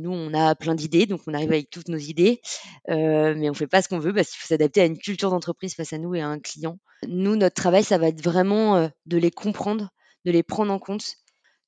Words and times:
Nous, 0.00 0.10
on 0.10 0.34
a 0.34 0.54
plein 0.54 0.74
d'idées, 0.74 1.06
donc 1.06 1.20
on 1.26 1.34
arrive 1.34 1.52
avec 1.52 1.70
toutes 1.70 1.88
nos 1.88 1.98
idées, 1.98 2.40
mais 2.88 3.48
on 3.48 3.52
ne 3.52 3.56
fait 3.56 3.66
pas 3.66 3.82
ce 3.82 3.88
qu'on 3.88 3.98
veut 3.98 4.14
parce 4.14 4.30
qu'il 4.30 4.40
faut 4.40 4.48
s'adapter 4.48 4.80
à 4.80 4.86
une 4.86 4.98
culture 4.98 5.30
d'entreprise 5.30 5.74
face 5.74 5.92
à 5.92 5.98
nous 5.98 6.14
et 6.14 6.20
à 6.20 6.28
un 6.28 6.38
client. 6.38 6.78
Nous, 7.06 7.36
notre 7.36 7.54
travail, 7.54 7.84
ça 7.84 7.98
va 7.98 8.08
être 8.08 8.22
vraiment 8.22 8.90
de 9.06 9.16
les 9.16 9.30
comprendre, 9.30 9.90
de 10.24 10.30
les 10.30 10.42
prendre 10.42 10.72
en 10.72 10.78
compte. 10.78 11.16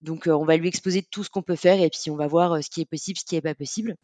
Donc, 0.00 0.26
on 0.26 0.44
va 0.44 0.56
lui 0.56 0.68
exposer 0.68 1.02
tout 1.02 1.22
ce 1.22 1.30
qu'on 1.30 1.42
peut 1.42 1.56
faire 1.56 1.80
et 1.80 1.88
puis 1.88 2.10
on 2.10 2.16
va 2.16 2.26
voir 2.26 2.62
ce 2.62 2.68
qui 2.70 2.80
est 2.80 2.86
possible, 2.86 3.18
ce 3.18 3.24
qui 3.24 3.36
n'est 3.36 3.40
pas 3.40 3.54
possible. 3.54 3.96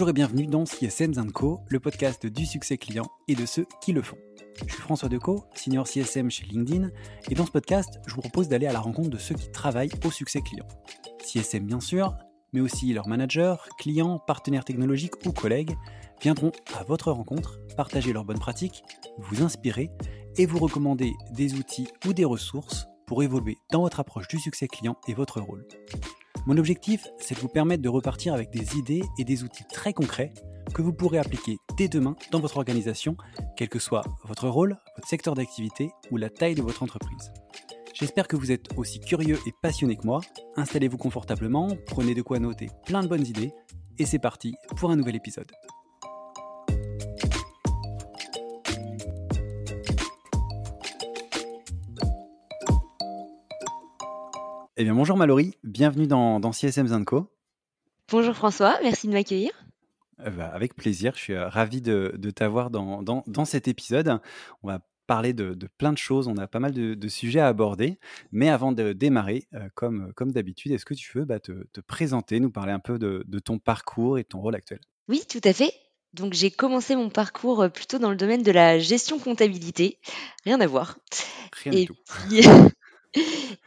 Bonjour 0.00 0.08
et 0.08 0.14
bienvenue 0.14 0.46
dans 0.46 0.64
CSM 0.64 1.30
Co, 1.30 1.60
le 1.68 1.78
podcast 1.78 2.24
du 2.24 2.46
succès 2.46 2.78
client 2.78 3.04
et 3.28 3.34
de 3.34 3.44
ceux 3.44 3.66
qui 3.82 3.92
le 3.92 4.00
font. 4.00 4.16
Je 4.66 4.72
suis 4.72 4.80
François 4.80 5.10
Decaux, 5.10 5.44
senior 5.54 5.86
CSM 5.86 6.30
chez 6.30 6.46
LinkedIn, 6.46 6.88
et 7.28 7.34
dans 7.34 7.44
ce 7.44 7.50
podcast, 7.50 8.00
je 8.06 8.14
vous 8.14 8.22
propose 8.22 8.48
d'aller 8.48 8.66
à 8.66 8.72
la 8.72 8.80
rencontre 8.80 9.10
de 9.10 9.18
ceux 9.18 9.34
qui 9.34 9.50
travaillent 9.50 9.90
au 10.02 10.10
succès 10.10 10.40
client. 10.40 10.66
CSM 11.22 11.66
bien 11.66 11.80
sûr, 11.80 12.14
mais 12.54 12.62
aussi 12.62 12.94
leurs 12.94 13.08
managers, 13.08 13.56
clients, 13.76 14.18
partenaires 14.18 14.64
technologiques 14.64 15.16
ou 15.26 15.32
collègues 15.32 15.76
viendront 16.22 16.52
à 16.78 16.82
votre 16.84 17.12
rencontre, 17.12 17.60
partager 17.76 18.14
leurs 18.14 18.24
bonnes 18.24 18.38
pratiques, 18.38 18.82
vous 19.18 19.42
inspirer 19.42 19.90
et 20.38 20.46
vous 20.46 20.60
recommander 20.60 21.12
des 21.32 21.56
outils 21.56 21.88
ou 22.06 22.14
des 22.14 22.24
ressources 22.24 22.86
pour 23.06 23.22
évoluer 23.22 23.58
dans 23.70 23.82
votre 23.82 24.00
approche 24.00 24.28
du 24.28 24.38
succès 24.38 24.66
client 24.66 24.96
et 25.08 25.12
votre 25.12 25.42
rôle. 25.42 25.68
Mon 26.46 26.56
objectif, 26.56 27.06
c'est 27.18 27.34
de 27.34 27.40
vous 27.40 27.48
permettre 27.48 27.82
de 27.82 27.88
repartir 27.88 28.32
avec 28.32 28.50
des 28.50 28.76
idées 28.76 29.02
et 29.18 29.24
des 29.24 29.44
outils 29.44 29.64
très 29.70 29.92
concrets 29.92 30.32
que 30.72 30.82
vous 30.82 30.92
pourrez 30.92 31.18
appliquer 31.18 31.58
dès 31.76 31.88
demain 31.88 32.16
dans 32.30 32.40
votre 32.40 32.56
organisation, 32.56 33.16
quel 33.56 33.68
que 33.68 33.78
soit 33.78 34.04
votre 34.24 34.48
rôle, 34.48 34.78
votre 34.96 35.08
secteur 35.08 35.34
d'activité 35.34 35.90
ou 36.10 36.16
la 36.16 36.30
taille 36.30 36.54
de 36.54 36.62
votre 36.62 36.82
entreprise. 36.82 37.32
J'espère 37.92 38.28
que 38.28 38.36
vous 38.36 38.52
êtes 38.52 38.68
aussi 38.78 39.00
curieux 39.00 39.38
et 39.46 39.52
passionné 39.60 39.96
que 39.96 40.06
moi. 40.06 40.20
Installez-vous 40.56 40.96
confortablement, 40.96 41.68
prenez 41.86 42.14
de 42.14 42.22
quoi 42.22 42.38
noter 42.38 42.70
plein 42.86 43.02
de 43.02 43.08
bonnes 43.08 43.26
idées, 43.26 43.52
et 43.98 44.06
c'est 44.06 44.18
parti 44.18 44.54
pour 44.76 44.90
un 44.90 44.96
nouvel 44.96 45.16
épisode. 45.16 45.50
Eh 54.80 54.84
bien, 54.84 54.94
bonjour 54.94 55.18
Mallory, 55.18 55.58
bienvenue 55.62 56.06
dans, 56.06 56.40
dans 56.40 56.52
CSM 56.52 57.04
Co. 57.04 57.30
Bonjour 58.08 58.34
François, 58.34 58.78
merci 58.82 59.08
de 59.08 59.12
m'accueillir. 59.12 59.50
Euh, 60.20 60.30
bah, 60.30 60.50
avec 60.54 60.74
plaisir, 60.74 61.12
je 61.16 61.20
suis 61.20 61.32
euh, 61.34 61.50
ravi 61.50 61.82
de, 61.82 62.30
t'avoir 62.34 62.70
dans, 62.70 63.02
dans, 63.02 63.44
cet 63.44 63.68
épisode. 63.68 64.20
On 64.62 64.68
va 64.68 64.80
parler 65.06 65.34
de, 65.34 65.54
plein 65.76 65.92
de 65.92 65.98
choses, 65.98 66.28
on 66.28 66.38
a 66.38 66.46
pas 66.46 66.60
mal 66.60 66.72
de, 66.72 67.08
sujets 67.08 67.40
à 67.40 67.48
aborder. 67.48 67.98
Mais 68.32 68.48
avant 68.48 68.72
de 68.72 68.94
démarrer, 68.94 69.46
euh, 69.52 69.68
comme, 69.74 70.14
comme 70.14 70.32
d'habitude, 70.32 70.72
est-ce 70.72 70.86
que 70.86 70.94
tu 70.94 71.18
veux 71.18 71.26
bah, 71.26 71.40
te, 71.40 71.52
présenter, 71.86 72.40
nous 72.40 72.50
parler 72.50 72.72
un 72.72 72.78
peu 72.78 72.98
de, 72.98 73.38
ton 73.38 73.58
parcours 73.58 74.18
et 74.18 74.22
de 74.22 74.28
ton 74.28 74.40
rôle 74.40 74.54
actuel? 74.54 74.80
Oui, 75.08 75.22
tout 75.28 75.42
à 75.44 75.52
fait. 75.52 75.74
Donc 76.14 76.32
j'ai 76.32 76.50
commencé 76.50 76.96
mon 76.96 77.10
parcours 77.10 77.68
plutôt 77.70 77.98
dans 77.98 78.10
le 78.10 78.16
domaine 78.16 78.42
de 78.42 78.50
la 78.50 78.78
gestion 78.78 79.18
comptabilité, 79.18 79.98
rien 80.46 80.58
à 80.58 80.66
voir. 80.66 80.96
Rien 81.64 81.72
du 81.72 81.84
tout. 81.84 81.96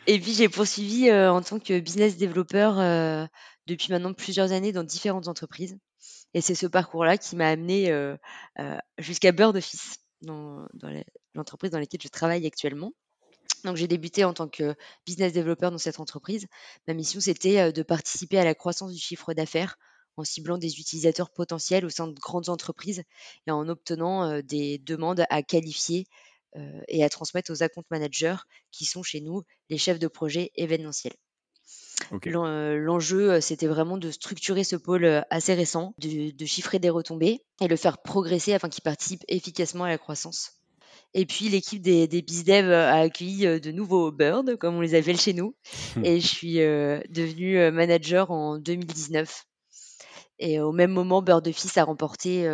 Et 0.07 0.19
puis 0.19 0.33
j'ai 0.33 0.49
poursuivi, 0.49 1.11
en 1.11 1.41
tant 1.41 1.59
que 1.59 1.79
business 1.79 2.17
développeur, 2.17 2.75
depuis 3.67 3.91
maintenant 3.91 4.13
plusieurs 4.13 4.51
années 4.51 4.71
dans 4.71 4.83
différentes 4.83 5.27
entreprises 5.27 5.77
et 6.33 6.41
c'est 6.41 6.55
ce 6.55 6.65
parcours-là 6.65 7.17
qui 7.17 7.35
m'a 7.35 7.49
amené 7.49 7.93
jusqu'à 8.97 9.31
Bird 9.31 9.55
Office, 9.55 9.99
dans 10.21 10.67
l'entreprise 11.35 11.71
dans 11.71 11.79
laquelle 11.79 12.01
je 12.01 12.07
travaille 12.07 12.45
actuellement. 12.45 12.91
Donc 13.65 13.77
j'ai 13.77 13.87
débuté 13.87 14.23
en 14.23 14.33
tant 14.33 14.47
que 14.47 14.75
business 15.05 15.33
développeur 15.33 15.71
dans 15.71 15.77
cette 15.77 15.99
entreprise. 15.99 16.47
Ma 16.87 16.93
mission, 16.93 17.19
c'était, 17.19 17.71
de 17.71 17.83
participer 17.83 18.37
à 18.37 18.43
la 18.43 18.55
croissance 18.55 18.91
du 18.91 18.99
chiffre 18.99 19.33
d'affaires 19.33 19.77
en 20.15 20.23
ciblant 20.23 20.57
des 20.57 20.79
utilisateurs 20.79 21.31
potentiels 21.31 21.85
au 21.85 21.89
sein 21.89 22.07
de 22.07 22.19
grandes 22.19 22.49
entreprises 22.49 23.03
et 23.47 23.51
en 23.51 23.67
obtenant, 23.67 24.41
des 24.41 24.79
demandes 24.79 25.25
à 25.29 25.43
qualifier 25.43 26.01
euh, 26.01 26.32
et 26.87 27.03
à 27.03 27.09
transmettre 27.09 27.51
aux 27.51 27.63
account 27.63 27.83
managers 27.89 28.37
qui 28.71 28.85
sont 28.85 29.03
chez 29.03 29.21
nous 29.21 29.43
les 29.69 29.77
chefs 29.77 29.99
de 29.99 30.07
projet 30.07 30.51
événementiels. 30.55 31.15
Euh, 32.11 32.77
l'enjeu, 32.77 33.33
euh, 33.33 33.41
c'était 33.41 33.67
vraiment 33.67 33.97
de 33.97 34.11
structurer 34.11 34.63
ce 34.63 34.75
pôle 34.75 35.25
assez 35.29 35.53
récent, 35.53 35.93
de, 35.99 36.45
chiffrer 36.45 36.79
des 36.79 36.89
retombées 36.89 37.41
et 37.61 37.67
le 37.67 37.75
faire 37.75 37.97
progresser 37.99 38.53
afin 38.53 38.69
qu'il 38.69 38.83
participe 38.83 39.23
efficacement 39.27 39.85
à 39.85 39.89
la 39.89 39.97
croissance. 39.97 40.53
Et 41.13 41.25
puis 41.25 41.49
l'équipe 41.49 41.81
des, 41.81 42.07
des 42.07 42.21
BizDev 42.21 42.71
a 42.71 42.95
accueilli 42.95 43.59
de 43.59 43.71
nouveaux 43.71 44.11
birds, 44.11 44.57
comme 44.59 44.75
on 44.75 44.81
les 44.81 44.95
appelle 44.95 45.19
chez 45.19 45.33
nous. 45.33 45.55
et 46.03 46.19
je 46.19 46.27
suis 46.27 46.55
devenue 46.55 47.71
manager 47.71 48.31
en 48.31 48.57
2019. 48.57 49.45
Et 50.39 50.59
au 50.59 50.71
même 50.71 50.91
moment, 50.91 51.21
Bird 51.21 51.47
Office 51.47 51.77
a 51.77 51.83
remporté 51.83 52.47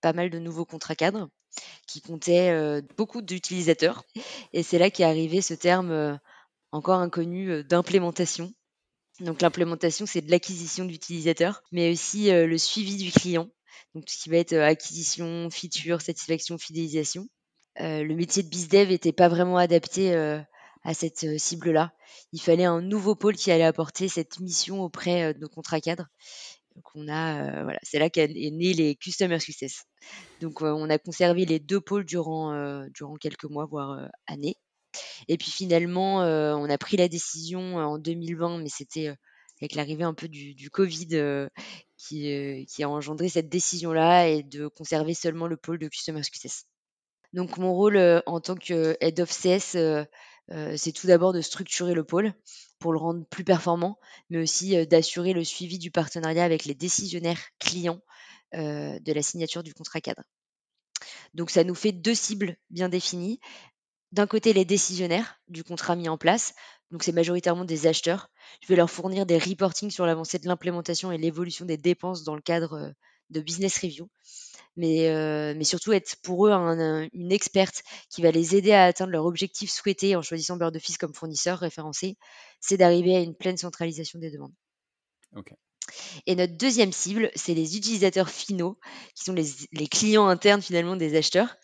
pas 0.00 0.12
mal 0.12 0.30
de 0.30 0.38
nouveaux 0.40 0.64
contrats 0.64 0.96
cadres 0.96 1.28
qui 1.86 2.00
comptait 2.00 2.80
beaucoup 2.96 3.22
d'utilisateurs. 3.22 4.04
Et 4.52 4.62
c'est 4.62 4.78
là 4.78 4.90
qu'est 4.90 5.04
arrivé 5.04 5.40
ce 5.40 5.54
terme 5.54 6.18
encore 6.72 7.00
inconnu 7.00 7.64
d'implémentation. 7.64 8.52
Donc 9.20 9.40
l'implémentation, 9.40 10.04
c'est 10.04 10.20
de 10.20 10.30
l'acquisition 10.30 10.84
d'utilisateurs, 10.84 11.62
mais 11.72 11.92
aussi 11.92 12.30
le 12.30 12.58
suivi 12.58 12.96
du 12.96 13.10
client. 13.10 13.48
Donc 13.94 14.04
tout 14.04 14.12
ce 14.14 14.22
qui 14.24 14.28
va 14.28 14.36
être 14.36 14.54
acquisition, 14.54 15.48
feature, 15.50 16.00
satisfaction, 16.00 16.58
fidélisation. 16.58 17.26
le 17.78 18.14
métier 18.14 18.42
de 18.42 18.48
bizdev 18.48 18.90
n'était 18.90 19.12
pas 19.12 19.28
vraiment 19.28 19.56
adapté 19.56 20.14
à 20.14 20.94
cette 20.94 21.38
cible-là. 21.38 21.92
Il 22.32 22.40
fallait 22.40 22.64
un 22.64 22.80
nouveau 22.80 23.14
pôle 23.14 23.36
qui 23.36 23.50
allait 23.50 23.64
apporter 23.64 24.08
cette 24.08 24.40
mission 24.40 24.82
auprès 24.82 25.34
de 25.34 25.38
nos 25.38 25.48
contrats 25.48 25.80
cadres. 25.80 26.08
Donc 26.74 26.84
on 26.94 27.08
a, 27.08 27.62
voilà, 27.64 27.78
c'est 27.82 27.98
là 27.98 28.10
qu'est 28.10 28.28
né 28.28 28.74
les 28.74 28.96
Customer 28.96 29.40
Success. 29.40 29.84
Donc 30.40 30.62
on 30.62 30.90
a 30.90 30.98
conservé 30.98 31.44
les 31.44 31.58
deux 31.58 31.80
pôles 31.80 32.04
durant, 32.04 32.86
quelques 33.20 33.44
mois, 33.44 33.66
voire 33.66 34.08
années. 34.26 34.56
Et 35.28 35.36
puis 35.36 35.50
finalement, 35.50 36.18
on 36.18 36.68
a 36.68 36.78
pris 36.78 36.96
la 36.96 37.08
décision 37.08 37.76
en 37.76 37.98
2020, 37.98 38.58
mais 38.58 38.68
c'était 38.68 39.14
avec 39.60 39.74
l'arrivée 39.74 40.04
un 40.04 40.14
peu 40.14 40.28
du, 40.28 40.70
Covid 40.70 41.48
qui, 41.96 42.66
qui, 42.68 42.82
a 42.82 42.88
engendré 42.88 43.28
cette 43.28 43.48
décision-là 43.48 44.28
et 44.28 44.42
de 44.42 44.68
conserver 44.68 45.14
seulement 45.14 45.46
le 45.46 45.56
pôle 45.56 45.78
de 45.78 45.88
Customer 45.88 46.22
Success. 46.22 46.66
Donc 47.32 47.58
mon 47.58 47.74
rôle 47.74 48.22
en 48.26 48.40
tant 48.40 48.54
que 48.54 48.96
Head 49.00 49.20
of 49.20 49.30
CS, 49.30 49.76
c'est 50.76 50.92
tout 50.92 51.06
d'abord 51.06 51.32
de 51.32 51.40
structurer 51.40 51.94
le 51.94 52.04
pôle 52.04 52.32
pour 52.78 52.92
le 52.92 52.98
rendre 52.98 53.24
plus 53.26 53.44
performant, 53.44 53.98
mais 54.30 54.38
aussi 54.38 54.86
d'assurer 54.86 55.32
le 55.32 55.44
suivi 55.44 55.78
du 55.78 55.90
partenariat 55.90 56.44
avec 56.44 56.64
les 56.64 56.74
décisionnaires 56.74 57.40
clients 57.58 58.00
de 58.52 59.12
la 59.12 59.22
signature 59.22 59.62
du 59.62 59.74
contrat 59.74 60.00
cadre. 60.00 60.22
Donc 61.34 61.50
ça 61.50 61.64
nous 61.64 61.74
fait 61.74 61.92
deux 61.92 62.14
cibles 62.14 62.56
bien 62.70 62.88
définies. 62.88 63.40
D'un 64.12 64.26
côté, 64.26 64.52
les 64.52 64.64
décisionnaires 64.64 65.40
du 65.48 65.64
contrat 65.64 65.96
mis 65.96 66.08
en 66.08 66.16
place, 66.16 66.54
donc 66.90 67.02
c'est 67.02 67.12
majoritairement 67.12 67.64
des 67.64 67.86
acheteurs. 67.86 68.30
Je 68.62 68.68
vais 68.68 68.76
leur 68.76 68.90
fournir 68.90 69.26
des 69.26 69.38
reportings 69.38 69.90
sur 69.90 70.06
l'avancée 70.06 70.38
de 70.38 70.46
l'implémentation 70.46 71.12
et 71.12 71.18
l'évolution 71.18 71.66
des 71.66 71.76
dépenses 71.76 72.22
dans 72.22 72.34
le 72.34 72.40
cadre 72.40 72.94
de 73.30 73.40
business 73.40 73.78
review 73.78 74.08
mais, 74.76 75.08
euh, 75.08 75.54
mais 75.56 75.64
surtout 75.64 75.92
être 75.92 76.16
pour 76.22 76.46
eux 76.46 76.50
une 76.50 77.32
experte 77.32 77.82
qui 78.10 78.22
va 78.22 78.30
les 78.30 78.54
aider 78.56 78.72
à 78.72 78.84
atteindre 78.84 79.10
leur 79.10 79.24
objectif 79.24 79.70
souhaité 79.70 80.16
en 80.16 80.22
choisissant 80.22 80.56
Bird 80.56 80.76
Office 80.76 80.98
comme 80.98 81.14
fournisseur 81.14 81.58
référencé, 81.58 82.16
c'est 82.60 82.76
d'arriver 82.76 83.16
à 83.16 83.20
une 83.20 83.34
pleine 83.34 83.56
centralisation 83.56 84.18
des 84.18 84.30
demandes. 84.30 84.54
Et 86.26 86.34
notre 86.34 86.56
deuxième 86.56 86.92
cible, 86.92 87.30
c'est 87.34 87.54
les 87.54 87.76
utilisateurs 87.76 88.30
finaux, 88.30 88.78
qui 89.14 89.24
sont 89.24 89.34
les, 89.34 89.88
clients 89.88 90.26
internes 90.26 90.62
finalement 90.62 90.96
des 90.96 91.16
acheteurs. 91.16 91.56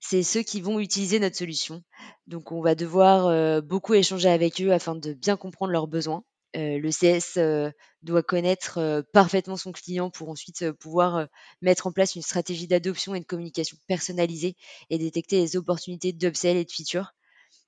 C'est 0.00 0.22
ceux 0.22 0.42
qui 0.42 0.60
vont 0.60 0.78
utiliser 0.78 1.18
notre 1.18 1.36
solution. 1.36 1.82
Donc 2.26 2.52
on 2.52 2.60
va 2.60 2.74
devoir 2.74 3.26
euh, 3.26 3.60
beaucoup 3.60 3.94
échanger 3.94 4.28
avec 4.28 4.60
eux 4.60 4.72
afin 4.72 4.94
de 4.94 5.12
bien 5.12 5.36
comprendre 5.36 5.72
leurs 5.72 5.88
besoins 5.88 6.24
euh, 6.56 6.78
le 6.78 6.90
CS 6.90 7.36
euh, 7.38 7.70
doit 8.02 8.22
connaître 8.22 8.78
euh, 8.78 9.02
parfaitement 9.12 9.56
son 9.56 9.72
client 9.72 10.10
pour 10.10 10.30
ensuite 10.30 10.70
pouvoir 10.72 11.26
mettre 11.60 11.86
en 11.86 11.92
place 11.92 12.14
une 12.14 12.22
stratégie 12.22 12.66
d'adoption 12.66 13.14
et 13.14 13.20
de 13.20 13.26
communication 13.26 13.76
personnalisée 13.88 14.56
et 14.88 14.98
détecter 14.98 15.38
les 15.38 15.56
opportunités 15.56 16.12
d'upsell 16.12 16.56
et 16.56 16.64
de 16.64 16.70
feature 16.70 17.12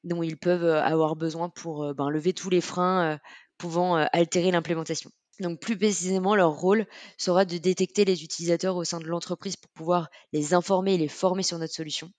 dont 0.05 0.23
ils 0.23 0.39
peuvent 0.39 0.65
avoir 0.65 1.17
besoin 1.17 1.51
pour 1.51 1.93
ben, 1.95 2.09
lever 2.09 2.33
tous 2.33 2.51
les 2.51 2.61
freins 2.61 3.19
pouvant 3.59 3.97
altérer 3.97 4.53
l'implémentation. 4.53 5.11
Donc 5.41 5.61
plus 5.61 5.77
précisément, 5.77 6.35
leur 6.35 6.53
rôle 6.53 6.87
sera 7.17 7.45
de 7.45 7.59
détecter 7.59 8.05
les 8.05 8.25
utilisateurs 8.25 8.77
au 8.77 8.85
sein 8.85 8.99
de 8.99 9.07
l'entreprise 9.07 9.57
pour 9.57 9.71
pouvoir 9.73 10.09
les 10.33 10.55
informer 10.55 10.95
et 10.95 10.99
les 10.99 11.09
former 11.09 11.43
sur 11.43 11.59
notre 11.59 11.75
solution, 11.75 12.11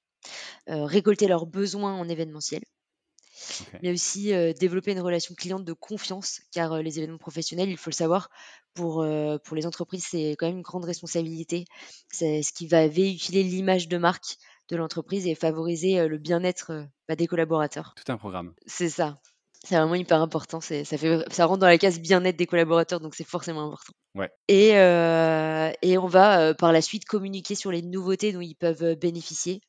récolter 0.68 1.28
leurs 1.28 1.46
besoins 1.46 1.94
en 1.94 2.08
événementiel, 2.08 2.64
mais 3.82 3.92
aussi 3.92 4.32
développer 4.60 4.92
une 4.94 5.02
relation 5.02 5.36
cliente 5.36 5.66
de 5.66 5.74
confiance, 5.74 6.42
car 6.52 6.82
les 6.82 6.98
événements 6.98 7.18
professionnels, 7.18 7.70
il 7.70 7.78
faut 7.78 7.90
le 7.90 7.96
savoir, 7.96 8.30
pour, 8.74 9.06
pour 9.44 9.56
les 9.56 9.66
entreprises, 9.66 10.06
c'est 10.10 10.36
quand 10.38 10.48
même 10.48 10.58
une 10.58 10.62
grande 10.62 10.86
responsabilité. 10.86 11.66
C'est 12.10 12.42
ce 12.42 12.54
qui 12.54 12.68
va 12.68 12.88
véhiculer 12.88 13.44
l'image 13.44 13.88
de 13.90 13.98
marque 13.98 14.38
de 14.70 14.78
l'entreprise 14.78 15.28
et 15.28 15.36
favoriser 15.36 16.08
le 16.08 16.18
bien-être 16.18 16.86
bah, 17.08 17.16
des 17.16 17.28
collaborateurs. 17.28 17.96
Tout 17.96 18.12
un 18.12 18.18
programme. 18.18 18.54
C'est 18.66 18.90
ça. 18.90 19.20
C'est 19.66 19.76
vraiment 19.76 19.96
hyper 19.96 20.22
important. 20.22 20.62
Ça, 20.62 20.84
fait, 20.84 21.26
ça 21.32 21.46
rentre 21.46 21.60
dans 21.60 21.68
la 21.68 21.78
case 21.78 22.00
bien-être 22.00 22.38
des 22.38 22.48
collaborateurs, 22.48 23.00
donc 23.02 23.14
c'est 23.16 23.28
forcément 23.28 23.68
important. 23.68 23.94
Ouais. 24.16 24.32
Et, 24.48 24.70
et 24.70 25.98
on 25.98 26.08
va 26.08 26.54
par 26.54 26.72
la 26.72 26.82
suite 26.82 27.06
communiquer 27.06 27.56
sur 27.56 27.72
les 27.72 27.82
nouveautés 27.82 28.32
dont 28.32 28.42
ils 28.42 28.56
peuvent 28.56 28.96
bénéficier 28.96 29.62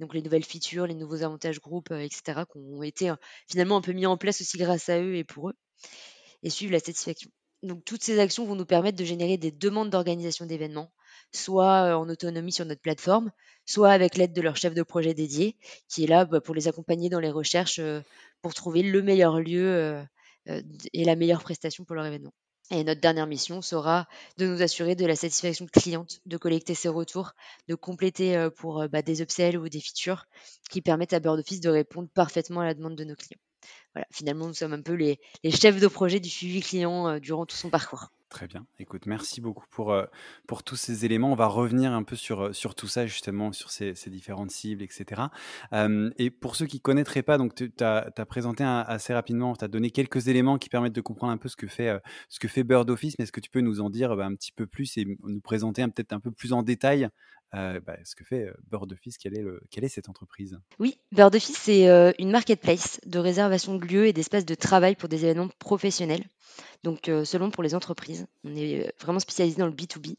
donc 0.00 0.14
les 0.14 0.22
nouvelles 0.22 0.44
features, 0.44 0.86
les 0.86 0.94
nouveaux 0.94 1.22
avantages 1.22 1.60
groupes, 1.60 1.92
etc., 1.92 2.42
qui 2.50 2.58
ont 2.58 2.82
été 2.82 3.12
finalement 3.48 3.76
un 3.76 3.80
peu 3.80 3.92
mis 3.92 4.06
en 4.06 4.16
place 4.16 4.40
aussi 4.40 4.58
grâce 4.58 4.88
à 4.88 5.00
eux 5.00 5.16
et 5.16 5.24
pour 5.24 5.50
eux, 5.50 5.54
et 6.42 6.50
suivre 6.50 6.72
la 6.72 6.80
satisfaction. 6.80 7.30
Donc 7.62 7.84
toutes 7.84 8.02
ces 8.02 8.18
actions 8.18 8.44
vont 8.44 8.56
nous 8.56 8.66
permettre 8.66 8.98
de 8.98 9.04
générer 9.04 9.38
des 9.38 9.50
demandes 9.50 9.90
d'organisation 9.90 10.46
d'événements, 10.46 10.92
soit 11.34 11.96
en 11.96 12.08
autonomie 12.08 12.52
sur 12.52 12.64
notre 12.64 12.80
plateforme, 12.80 13.30
soit 13.66 13.90
avec 13.90 14.16
l'aide 14.16 14.32
de 14.32 14.42
leur 14.42 14.56
chef 14.56 14.74
de 14.74 14.82
projet 14.82 15.14
dédié, 15.14 15.56
qui 15.88 16.04
est 16.04 16.06
là 16.06 16.24
bah, 16.24 16.40
pour 16.40 16.54
les 16.54 16.68
accompagner 16.68 17.08
dans 17.08 17.20
les 17.20 17.30
recherches 17.30 17.80
pour 18.42 18.54
trouver 18.54 18.82
le 18.82 19.02
meilleur 19.02 19.40
lieu 19.40 20.02
et 20.46 21.04
la 21.04 21.16
meilleure 21.16 21.42
prestation 21.42 21.84
pour 21.84 21.96
leur 21.96 22.06
événement. 22.06 22.32
Et 22.70 22.82
notre 22.82 23.00
dernière 23.00 23.26
mission 23.26 23.60
sera 23.60 24.08
de 24.38 24.46
nous 24.46 24.62
assurer 24.62 24.94
de 24.94 25.04
la 25.04 25.16
satisfaction 25.16 25.66
cliente, 25.66 26.20
de 26.24 26.36
collecter 26.38 26.74
ses 26.74 26.88
retours, 26.88 27.32
de 27.68 27.74
compléter 27.74 28.48
pour 28.56 28.88
bah, 28.88 29.02
des 29.02 29.20
upsells 29.20 29.58
ou 29.58 29.68
des 29.68 29.80
features 29.80 30.24
qui 30.70 30.80
permettent 30.80 31.12
à 31.12 31.20
Bird 31.20 31.38
Office 31.38 31.60
de 31.60 31.70
répondre 31.70 32.08
parfaitement 32.14 32.60
à 32.60 32.64
la 32.64 32.74
demande 32.74 32.96
de 32.96 33.04
nos 33.04 33.14
clients. 33.14 33.40
Voilà, 33.94 34.06
finalement, 34.10 34.46
nous 34.46 34.54
sommes 34.54 34.72
un 34.72 34.82
peu 34.82 34.94
les, 34.94 35.20
chefs 35.50 35.80
de 35.80 35.86
projet 35.88 36.20
du 36.20 36.28
suivi 36.28 36.60
client 36.60 37.18
durant 37.18 37.46
tout 37.46 37.56
son 37.56 37.70
parcours. 37.70 38.10
Très 38.34 38.48
bien. 38.48 38.66
Écoute, 38.80 39.06
merci 39.06 39.40
beaucoup 39.40 39.64
pour, 39.70 39.92
euh, 39.92 40.06
pour 40.48 40.64
tous 40.64 40.74
ces 40.74 41.04
éléments. 41.04 41.30
On 41.30 41.36
va 41.36 41.46
revenir 41.46 41.92
un 41.92 42.02
peu 42.02 42.16
sur, 42.16 42.46
euh, 42.46 42.52
sur 42.52 42.74
tout 42.74 42.88
ça, 42.88 43.06
justement, 43.06 43.52
sur 43.52 43.70
ces, 43.70 43.94
différentes 44.08 44.50
cibles, 44.50 44.82
etc. 44.82 45.22
et 46.18 46.30
pour 46.30 46.56
ceux 46.56 46.66
qui 46.66 46.78
ne 46.78 46.80
connaîtraient 46.80 47.22
pas, 47.22 47.38
tu 47.54 47.70
as, 47.78 48.26
présenté 48.26 48.64
assez 48.64 49.14
rapidement, 49.14 49.54
tu 49.54 49.64
as 49.64 49.68
donné 49.68 49.92
quelques 49.92 50.26
éléments 50.26 50.58
qui 50.58 50.68
permettent 50.68 50.94
de 50.94 51.00
comprendre 51.00 51.32
un 51.32 51.36
peu 51.36 51.48
ce 51.48 51.54
que 51.54 51.68
fait, 51.68 51.88
euh, 51.88 52.00
ce 52.28 52.40
que 52.40 52.48
fait 52.48 52.64
Bird 52.64 52.90
Office, 52.90 53.14
mais 53.20 53.22
est-ce 53.22 53.30
que 53.30 53.38
tu 53.38 53.50
peux 53.50 53.60
nous 53.60 53.80
en 53.80 53.88
dire 53.88 54.16
bah, 54.16 54.26
un 54.26 54.34
petit 54.34 54.50
peu 54.50 54.66
plus 54.66 54.96
et 54.96 55.06
nous 55.22 55.40
présenter 55.40 55.86
peut-être 55.86 56.12
un 56.12 56.20
peu 56.20 56.32
plus 56.32 56.52
en 56.52 56.64
détail 56.64 57.08
bah, 57.52 57.96
ce 58.02 58.16
que 58.16 58.24
fait 58.24 58.52
Bird 58.68 58.92
Office, 58.92 59.16
quelle 59.16 59.38
est, 59.38 59.42
le, 59.42 59.62
quelle 59.70 59.84
est 59.84 59.88
cette 59.88 60.08
entreprise? 60.08 60.58
Oui, 60.80 60.98
Bird 61.12 61.32
Office, 61.36 61.56
c'est 61.56 61.86
une 62.18 62.32
marketplace 62.32 63.00
de 63.06 63.20
réservation 63.20 63.76
de 63.76 63.86
lieux 63.86 64.06
et 64.08 64.12
d'espaces 64.12 64.44
de 64.44 64.56
travail 64.56 64.96
pour 64.96 65.08
des 65.08 65.24
événements 65.24 65.50
professionnels 65.60 66.24
donc 66.82 67.10
selon 67.24 67.50
pour 67.50 67.62
les 67.62 67.74
entreprises. 67.74 68.26
On 68.44 68.54
est 68.56 68.92
vraiment 69.00 69.18
spécialisé 69.18 69.58
dans 69.58 69.66
le 69.66 69.72
B2B. 69.72 70.16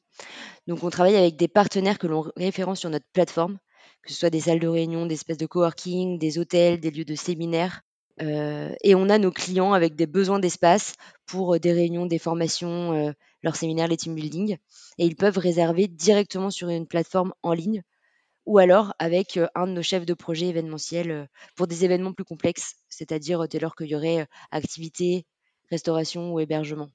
Donc 0.68 0.84
on 0.84 0.90
travaille 0.90 1.16
avec 1.16 1.36
des 1.36 1.48
partenaires 1.48 2.00
que 2.00 2.08
l'on 2.08 2.26
référence 2.36 2.80
sur 2.80 2.90
notre 2.90 3.06
plateforme, 3.14 3.58
que 4.04 4.12
ce 4.12 4.20
soit 4.20 4.30
des 4.30 4.42
salles 4.42 4.60
de 4.60 4.68
réunion, 4.68 5.06
des 5.06 5.16
espèces 5.16 5.38
de 5.38 5.46
coworking, 5.46 6.18
des 6.20 6.40
hôtels, 6.40 6.80
des 6.80 6.92
lieux 6.92 7.06
de 7.06 7.16
séminaire. 7.16 7.82
et 8.20 8.96
on 8.96 9.10
a 9.10 9.18
nos 9.18 9.32
clients 9.32 9.74
avec 9.74 9.96
des 9.96 10.08
besoins 10.08 10.40
d'espace 10.40 10.96
pour 11.26 11.60
des 11.60 11.74
réunions, 11.74 12.06
des 12.06 12.20
formations, 12.20 13.14
leurs 13.44 13.56
séminaires, 13.56 13.88
les 13.88 13.98
team 13.98 14.16
building. 14.16 14.58
Et 14.98 15.06
ils 15.06 15.16
peuvent 15.16 15.38
réserver 15.38 15.88
directement 15.88 16.50
sur 16.50 16.70
une 16.70 16.88
plateforme 16.88 17.34
en 17.44 17.54
ligne 17.54 17.84
ou 18.46 18.60
alors 18.60 18.94
avec 19.00 19.40
un 19.56 19.68
de 19.68 19.72
nos 19.72 19.82
chefs 19.82 20.06
de 20.06 20.14
projet 20.14 20.48
événementiel 20.48 21.30
pour 21.56 21.68
des 21.68 21.84
événements 21.84 22.14
plus 22.14 22.26
complexes, 22.26 22.76
c'est-à-dire 22.90 23.48
dès 23.48 23.60
lors 23.60 23.76
qu'il 23.76 23.88
y 23.88 23.96
aurait 23.96 24.28
activités, 24.52 25.26
restauration 25.70 26.34
ou 26.34 26.40
hébergement. 26.40 26.90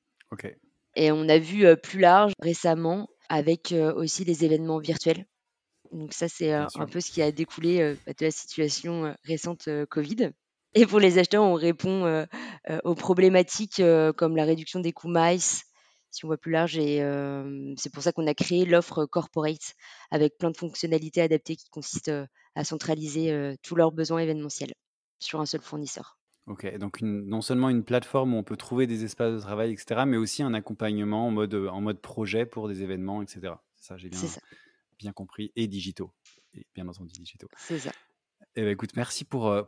Et 0.96 1.12
on 1.12 1.28
a 1.28 1.38
vu 1.38 1.64
plus 1.82 2.00
large 2.00 2.32
récemment 2.40 3.08
avec 3.28 3.72
aussi 3.94 4.24
les 4.24 4.44
événements 4.44 4.78
virtuels. 4.78 5.26
Donc 5.92 6.12
ça, 6.12 6.28
c'est 6.28 6.52
un 6.52 6.86
peu 6.90 7.00
ce 7.00 7.10
qui 7.10 7.22
a 7.22 7.32
découlé 7.32 7.96
bah, 8.06 8.12
de 8.18 8.24
la 8.24 8.30
situation 8.30 9.14
récente 9.24 9.68
Covid. 9.88 10.30
Et 10.74 10.86
pour 10.86 11.00
les 11.00 11.18
acheteurs, 11.18 11.42
on 11.42 11.54
répond 11.54 12.26
aux 12.84 12.94
problématiques 12.94 13.82
comme 14.16 14.36
la 14.36 14.44
réduction 14.44 14.80
des 14.80 14.92
coûts 14.92 15.10
MICE, 15.10 15.64
si 16.12 16.24
on 16.24 16.28
voit 16.28 16.38
plus 16.38 16.52
large. 16.52 16.78
Et 16.78 16.98
c'est 17.76 17.92
pour 17.92 18.02
ça 18.02 18.12
qu'on 18.12 18.26
a 18.26 18.34
créé 18.34 18.64
l'offre 18.64 19.04
corporate 19.06 19.74
avec 20.10 20.38
plein 20.38 20.50
de 20.50 20.56
fonctionnalités 20.56 21.22
adaptées 21.22 21.56
qui 21.56 21.68
consistent 21.70 22.12
à 22.54 22.64
centraliser 22.64 23.56
tous 23.62 23.74
leurs 23.74 23.92
besoins 23.92 24.20
événementiels 24.20 24.74
sur 25.18 25.40
un 25.40 25.46
seul 25.46 25.60
fournisseur. 25.60 26.19
Ok, 26.50 26.66
donc 26.78 27.00
non 27.00 27.42
seulement 27.42 27.68
une 27.68 27.84
plateforme 27.84 28.34
où 28.34 28.36
on 28.36 28.42
peut 28.42 28.56
trouver 28.56 28.88
des 28.88 29.04
espaces 29.04 29.32
de 29.32 29.38
travail, 29.38 29.70
etc., 29.70 30.02
mais 30.04 30.16
aussi 30.16 30.42
un 30.42 30.52
accompagnement 30.52 31.28
en 31.28 31.30
mode, 31.30 31.54
en 31.54 31.80
mode 31.80 32.00
projet 32.00 32.44
pour 32.44 32.66
des 32.66 32.82
événements, 32.82 33.22
etc. 33.22 33.54
Ça, 33.76 33.96
j'ai 33.96 34.08
bien, 34.08 34.18
bien 34.98 35.12
compris. 35.12 35.52
Et 35.54 35.68
digitaux. 35.68 36.10
Et 36.54 36.66
bien 36.74 36.88
entendu, 36.88 37.12
digitaux. 37.12 37.46
C'est 37.56 37.78
ça. 37.78 37.92
Eh 38.56 38.62
ben, 38.62 38.70
écoute, 38.70 38.96
merci 38.96 39.24
pour, 39.24 39.46
euh, 39.46 39.62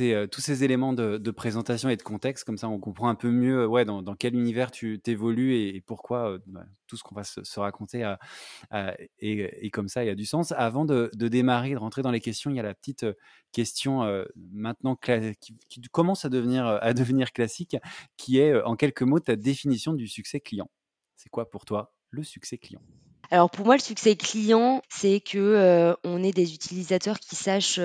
euh, 0.00 0.26
tous 0.26 0.40
ces 0.42 0.62
éléments 0.62 0.92
de, 0.92 1.30
présentation 1.30 1.88
et 1.88 1.96
de 1.96 2.02
contexte. 2.02 2.44
Comme 2.44 2.58
ça, 2.58 2.68
on 2.68 2.78
comprend 2.78 3.08
un 3.08 3.14
peu 3.14 3.30
mieux 3.30 3.60
euh, 3.62 3.66
ouais, 3.66 3.86
dans, 3.86 4.02
quel 4.14 4.34
univers 4.34 4.70
tu 4.70 5.00
t'évolues 5.00 5.54
et, 5.56 5.80
pourquoi 5.80 6.36
bah, 6.46 6.66
tout 6.86 6.98
ce 6.98 7.02
qu'on 7.02 7.14
va 7.14 7.24
se, 7.24 7.58
raconter 7.58 8.14
et, 9.20 9.70
comme 9.70 9.88
ça, 9.88 10.04
il 10.04 10.08
y 10.08 10.10
a 10.10 10.14
du 10.14 10.26
sens. 10.26 10.52
Avant 10.52 10.84
de, 10.84 11.10
démarrer, 11.14 11.70
de 11.70 11.78
rentrer 11.78 12.02
dans 12.02 12.10
les 12.10 12.20
questions, 12.20 12.50
il 12.50 12.56
y 12.56 12.60
a 12.60 12.62
la 12.62 12.74
petite 12.74 13.06
question 13.52 14.02
maintenant 14.52 14.96
qui, 14.96 15.80
commence 15.90 16.26
à 16.26 16.28
devenir 16.28 17.32
classique, 17.32 17.76
qui 18.18 18.38
est 18.38 18.60
en 18.62 18.76
quelques 18.76 19.02
mots 19.02 19.18
ta 19.18 19.36
définition 19.36 19.94
du 19.94 20.08
succès 20.08 20.40
client. 20.40 20.70
C'est 21.16 21.30
quoi 21.30 21.48
pour 21.48 21.64
toi 21.64 21.94
le 22.10 22.22
succès 22.22 22.58
client? 22.58 22.82
Alors 23.30 23.50
pour 23.50 23.66
moi, 23.66 23.76
le 23.76 23.82
succès 23.82 24.16
client, 24.16 24.82
c'est 24.88 25.20
que 25.20 25.96
on 26.04 26.22
ait 26.22 26.32
des 26.32 26.54
utilisateurs 26.54 27.18
qui 27.18 27.36
sachent 27.36 27.80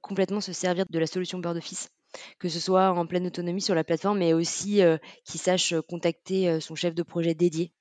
complètement 0.00 0.40
se 0.40 0.52
servir 0.52 0.84
de 0.88 0.98
la 0.98 1.06
solution 1.06 1.38
Bird 1.38 1.56
Office, 1.56 1.90
que 2.38 2.48
ce 2.48 2.60
soit 2.60 2.90
en 2.90 3.06
pleine 3.06 3.26
autonomie 3.26 3.60
sur 3.60 3.74
la 3.74 3.84
plateforme, 3.84 4.18
mais 4.18 4.32
aussi 4.32 4.80
qui 5.24 5.38
sachent 5.38 5.74
contacter 5.88 6.60
son 6.60 6.74
chef 6.74 6.94
de 6.94 7.02
projet 7.02 7.34
dédié. 7.34 7.72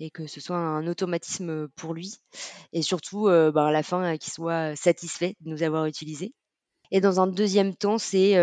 Et 0.00 0.10
que 0.10 0.28
ce 0.28 0.40
soit 0.40 0.56
un 0.56 0.86
automatisme 0.86 1.66
pour 1.74 1.92
lui. 1.92 2.18
Et 2.72 2.82
surtout 2.82 3.24
ben, 3.24 3.66
à 3.66 3.72
la 3.72 3.82
fin 3.82 4.16
qu'il 4.16 4.32
soit 4.32 4.76
satisfait 4.76 5.34
de 5.40 5.50
nous 5.50 5.62
avoir 5.64 5.86
utilisés. 5.86 6.34
Et 6.90 7.00
dans 7.00 7.20
un 7.20 7.26
deuxième 7.26 7.74
temps, 7.74 7.98
c'est 7.98 8.34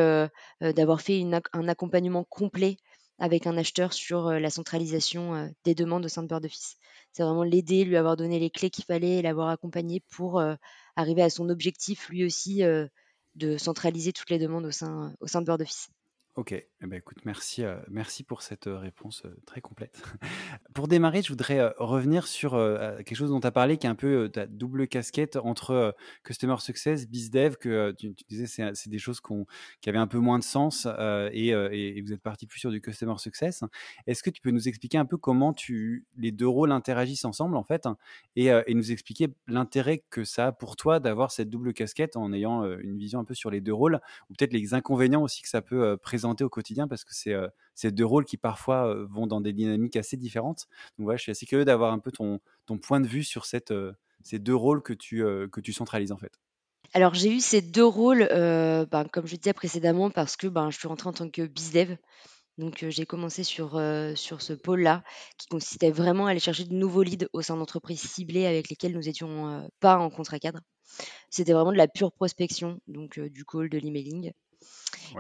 d'avoir 0.62 1.02
fait 1.02 1.26
un 1.54 1.68
accompagnement 1.68 2.26
complet 2.26 2.78
avec 3.20 3.48
un 3.48 3.58
acheteur 3.58 3.94
sur 3.94 4.32
la 4.32 4.50
centralisation 4.50 5.54
des 5.64 5.76
demandes 5.76 6.06
au 6.06 6.10
sein 6.10 6.24
de 6.24 6.28
Bird 6.28 6.44
Office. 6.46 6.78
C'est 7.14 7.24
vraiment 7.24 7.44
l'aider, 7.44 7.86
lui 7.86 7.98
avoir 7.98 8.18
donné 8.18 8.40
les 8.40 8.50
clés 8.50 8.70
qu'il 8.70 8.84
fallait, 8.86 9.22
l'avoir 9.22 9.50
accompagné 9.50 10.02
pour 10.12 10.42
arriver 10.96 11.22
à 11.22 11.30
son 11.30 11.50
objectif 11.50 12.10
lui 12.10 12.26
aussi 12.26 12.62
de 13.36 13.58
centraliser 13.58 14.12
toutes 14.14 14.30
les 14.30 14.40
demandes 14.40 14.66
au 14.66 14.72
sein, 14.72 15.14
au 15.22 15.28
sein 15.28 15.42
de 15.42 15.46
Bird 15.46 15.62
Office. 15.62 15.90
Ok, 16.36 16.68
eh 16.86 16.88
ben, 16.88 16.98
écoute, 16.98 17.18
merci, 17.26 17.64
euh, 17.64 17.78
merci 17.90 18.24
pour 18.24 18.44
cette 18.44 18.68
euh, 18.68 18.78
réponse 18.78 19.24
euh, 19.26 19.36
très 19.48 19.60
complète. 19.60 20.04
pour 20.76 20.88
démarrer, 20.88 21.24
je 21.24 21.30
voudrais 21.30 21.74
revenir 21.80 22.28
sur 22.28 22.52
quelque 22.52 23.16
chose 23.16 23.32
dont 23.32 23.40
tu 23.40 23.48
as 23.48 23.52
parlé, 23.52 23.78
qui 23.78 23.88
est 23.88 23.90
un 23.90 23.96
peu 23.96 24.30
ta 24.30 24.46
double 24.46 24.88
casquette 24.88 25.36
entre 25.38 25.96
Customer 26.24 26.58
Success, 26.60 27.08
BizDev, 27.08 27.56
que 27.56 27.96
tu, 27.98 28.14
disais 28.30 28.46
c'est 28.46 28.90
des 28.90 29.00
choses 29.00 29.22
qui 29.82 29.90
avaient 29.90 29.98
un 29.98 30.08
peu 30.08 30.20
moins 30.20 30.38
de 30.38 30.44
sens 30.44 30.86
et, 31.32 31.48
et, 31.50 32.02
vous 32.02 32.12
êtes 32.12 32.22
parti 32.22 32.46
plus 32.46 32.60
sur 32.60 32.72
du 32.72 32.82
Customer 32.82 33.18
Success. 33.18 33.64
Est-ce 34.06 34.22
que 34.22 34.30
tu 34.30 34.42
peux 34.42 34.52
nous 34.52 34.68
expliquer 34.68 34.98
un 34.98 35.06
peu 35.06 35.18
comment 35.18 35.54
tu, 35.54 36.06
les 36.18 36.32
deux 36.32 36.48
rôles 36.48 36.72
interagissent 36.72 37.26
ensemble 37.26 37.56
en 37.56 37.64
fait 37.64 37.88
et, 38.36 38.48
et 38.48 38.74
nous 38.74 38.92
expliquer 38.92 39.30
l'intérêt 39.48 40.04
que 40.10 40.26
ça 40.26 40.48
a 40.48 40.52
pour 40.52 40.76
toi 40.76 41.00
d'avoir 41.00 41.32
cette 41.32 41.50
double 41.50 41.74
casquette 41.74 42.18
en 42.18 42.34
ayant 42.34 42.66
une 42.80 42.98
vision 42.98 43.22
un 43.22 43.26
peu 43.26 43.34
sur 43.34 43.50
les 43.50 43.62
deux 43.62 43.74
rôles 43.74 44.02
ou 44.30 44.34
peut-être 44.34 44.54
les 44.54 44.74
inconvénients 44.74 45.24
aussi 45.24 45.42
que 45.42 45.50
ça 45.50 45.62
peut 45.62 45.98
présenter 45.98 46.44
au 46.44 46.50
quotidien? 46.50 46.75
Parce 46.88 47.04
que 47.04 47.14
c'est 47.14 47.92
deux 47.92 48.06
rôles 48.06 48.26
qui 48.26 48.38
parfois 48.38 48.94
vont 49.06 49.28
dans 49.28 49.42
des 49.42 49.54
dynamiques 49.54 49.96
assez 49.96 50.18
différentes. 50.18 50.68
Donc 50.98 51.06
voilà, 51.06 51.18
je 51.18 51.24
suis 51.24 51.32
assez 51.32 51.46
curieux 51.46 51.66
d'avoir 51.66 51.94
un 51.94 52.00
peu 52.00 52.12
ton, 52.12 52.40
point 52.82 53.00
de 53.00 53.08
vue 53.08 53.24
sur 53.24 53.46
ces 53.46 54.40
deux 54.40 54.56
rôles 54.56 54.82
que 54.82 54.94
tu, 54.94 55.74
centralises 55.74 56.12
en 56.12 56.18
fait. 56.18 56.40
Alors 56.94 57.14
j'ai 57.14 57.36
eu 57.36 57.40
ces 57.40 57.62
deux 57.62 57.86
rôles, 57.86 58.28
ben, 58.30 59.08
comme 59.12 59.28
je 59.28 59.36
disais 59.36 59.54
précédemment, 59.54 60.10
parce 60.10 60.38
que 60.38 60.48
ben, 60.48 60.70
je 60.70 60.78
suis 60.78 60.88
rentrée 60.88 61.10
en 61.10 61.14
tant 61.14 61.30
que 61.30 61.46
bizdev. 61.46 61.98
Donc 62.58 62.86
j'ai 62.88 63.06
commencé 63.06 63.44
sur, 63.44 63.82
sur 64.16 64.42
ce 64.42 64.54
pôle-là, 64.54 65.04
qui 65.38 65.48
consistait 65.48 65.92
vraiment 65.92 66.28
à 66.28 66.32
aller 66.32 66.40
chercher 66.40 66.64
de 66.64 66.74
nouveaux 66.74 67.04
leads 67.04 67.28
au 67.34 67.42
sein 67.42 67.58
d'entreprises 67.58 68.02
ciblées 68.02 68.46
avec 68.46 68.70
lesquelles 68.70 68.94
nous 68.94 69.02
n'étions 69.02 69.70
pas 69.80 69.98
en 69.98 70.10
contrat 70.10 70.40
cadre. 70.40 70.62
C'était 71.30 71.54
vraiment 71.54 71.72
de 71.72 71.78
la 71.78 71.88
pure 71.88 72.12
prospection, 72.12 72.80
donc 72.88 73.20
du 73.20 73.44
call, 73.46 73.70
de 73.70 73.78
l'emailing. 73.78 74.32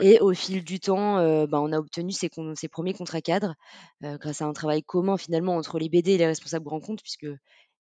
Et 0.02 0.20
au 0.20 0.34
fil 0.34 0.64
du 0.64 0.80
temps, 0.80 1.16
bah, 1.48 1.62
on 1.62 1.72
a 1.72 1.78
obtenu 1.78 2.12
ces, 2.12 2.30
premiers 2.70 2.94
contrats 2.94 3.22
cadres 3.22 3.56
grâce 4.02 4.42
à 4.42 4.46
un 4.46 4.54
travail 4.54 4.84
commun 4.84 5.18
finalement 5.18 5.56
entre 5.56 5.80
les 5.80 5.90
BD 5.90 6.14
et 6.14 6.18
les 6.18 6.26
responsables 6.26 6.66
grand 6.66 6.80
compte, 6.80 7.02
puisque 7.02 7.28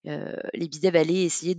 les 0.03 0.67
BIDEV 0.67 0.95
allaient 0.95 1.23
essayer 1.23 1.55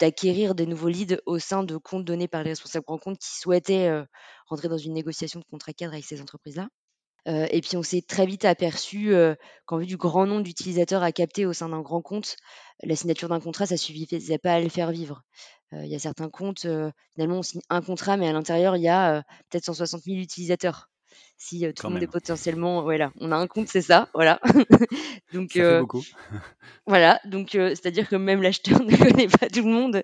d'acquérir 0.00 0.54
des 0.54 0.66
nouveaux 0.66 0.88
leads 0.88 1.20
au 1.26 1.38
sein 1.38 1.62
de 1.64 1.76
comptes 1.76 2.04
donnés 2.04 2.28
par 2.28 2.42
les 2.42 2.50
responsables 2.50 2.84
grands 2.84 2.98
comptes 2.98 3.18
qui 3.18 3.38
souhaitaient 3.38 4.04
rentrer 4.46 4.68
dans 4.68 4.78
une 4.78 4.94
négociation 4.94 5.40
de 5.40 5.44
contrat 5.44 5.72
cadre 5.72 5.92
avec 5.92 6.04
ces 6.04 6.20
entreprises-là. 6.20 6.68
Et 7.26 7.60
puis 7.60 7.76
on 7.76 7.82
s'est 7.82 8.02
très 8.02 8.26
vite 8.26 8.44
aperçu 8.44 9.14
qu'en 9.66 9.78
vue 9.78 9.86
du 9.86 9.96
grand 9.96 10.26
nombre 10.26 10.42
d'utilisateurs 10.42 11.02
à 11.02 11.12
capter 11.12 11.46
au 11.46 11.52
sein 11.52 11.68
d'un 11.68 11.80
grand 11.80 12.02
compte, 12.02 12.36
la 12.82 12.96
signature 12.96 13.28
d'un 13.28 13.40
contrat, 13.40 13.66
ça 13.66 13.76
suffisait 13.76 14.38
pas 14.38 14.54
à 14.54 14.60
le 14.60 14.68
faire 14.68 14.90
vivre. 14.90 15.22
Il 15.72 15.86
y 15.86 15.94
a 15.94 15.98
certains 15.98 16.30
comptes, 16.30 16.66
finalement, 17.14 17.38
on 17.38 17.42
signe 17.42 17.60
un 17.68 17.82
contrat, 17.82 18.16
mais 18.16 18.28
à 18.28 18.32
l'intérieur, 18.32 18.76
il 18.76 18.82
y 18.82 18.88
a 18.88 19.22
peut-être 19.50 19.64
160 19.66 20.02
000 20.02 20.16
utilisateurs. 20.18 20.90
Si 21.36 21.64
tout 21.74 21.86
le 21.86 21.94
monde 21.94 22.02
est 22.02 22.06
potentiellement, 22.06 22.82
voilà, 22.82 23.12
on 23.18 23.32
a 23.32 23.36
un 23.36 23.46
compte, 23.46 23.68
c'est 23.68 23.80
ça, 23.80 24.10
voilà. 24.12 24.40
donc 25.32 25.52
ça 25.52 25.60
fait 25.60 25.80
beaucoup. 25.80 26.04
voilà, 26.86 27.18
donc 27.24 27.50
c'est-à-dire 27.52 28.08
que 28.08 28.16
même 28.16 28.42
l'acheteur 28.42 28.78
ne 28.84 28.94
connaît 28.94 29.26
pas 29.26 29.48
tout 29.48 29.62
le 29.62 29.72
monde 29.72 30.02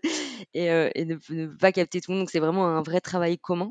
et, 0.55 1.05
ne, 1.05 1.15
peut 1.17 1.55
pas 1.59 1.73
capter 1.73 2.01
tout 2.01 2.11
le 2.11 2.17
monde. 2.17 2.23
Donc 2.23 2.31
c'est 2.31 2.41
vraiment 2.41 2.67
un 2.67 2.83
vrai 2.83 3.01
travail 3.01 3.39
commun. 3.39 3.71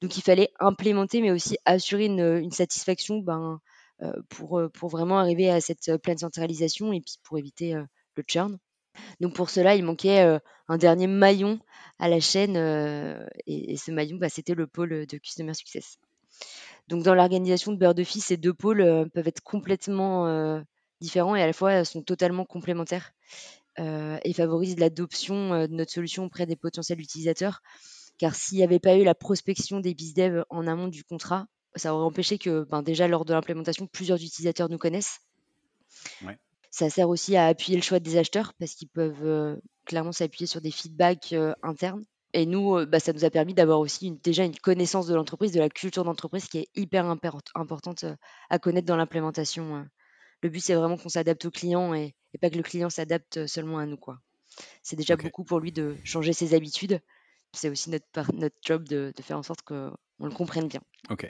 Donc 0.00 0.16
il 0.16 0.22
fallait 0.22 0.50
implémenter, 0.58 1.20
mais 1.20 1.30
aussi 1.30 1.58
assurer 1.64 2.06
une, 2.06 2.50
satisfaction 2.50 3.18
ben, 3.18 3.60
pour, 4.28 4.62
pour 4.72 4.88
vraiment 4.88 5.18
arriver 5.18 5.50
à 5.50 5.60
cette 5.60 5.96
pleine 5.98 6.18
centralisation 6.18 6.92
et 6.92 7.00
puis 7.00 7.18
pour 7.22 7.38
éviter 7.38 7.74
le 7.74 8.24
churn. 8.26 8.58
Donc 9.20 9.34
pour 9.34 9.50
cela, 9.50 9.74
il 9.74 9.84
manquait 9.84 10.38
un 10.68 10.78
dernier 10.78 11.06
maillon 11.06 11.58
à 11.98 12.08
la 12.08 12.20
chaîne 12.20 12.56
et, 13.46 13.76
ce 13.76 13.90
maillon, 13.90 14.16
bah, 14.16 14.28
c'était 14.28 14.54
le 14.54 14.66
pôle 14.66 15.06
de 15.06 15.18
Customer 15.18 15.54
Success. 15.54 15.98
Donc 16.88 17.02
dans 17.02 17.14
l'organisation 17.14 17.72
de 17.72 18.04
Fils, 18.04 18.24
ces 18.26 18.36
deux 18.36 18.54
pôles 18.54 19.08
peuvent 19.12 19.28
être 19.28 19.42
complètement 19.42 20.62
différents 21.00 21.36
et 21.36 21.42
à 21.42 21.46
la 21.46 21.52
fois 21.52 21.84
sont 21.84 22.02
totalement 22.02 22.46
complémentaires 22.46 23.12
et 23.78 24.32
favorisent 24.32 24.78
l'adoption 24.78 25.66
de 25.66 25.72
notre 25.72 25.92
solution 25.92 26.24
auprès 26.24 26.46
des 26.46 26.56
potentiels 26.56 27.00
utilisateurs. 27.00 27.62
Car 28.20 28.34
s'il 28.34 28.58
n'y 28.58 28.64
avait 28.64 28.78
pas 28.78 28.98
eu 28.98 29.02
la 29.02 29.14
prospection 29.14 29.80
des 29.80 29.94
BizDev 29.94 30.44
en 30.50 30.66
amont 30.66 30.88
du 30.88 31.04
contrat, 31.04 31.46
ça 31.74 31.94
aurait 31.94 32.04
empêché 32.04 32.36
que 32.36 32.64
ben, 32.64 32.82
déjà 32.82 33.08
lors 33.08 33.24
de 33.24 33.32
l'implémentation, 33.32 33.86
plusieurs 33.86 34.22
utilisateurs 34.22 34.68
nous 34.68 34.76
connaissent. 34.76 35.22
Ça 36.70 36.90
sert 36.90 37.08
aussi 37.08 37.36
à 37.36 37.46
appuyer 37.46 37.78
le 37.78 37.82
choix 37.82 37.98
des 37.98 38.18
acheteurs 38.18 38.52
parce 38.58 38.74
qu'ils 38.74 38.90
peuvent 38.90 39.24
euh, 39.24 39.56
clairement 39.86 40.12
s'appuyer 40.12 40.46
sur 40.46 40.60
des 40.60 40.70
feedbacks 40.70 41.32
euh, 41.32 41.54
internes. 41.62 42.04
Et 42.34 42.44
nous, 42.44 42.76
euh, 42.76 42.84
bah, 42.84 43.00
ça 43.00 43.14
nous 43.14 43.24
a 43.24 43.30
permis 43.30 43.54
d'avoir 43.54 43.80
aussi 43.80 44.10
déjà 44.22 44.44
une 44.44 44.54
connaissance 44.54 45.06
de 45.06 45.14
l'entreprise, 45.14 45.52
de 45.52 45.60
la 45.60 45.70
culture 45.70 46.04
d'entreprise 46.04 46.46
qui 46.46 46.58
est 46.58 46.68
hyper 46.76 47.06
importante 47.06 48.04
à 48.50 48.58
connaître 48.58 48.86
dans 48.86 48.96
l'implémentation. 48.96 49.88
Le 50.42 50.48
but, 50.50 50.60
c'est 50.60 50.74
vraiment 50.74 50.98
qu'on 50.98 51.08
s'adapte 51.08 51.46
au 51.46 51.50
client 51.50 51.94
et, 51.94 52.14
pas 52.38 52.50
que 52.50 52.56
le 52.56 52.62
client 52.62 52.90
s'adapte 52.90 53.46
seulement 53.46 53.78
à 53.78 53.86
nous. 53.86 53.96
quoi. 53.96 54.18
C'est 54.82 54.96
déjà 54.96 55.16
beaucoup 55.16 55.42
pour 55.42 55.58
lui 55.58 55.72
de 55.72 55.96
changer 56.04 56.34
ses 56.34 56.52
habitudes. 56.52 57.00
C'est 57.52 57.68
aussi 57.68 57.90
notre, 57.90 58.32
notre 58.34 58.56
job 58.62 58.86
de, 58.88 59.12
faire 59.22 59.38
en 59.38 59.42
sorte 59.42 59.62
qu'on 59.62 59.92
le 60.20 60.30
comprenne 60.30 60.68
bien. 60.68 60.80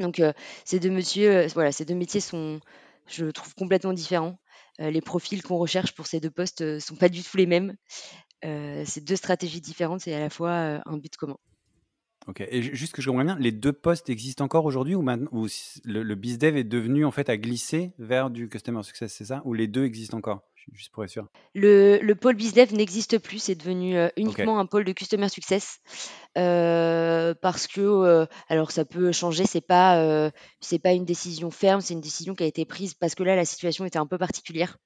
Donc, 0.00 0.22
ces 0.64 0.80
deux 0.80 0.90
métiers, 0.90 1.46
voilà, 1.48 1.72
ces 1.72 1.84
deux 1.84 1.94
métiers 1.94 2.20
sont, 2.20 2.60
je 3.06 3.26
trouve, 3.26 3.54
complètement 3.54 3.92
différents. 3.92 4.38
Euh, 4.80 4.90
les 4.90 5.00
profils 5.00 5.42
qu'on 5.42 5.58
recherche 5.58 5.92
pour 5.92 6.06
ces 6.06 6.20
deux 6.20 6.30
postes 6.30 6.62
ne 6.62 6.76
euh, 6.76 6.80
sont 6.80 6.96
pas 6.96 7.08
du 7.08 7.22
tout 7.22 7.36
les 7.36 7.46
mêmes. 7.46 7.76
Euh, 8.44 8.84
c'est 8.86 9.04
deux 9.04 9.16
stratégies 9.16 9.60
différentes 9.60 10.06
et 10.08 10.14
à 10.14 10.20
la 10.20 10.30
fois 10.30 10.80
un 10.86 10.96
but 10.96 11.14
commun. 11.16 11.36
Ok, 12.26 12.42
et 12.42 12.62
juste 12.62 12.92
que 12.92 13.00
je 13.00 13.08
comprends 13.08 13.24
bien, 13.24 13.38
les 13.38 13.50
deux 13.50 13.72
postes 13.72 14.10
existent 14.10 14.44
encore 14.44 14.66
aujourd'hui 14.66 14.94
ou, 14.94 15.02
ou 15.32 15.46
le, 15.84 16.02
le 16.02 16.14
BizDev 16.14 16.56
est 16.56 16.64
devenu 16.64 17.04
en 17.04 17.10
fait 17.10 17.28
à 17.30 17.36
glisser 17.36 17.92
vers 17.98 18.30
du 18.30 18.48
Customer 18.48 18.82
Success, 18.82 19.12
c'est 19.12 19.24
ça? 19.24 19.42
Ou 19.44 19.54
les 19.54 19.66
deux 19.66 19.84
existent 19.84 20.18
encore? 20.18 20.42
Juste 20.72 20.92
pour 20.92 21.02
être 21.02 21.10
sûr. 21.10 21.26
Le, 21.54 21.98
le 22.00 22.14
pôle 22.14 22.36
BizDev 22.36 22.74
n'existe 22.74 23.18
plus, 23.18 23.38
c'est 23.38 23.54
devenu 23.54 23.96
uniquement 24.16 24.60
un 24.60 24.66
pôle 24.66 24.84
de 24.84 24.92
Customer 24.92 25.28
Success. 25.28 25.80
parce 26.34 27.66
que, 27.66 28.26
alors 28.48 28.70
ça 28.70 28.84
peut 28.84 29.10
changer, 29.12 29.46
c'est 29.46 29.66
pas, 29.66 30.30
c'est 30.60 30.78
pas 30.78 30.92
une 30.92 31.06
décision 31.06 31.50
ferme, 31.50 31.80
c'est 31.80 31.94
une 31.94 32.00
décision 32.00 32.34
qui 32.34 32.44
a 32.44 32.46
été 32.46 32.64
prise 32.66 32.94
parce 32.94 33.14
que 33.14 33.22
là, 33.22 33.34
la 33.34 33.44
situation 33.46 33.84
était 33.86 33.98
un 33.98 34.06
peu 34.06 34.18
particulière. 34.18 34.76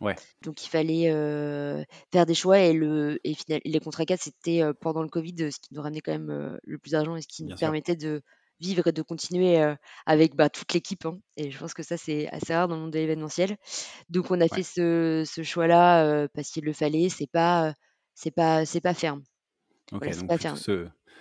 Ouais. 0.00 0.16
Donc 0.42 0.64
il 0.64 0.68
fallait 0.68 1.10
faire 2.12 2.26
des 2.26 2.34
choix 2.34 2.58
et, 2.58 2.72
le, 2.72 3.18
et 3.24 3.36
les 3.64 3.80
contrats 3.80 4.04
4, 4.06 4.20
c'était 4.20 4.62
pendant 4.80 5.02
le 5.02 5.08
Covid, 5.08 5.52
ce 5.52 5.60
qui 5.60 5.74
nous 5.74 5.82
ramenait 5.82 6.00
quand 6.00 6.12
même 6.12 6.58
le 6.62 6.78
plus 6.78 6.92
d'argent 6.92 7.16
et 7.16 7.22
ce 7.22 7.28
qui 7.28 7.44
nous 7.44 7.56
permettait 7.56 7.96
de 7.96 8.22
vivre 8.60 8.86
et 8.86 8.92
de 8.92 9.02
continuer 9.02 9.62
avec 10.06 10.34
bah, 10.36 10.48
toute 10.48 10.72
l'équipe. 10.72 11.04
Hein. 11.06 11.18
Et 11.36 11.50
je 11.50 11.58
pense 11.58 11.74
que 11.74 11.82
ça, 11.82 11.96
c'est 11.96 12.28
assez 12.28 12.54
rare 12.54 12.68
dans 12.68 12.76
le 12.76 12.82
monde 12.82 12.92
de 12.92 12.98
l'événementiel. 12.98 13.56
Donc 14.08 14.30
on 14.30 14.40
a 14.40 14.48
fait 14.48 14.62
ce, 14.62 15.24
ce 15.26 15.42
choix-là 15.42 16.28
parce 16.28 16.50
qu'il 16.50 16.64
le 16.64 16.72
fallait. 16.72 17.08
C'est 17.08 17.30
pas, 17.30 17.74
c'est 18.14 18.30
pas, 18.30 18.64
c'est 18.64 18.80
pas 18.80 18.94
ferme. 18.94 19.22
Ok, 19.92 20.08
donc 20.10 20.28
pas 20.28 20.38
ferme 20.38 20.58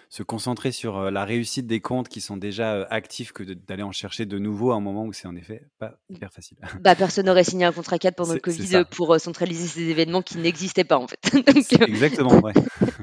se 0.10 0.24
concentrer 0.24 0.72
sur 0.72 1.12
la 1.12 1.24
réussite 1.24 1.68
des 1.68 1.80
comptes 1.80 2.10
qui 2.10 2.20
sont 2.20 2.36
déjà 2.36 2.84
actifs 2.90 3.32
que 3.32 3.44
d'aller 3.44 3.84
en 3.84 3.92
chercher 3.92 4.26
de 4.26 4.40
nouveaux 4.40 4.72
à 4.72 4.76
un 4.76 4.80
moment 4.80 5.06
où 5.06 5.14
c'est 5.14 5.28
en 5.28 5.36
effet 5.36 5.68
pas 5.78 6.00
hyper 6.10 6.34
facile. 6.34 6.58
Bah, 6.82 6.96
personne 6.96 7.28
n'aurait 7.28 7.44
signé 7.44 7.66
un 7.66 7.72
contrat 7.72 8.00
4 8.00 8.16
pendant 8.16 8.34
le 8.34 8.40
Covid 8.40 8.86
pour 8.90 9.20
centraliser 9.20 9.68
ces 9.68 9.90
événements 9.90 10.22
qui 10.22 10.38
n'existaient 10.38 10.84
pas 10.84 10.98
en 10.98 11.08
fait. 11.08 11.20
Exactement, 11.88 12.40
ouais. 12.40 12.54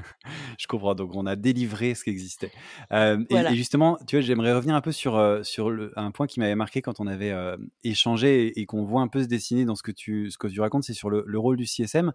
Je 0.60 0.66
comprends. 0.66 0.94
Donc 0.94 1.14
on 1.14 1.26
a 1.26 1.36
délivré 1.36 1.94
ce 1.94 2.04
qui 2.04 2.10
existait. 2.10 2.50
et, 2.92 3.54
justement, 3.54 3.98
tu 4.06 4.16
vois, 4.16 4.22
j'aimerais 4.22 4.54
revenir 4.54 4.74
un 4.74 4.80
peu 4.80 4.92
sur, 4.92 5.40
sur 5.42 5.70
le, 5.70 5.92
un 5.96 6.10
point 6.10 6.26
qui 6.26 6.40
m'avait 6.40 6.54
marqué 6.54 6.82
quand 6.82 7.00
on 7.00 7.06
avait 7.06 7.34
échangé 7.84 8.58
et, 8.58 8.66
qu'on 8.66 8.84
voit 8.84 9.02
un 9.02 9.08
peu 9.08 9.22
se 9.22 9.28
dessiner 9.28 9.64
dans 9.64 9.74
ce 9.74 9.82
que 9.82 9.92
tu, 9.92 10.30
ce 10.30 10.38
que 10.38 10.48
tu 10.48 10.60
racontes, 10.60 10.84
c'est 10.84 10.94
sur 10.94 11.10
le, 11.10 11.24
le, 11.26 11.38
rôle 11.38 11.56
du 11.56 11.66
CSM 11.66 12.12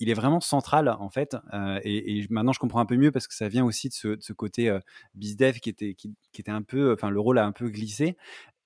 il 0.00 0.08
est 0.08 0.14
vraiment 0.14 0.40
central 0.40 0.88
en 0.88 1.10
fait. 1.10 1.36
et, 1.84 2.26
maintenant, 2.30 2.52
je 2.52 2.58
comprends 2.58 2.80
un 2.80 2.86
peu 2.86 2.96
mieux 2.96 3.12
parce 3.12 3.28
que 3.28 3.34
ça 3.34 3.48
vient 3.48 3.64
aussi 3.64 3.88
de 3.88 4.18
ce, 4.20 4.32
côté 4.32 4.68
euh, 4.68 4.80
bizdev 5.14 5.60
qui 5.60 5.68
était, 5.68 5.94
qui, 5.94 6.16
était 6.38 6.50
un 6.50 6.62
peu, 6.62 6.92
enfin, 6.92 7.10
le 7.10 7.20
rôle 7.20 7.38
a 7.38 7.44
un 7.44 7.52
peu 7.52 7.68
glissé. 7.68 8.16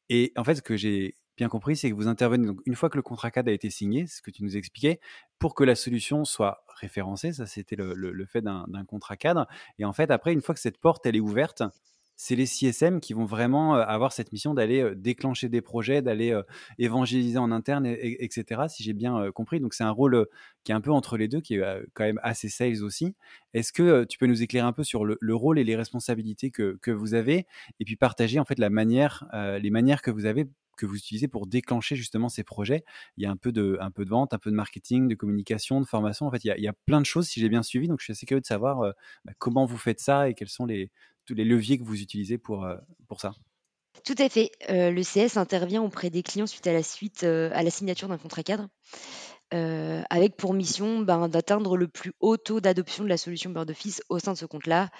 Et 0.08 0.32
en 0.36 0.44
fait, 0.44 0.56
ce 0.56 0.62
que 0.62 0.76
j'ai 0.76 1.16
bien 1.36 1.48
compris, 1.48 1.76
c'est 1.76 1.90
que 1.90 1.94
vous 1.94 2.08
intervenez 2.08 2.46
donc 2.46 2.60
une 2.66 2.74
fois 2.74 2.90
que 2.90 2.96
le 2.96 3.02
contrat 3.02 3.30
cadre 3.30 3.50
a 3.50 3.52
été 3.52 3.70
signé, 3.70 4.06
ce 4.06 4.22
que 4.22 4.30
tu 4.30 4.44
nous 4.44 4.56
expliquais, 4.56 5.00
pour 5.38 5.54
que 5.54 5.64
la 5.64 5.74
solution 5.74 6.24
soit 6.24 6.64
référencée. 6.68 7.32
Ça, 7.32 7.46
c'était 7.46 7.76
le, 7.76 7.94
le, 7.94 8.26
fait 8.26 8.42
d'un 8.42 8.84
contrat 8.86 9.16
cadre. 9.16 9.46
Et 9.78 9.84
en 9.84 9.92
fait, 9.92 10.10
après, 10.10 10.32
une 10.32 10.42
fois 10.42 10.54
que 10.54 10.60
cette 10.60 10.78
porte 10.78 11.06
elle 11.06 11.16
est 11.16 11.20
ouverte, 11.20 11.62
c'est 12.16 12.36
les 12.36 12.46
CSM 12.46 13.00
qui 13.00 13.12
vont 13.12 13.24
vraiment 13.24 13.74
avoir 13.74 14.12
cette 14.12 14.32
mission 14.32 14.54
d'aller 14.54 14.94
déclencher 14.94 15.48
des 15.48 15.60
projets, 15.60 16.00
d'aller 16.00 16.38
évangéliser 16.78 17.38
en 17.38 17.50
interne, 17.50 17.86
etc. 17.86 18.62
Si 18.68 18.82
j'ai 18.84 18.92
bien 18.92 19.30
compris. 19.32 19.60
Donc 19.60 19.74
c'est 19.74 19.84
un 19.84 19.90
rôle 19.90 20.26
qui 20.62 20.72
est 20.72 20.74
un 20.74 20.80
peu 20.80 20.92
entre 20.92 21.16
les 21.16 21.28
deux, 21.28 21.40
qui 21.40 21.56
est 21.56 21.62
quand 21.94 22.04
même 22.04 22.20
assez 22.22 22.48
sales 22.48 22.82
aussi. 22.82 23.14
Est-ce 23.52 23.72
que 23.72 24.04
tu 24.04 24.18
peux 24.18 24.26
nous 24.26 24.42
éclairer 24.42 24.66
un 24.66 24.72
peu 24.72 24.84
sur 24.84 25.04
le, 25.04 25.34
rôle 25.34 25.58
et 25.58 25.64
les 25.64 25.76
responsabilités 25.76 26.50
que, 26.50 26.90
vous 26.90 27.14
avez, 27.14 27.46
et 27.80 27.84
puis 27.84 27.96
partager 27.96 28.38
en 28.38 28.44
fait 28.44 28.58
la 28.58 28.70
manière, 28.70 29.26
les 29.60 29.70
manières 29.70 30.00
que 30.00 30.12
vous 30.12 30.26
avez 30.26 30.46
que 30.76 30.86
vous 30.86 30.96
utilisez 30.96 31.28
pour 31.28 31.46
déclencher 31.46 31.96
justement 31.96 32.28
ces 32.28 32.44
projets. 32.44 32.84
Il 33.16 33.24
y 33.24 33.26
a 33.26 33.30
un 33.30 33.36
peu 33.36 33.52
de, 33.52 33.78
un 33.80 33.90
peu 33.90 34.04
de 34.04 34.10
vente, 34.10 34.34
un 34.34 34.38
peu 34.38 34.50
de 34.50 34.56
marketing, 34.56 35.08
de 35.08 35.14
communication, 35.14 35.80
de 35.80 35.86
formation. 35.86 36.26
En 36.26 36.30
fait, 36.30 36.44
il 36.44 36.54
y 36.56 36.68
a, 36.68 36.72
plein 36.86 37.00
de 37.00 37.06
choses 37.06 37.26
si 37.26 37.40
j'ai 37.40 37.48
bien 37.48 37.62
suivi. 37.62 37.88
Donc, 37.88 38.00
je 38.00 38.04
suis 38.04 38.12
assez 38.12 38.26
curieux 38.26 38.40
de 38.40 38.46
savoir 38.46 38.94
bah, 39.24 39.32
comment 39.38 39.64
vous 39.64 39.78
faites 39.78 40.00
ça 40.00 40.28
et 40.28 40.34
quels 40.34 40.48
sont 40.48 40.66
les, 40.66 40.90
tous 41.24 41.34
les 41.34 41.44
leviers 41.44 41.78
que 41.78 41.84
vous 41.84 42.00
utilisez 42.00 42.38
pour, 42.38 42.64
euh, 42.64 42.76
pour 43.08 43.20
ça 43.20 43.34
Tout 44.04 44.14
à 44.18 44.28
fait. 44.28 44.50
Euh, 44.70 44.90
le 44.90 45.02
CS 45.02 45.36
intervient 45.36 45.82
auprès 45.82 46.10
des 46.10 46.22
clients 46.22 46.46
suite 46.46 46.66
à 46.66 46.72
la, 46.72 46.82
suite, 46.82 47.24
euh, 47.24 47.50
à 47.52 47.62
la 47.62 47.70
signature 47.70 48.08
d'un 48.08 48.18
contrat 48.18 48.42
cadre, 48.42 48.68
avec 50.10 50.36
pour 50.36 50.52
mission 50.52 51.02
ben, 51.02 51.28
d'atteindre 51.28 51.76
le 51.76 51.86
plus 51.86 52.12
haut 52.18 52.36
taux 52.36 52.60
d'adoption 52.60 53.04
de 53.04 53.08
la 53.08 53.16
solution 53.16 53.50
Bird 53.50 53.70
Office 53.70 54.02
au 54.08 54.18
sein 54.18 54.32
de 54.32 54.38
ce 54.38 54.46
compte-là 54.46 54.90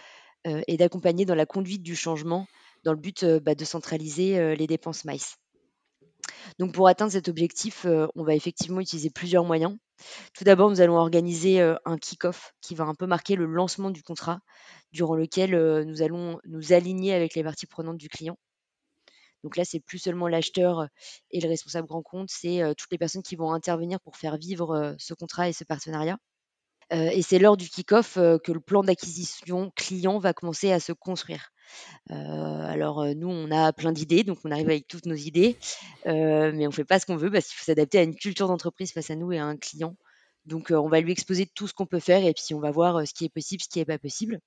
et 0.45 0.77
d'accompagner 0.77 1.25
dans 1.25 1.35
la 1.35 1.45
conduite 1.45 1.83
du 1.83 1.97
changement 1.97 2.47
dans 2.85 2.93
le 2.93 2.99
but 2.99 3.25
bah, 3.43 3.57
de 3.57 3.65
centraliser 3.65 4.55
les 4.55 4.69
dépenses 4.69 5.05
MICE. 5.05 5.39
Donc 6.59 6.73
pour 6.73 6.89
atteindre 6.89 7.13
cet 7.13 7.29
objectif, 7.29 7.87
on 8.15 8.25
va 8.25 8.35
effectivement 8.35 8.81
utiliser 8.81 9.11
plusieurs 9.11 9.45
moyens. 9.45 9.77
Tout 10.35 10.45
d'abord, 10.45 10.71
nous 10.71 10.81
allons 10.81 10.97
organiser 10.97 11.61
un 11.61 11.99
kick-off 11.99 12.53
qui 12.61 12.75
va 12.75 12.85
un 12.85 12.95
peu 12.95 13.07
marquer 13.07 13.37
le 13.37 13.47
lancement 13.47 13.91
du 13.91 14.03
contrat, 14.03 14.41
durant 14.93 15.15
lequel 15.15 15.85
nous 15.85 16.03
allons 16.03 16.39
nous 16.45 16.73
aligner 16.73 17.15
avec 17.15 17.35
les 17.35 17.45
parties 17.45 17.67
prenantes 17.67 17.99
du 17.99 18.09
client. 18.09 18.37
Donc 19.43 19.57
là, 19.57 19.65
c'est 19.65 19.81
plus 19.81 19.99
seulement 19.99 20.27
l'acheteur 20.27 20.89
et 21.31 21.41
le 21.41 21.49
responsable 21.49 21.87
grand 21.87 22.03
compte, 22.03 22.31
c'est 22.31 22.63
toutes 22.79 22.91
les 22.91 22.99
personnes 22.99 23.23
qui 23.23 23.37
vont 23.37 23.53
intervenir 23.53 24.01
pour 24.01 24.17
faire 24.17 24.37
vivre 24.37 24.95
ce 24.99 25.15
contrat 25.15 25.49
et 25.49 25.53
ce 25.53 25.65
partenariat. 25.65 26.17
et 26.91 27.23
c'est 27.23 27.39
lors 27.39 27.57
du 27.57 27.69
kick-off 27.69 28.15
que 28.15 28.53
le 28.53 28.61
plan 28.61 28.83
d'acquisition 28.83 29.71
client 29.77 30.19
va 30.19 30.33
commencer 30.33 30.73
à 30.73 30.81
se 30.81 30.93
construire. 30.93 31.54
Alors 32.11 33.07
nous, 33.15 33.29
on 33.29 33.51
a 33.51 33.73
plein 33.73 33.93
d'idées, 33.93 34.25
donc 34.25 34.39
on 34.45 34.51
arrive 34.51 34.69
avec 34.69 34.89
toutes 34.89 35.07
nos 35.07 35.15
idées, 35.15 35.57
mais 36.07 36.67
on 36.67 36.71
ne 36.71 36.75
fait 36.75 36.85
pas 36.85 36.99
ce 36.99 37.07
qu'on 37.07 37.17
veut 37.17 37.31
parce 37.31 37.47
qu'il 37.47 37.57
faut 37.57 37.65
s'adapter 37.65 37.99
à 37.99 38.03
une 38.03 38.17
culture 38.17 38.49
d'entreprise 38.49 38.93
face 38.93 39.11
à 39.11 39.17
nous 39.17 39.33
et 39.33 39.39
à 39.39 39.45
un 39.45 39.57
client. 39.57 39.97
Donc 40.47 40.71
on 40.71 40.89
va 40.89 41.01
lui 41.01 41.13
exposer 41.13 41.47
tout 41.47 41.67
ce 41.67 41.75
qu'on 41.75 41.87
peut 41.87 42.01
faire 42.01 42.25
et 42.25 42.35
puis 42.35 42.55
on 42.55 42.61
va 42.61 42.71
voir 42.71 43.07
ce 43.07 43.15
qui 43.15 43.25
est 43.25 43.31
possible, 43.31 43.63
ce 43.63 43.69
qui 43.69 43.79
n'est 43.79 43.85
pas 43.85 43.99
possible 43.99 44.41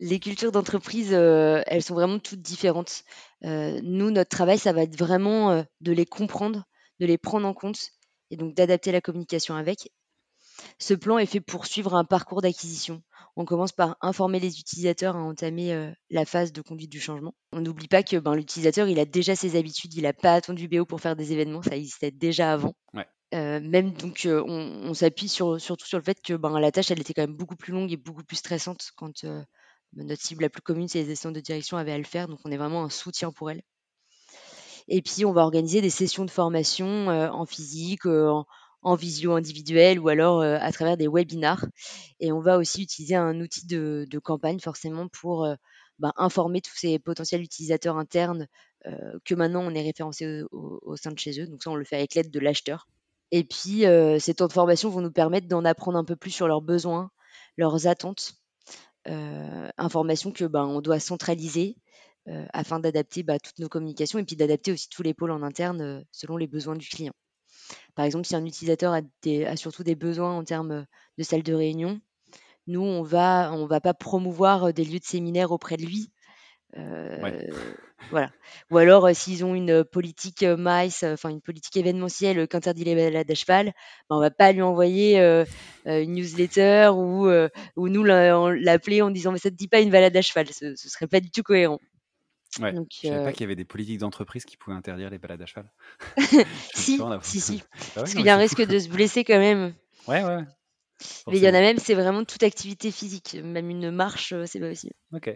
les 0.00 0.18
cultures 0.18 0.50
d'entreprise, 0.50 1.12
elles 1.12 1.82
sont 1.82 1.94
vraiment 1.94 2.18
toutes 2.18 2.42
différentes. 2.42 3.04
nous, 3.42 4.10
notre 4.10 4.30
travail, 4.30 4.58
ça 4.58 4.72
va 4.72 4.82
être 4.82 4.98
vraiment 4.98 5.64
de 5.80 5.92
les 5.92 6.06
comprendre, 6.06 6.64
de 6.98 7.06
les 7.06 7.18
prendre 7.18 7.46
en 7.46 7.54
compte 7.54 7.90
et 8.30 8.36
donc 8.36 8.54
d'adapter 8.54 8.90
la 8.90 9.00
communication 9.00 9.54
avec. 9.54 9.92
Ce 10.78 10.94
plan 10.94 11.18
est 11.18 11.26
fait 11.26 11.40
pour 11.40 11.66
suivre 11.66 11.94
un 11.94 12.04
parcours 12.04 12.42
d'acquisition. 12.42 13.02
On 13.36 13.44
commence 13.44 13.72
par 13.72 13.96
informer 14.02 14.40
les 14.40 14.60
utilisateurs 14.60 15.16
à 15.16 15.20
entamer 15.20 15.72
euh, 15.72 15.90
la 16.10 16.24
phase 16.24 16.52
de 16.52 16.60
conduite 16.60 16.90
du 16.90 17.00
changement. 17.00 17.34
On 17.52 17.60
n'oublie 17.60 17.88
pas 17.88 18.02
que 18.02 18.16
ben, 18.16 18.34
l'utilisateur, 18.34 18.88
il 18.88 18.98
a 18.98 19.04
déjà 19.04 19.34
ses 19.34 19.56
habitudes, 19.56 19.94
il 19.94 20.02
n'a 20.02 20.12
pas 20.12 20.34
attendu 20.34 20.68
BO 20.68 20.84
pour 20.84 21.00
faire 21.00 21.16
des 21.16 21.32
événements, 21.32 21.62
ça 21.62 21.76
existait 21.76 22.10
déjà 22.10 22.52
avant. 22.52 22.74
Euh, 23.34 23.60
même 23.60 23.92
donc, 23.92 24.26
euh, 24.26 24.44
on, 24.46 24.92
s'appuie 24.92 25.28
sur, 25.28 25.58
surtout 25.58 25.86
sur 25.86 25.96
le 25.96 26.04
fait 26.04 26.20
que 26.20 26.34
ben, 26.34 26.60
la 26.60 26.70
tâche, 26.70 26.90
elle 26.90 27.00
était 27.00 27.14
quand 27.14 27.22
même 27.22 27.36
beaucoup 27.36 27.56
plus 27.56 27.72
longue 27.72 27.90
et 27.90 27.96
beaucoup 27.96 28.22
plus 28.22 28.36
stressante 28.36 28.90
quand 28.94 29.24
notre 29.94 30.22
cible 30.22 30.42
la 30.42 30.50
plus 30.50 30.60
commune, 30.60 30.86
c'est 30.86 31.02
les 31.02 31.10
assistants 31.10 31.30
de 31.30 31.40
direction, 31.40 31.78
avaient 31.78 31.92
à 31.92 31.98
le 31.98 32.04
faire. 32.04 32.28
Donc, 32.28 32.40
on 32.44 32.50
est 32.50 32.58
vraiment 32.58 32.84
un 32.84 32.90
soutien 32.90 33.32
pour 33.32 33.50
elle. 33.50 33.62
Et 34.88 35.00
puis, 35.00 35.24
on 35.24 35.32
va 35.32 35.42
organiser 35.42 35.80
des 35.80 35.90
sessions 35.90 36.26
de 36.26 36.30
formation 36.30 37.08
en 37.08 37.46
physique, 37.46 38.04
en, 38.04 38.44
en 38.82 38.94
visio 38.96 39.32
individuel 39.32 39.98
ou 39.98 40.08
alors 40.08 40.42
à 40.42 40.72
travers 40.72 40.96
des 40.96 41.08
webinars. 41.08 41.64
Et 42.20 42.32
on 42.32 42.40
va 42.40 42.58
aussi 42.58 42.82
utiliser 42.82 43.14
un 43.14 43.40
outil 43.40 43.66
de, 43.66 44.06
campagne 44.22 44.60
forcément 44.60 45.08
pour 45.08 45.48
bah, 45.98 46.12
informer 46.16 46.60
tous 46.60 46.76
ces 46.76 46.98
potentiels 46.98 47.42
utilisateurs 47.42 47.96
internes 47.96 48.48
que 49.24 49.34
maintenant 49.34 49.62
on 49.62 49.74
est 49.74 49.82
référencé 49.82 50.42
au, 50.50 50.96
sein 50.96 51.12
de 51.12 51.18
chez 51.18 51.40
eux. 51.40 51.46
Donc 51.46 51.62
ça, 51.62 51.70
on 51.70 51.76
le 51.76 51.84
fait 51.84 51.96
avec 51.96 52.14
l'aide 52.14 52.30
de 52.30 52.40
l'acheteur. 52.40 52.88
Et 53.30 53.44
puis, 53.44 53.84
ces 54.18 54.34
temps 54.34 54.48
de 54.48 54.52
formation 54.52 54.90
vont 54.90 55.00
nous 55.00 55.12
permettre 55.12 55.48
d'en 55.48 55.64
apprendre 55.64 55.98
un 55.98 56.04
peu 56.04 56.16
plus 56.16 56.30
sur 56.30 56.48
leurs 56.48 56.62
besoins, 56.62 57.10
leurs 57.56 57.86
attentes, 57.86 58.34
informations 59.06 60.32
que 60.32 60.44
ben, 60.44 60.64
on 60.64 60.80
doit 60.80 61.00
centraliser 61.00 61.76
afin 62.26 62.80
d'adapter 62.80 63.22
bah, 63.22 63.38
toutes 63.38 63.58
nos 63.58 63.68
communications 63.68 64.18
et 64.18 64.24
puis 64.24 64.36
d'adapter 64.36 64.72
aussi 64.72 64.88
tous 64.88 65.02
les 65.02 65.14
pôles 65.14 65.30
en 65.30 65.42
interne 65.42 66.04
selon 66.12 66.36
les 66.36 66.46
besoins 66.46 66.76
du 66.76 66.88
client. 66.88 67.14
Par 67.94 68.04
exemple, 68.04 68.26
si 68.26 68.36
un 68.36 68.44
utilisateur 68.44 68.92
a, 68.94 69.56
surtout 69.56 69.82
des 69.82 69.94
besoins 69.94 70.36
en 70.36 70.44
termes 70.44 70.86
de 71.18 71.22
salle 71.22 71.42
de 71.42 71.54
réunion, 71.54 72.00
nous, 72.66 72.82
on 72.82 73.02
va, 73.02 73.52
on 73.52 73.66
va 73.66 73.80
pas 73.80 73.94
promouvoir 73.94 74.72
des 74.72 74.84
lieux 74.84 74.98
de 75.00 75.04
séminaire 75.04 75.52
auprès 75.52 75.76
de 75.76 75.84
lui. 75.84 76.10
voilà. 78.10 78.30
Ou 78.70 78.78
alors, 78.78 79.08
s'ils 79.14 79.44
ont 79.44 79.54
une 79.54 79.84
politique 79.84 80.42
MICE, 80.42 81.04
enfin 81.04 81.30
une 81.30 81.40
politique 81.40 81.76
événementielle 81.76 82.46
qu'interdit 82.48 82.84
les 82.84 82.94
balades 82.94 83.30
à 83.30 83.34
cheval, 83.34 83.66
ben, 84.08 84.16
on 84.16 84.20
va 84.20 84.30
pas 84.30 84.52
lui 84.52 84.62
envoyer 84.62 85.18
une 85.86 86.12
newsletter 86.12 86.90
ou, 86.94 87.28
ou 87.76 87.88
nous 87.88 88.04
l'appeler 88.04 89.02
en 89.02 89.10
disant 89.10 89.32
mais 89.32 89.38
ça 89.38 89.50
te 89.50 89.56
dit 89.56 89.68
pas 89.68 89.80
une 89.80 89.90
balade 89.90 90.16
à 90.16 90.22
cheval, 90.22 90.46
ce, 90.48 90.74
ce 90.76 90.88
serait 90.88 91.06
pas 91.08 91.20
du 91.20 91.30
tout 91.30 91.42
cohérent. 91.42 91.78
Ouais. 92.60 92.72
Donc, 92.72 92.88
je 92.90 93.08
savais 93.08 93.24
pas 93.24 93.32
qu'il 93.32 93.42
y 93.42 93.44
avait 93.44 93.56
des 93.56 93.64
politiques 93.64 93.98
d'entreprise 93.98 94.44
qui 94.44 94.56
pouvaient 94.56 94.76
interdire 94.76 95.10
les 95.10 95.18
balades 95.18 95.40
à 95.40 95.46
cheval. 95.46 95.72
si, 96.74 97.00
si, 97.22 97.40
si. 97.40 97.62
Bah 97.72 98.02
Parce 98.02 98.14
qu'il 98.14 98.24
y 98.24 98.28
a 98.28 98.34
un 98.34 98.38
risque 98.38 98.62
de 98.62 98.78
se 98.78 98.88
blesser 98.88 99.24
quand 99.24 99.38
même. 99.38 99.74
Ouais, 100.08 100.24
ouais. 100.24 100.42
Mais 101.28 101.36
il 101.36 101.42
y 101.44 101.48
en 101.48 101.54
a 101.54 101.60
même, 101.60 101.78
c'est 101.78 101.94
vraiment 101.94 102.24
toute 102.24 102.42
activité 102.42 102.90
physique. 102.90 103.36
Même 103.40 103.70
une 103.70 103.92
marche, 103.92 104.34
c'est 104.46 104.58
pas 104.58 104.68
possible. 104.68 104.94
Ok. 105.12 105.30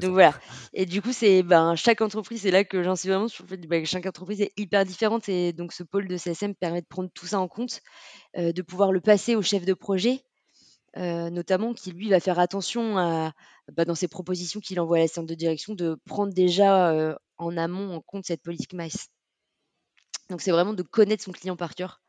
Donc 0.00 0.12
voilà. 0.12 0.32
Et 0.72 0.86
du 0.86 1.02
coup, 1.02 1.12
c'est 1.12 1.42
ben, 1.42 1.74
chaque 1.74 2.00
entreprise, 2.00 2.42
c'est 2.42 2.52
là 2.52 2.62
que 2.62 2.84
j'en 2.84 2.94
suis 2.94 3.08
vraiment 3.08 3.26
sur 3.26 3.42
le 3.42 3.48
fait 3.48 3.56
ben, 3.56 3.82
que 3.82 3.88
chaque 3.88 4.06
entreprise 4.06 4.40
est 4.40 4.52
hyper 4.56 4.84
différente. 4.84 5.28
Et 5.28 5.52
donc, 5.52 5.72
ce 5.72 5.82
pôle 5.82 6.06
de 6.06 6.16
CSM 6.16 6.54
permet 6.54 6.80
de 6.80 6.86
prendre 6.86 7.10
tout 7.12 7.26
ça 7.26 7.40
en 7.40 7.48
compte, 7.48 7.80
de 8.36 8.62
pouvoir 8.62 8.92
le 8.92 9.00
passer 9.00 9.34
au 9.34 9.42
chef 9.42 9.64
de 9.64 9.74
projet 9.74 10.22
notamment 10.96 11.74
qui 11.74 11.92
lui 11.92 12.08
va 12.08 12.20
faire 12.20 12.38
attention 12.38 12.94
bah, 13.72 13.84
dans 13.84 13.94
ses 13.94 14.08
propositions 14.08 14.60
qu'il 14.60 14.80
envoie 14.80 14.98
à 14.98 15.00
la 15.00 15.08
centre 15.08 15.26
de 15.26 15.34
direction 15.34 15.74
de 15.74 15.98
prendre 16.06 16.32
déjà 16.32 17.16
en 17.38 17.56
amont 17.56 17.94
en 17.94 18.00
compte 18.00 18.24
cette 18.24 18.42
politique 18.42 18.72
MICE. 18.72 19.08
Donc 20.30 20.40
c'est 20.40 20.50
vraiment 20.50 20.72
de 20.72 20.82
connaître 20.82 21.22
son 21.22 21.32
client 21.32 21.56
par 21.56 21.74
cœur 21.74 22.00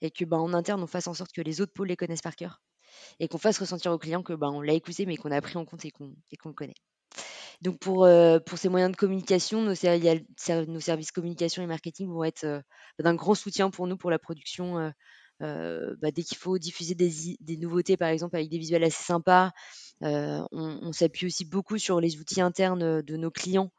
et 0.00 0.10
que 0.10 0.24
bah, 0.24 0.38
en 0.38 0.54
interne 0.54 0.82
on 0.82 0.86
fasse 0.86 1.08
en 1.08 1.14
sorte 1.14 1.32
que 1.32 1.42
les 1.42 1.60
autres 1.60 1.72
pôles 1.72 1.88
les 1.88 1.96
connaissent 1.96 2.22
par 2.22 2.36
cœur 2.36 2.62
et 3.20 3.28
qu'on 3.28 3.38
fasse 3.38 3.58
ressentir 3.58 3.92
au 3.92 3.98
client 3.98 4.22
que 4.22 4.32
bah, 4.32 4.48
on 4.48 4.60
l'a 4.60 4.72
écouté 4.72 5.04
mais 5.06 5.16
qu'on 5.16 5.30
a 5.30 5.40
pris 5.40 5.56
en 5.56 5.64
compte 5.64 5.84
et 5.84 5.90
qu'on 5.90 6.14
le 6.46 6.54
connaît. 6.54 6.74
Donc 7.60 7.78
pour, 7.80 8.08
pour 8.46 8.58
ces 8.58 8.68
moyens 8.68 8.92
de 8.92 8.96
communication, 8.96 9.62
nos, 9.62 9.74
services 9.74 11.10
communication 11.12 11.62
et 11.62 11.66
marketing 11.66 12.08
vont 12.08 12.24
être 12.24 12.62
d'un 13.00 13.14
grand 13.14 13.34
soutien 13.34 13.70
pour 13.70 13.88
nous 13.88 13.96
pour 13.96 14.10
la 14.10 14.18
production 14.18 14.92
euh, 15.40 15.94
bah, 16.00 16.10
dès 16.10 16.22
qu'il 16.22 16.36
faut 16.36 16.58
diffuser 16.58 16.94
des, 16.94 17.56
nouveautés, 17.56 17.96
par 17.96 18.08
exemple, 18.08 18.36
avec 18.36 18.48
des 18.48 18.58
visuels 18.58 18.84
assez 18.84 19.02
sympas, 19.02 19.52
euh, 20.02 20.42
on, 20.52 20.92
s'appuie 20.92 21.26
aussi 21.26 21.44
beaucoup 21.44 21.78
sur 21.78 22.00
les 22.00 22.18
outils 22.18 22.40
internes 22.40 23.02
de 23.02 23.16
nos 23.16 23.30
clients 23.30 23.70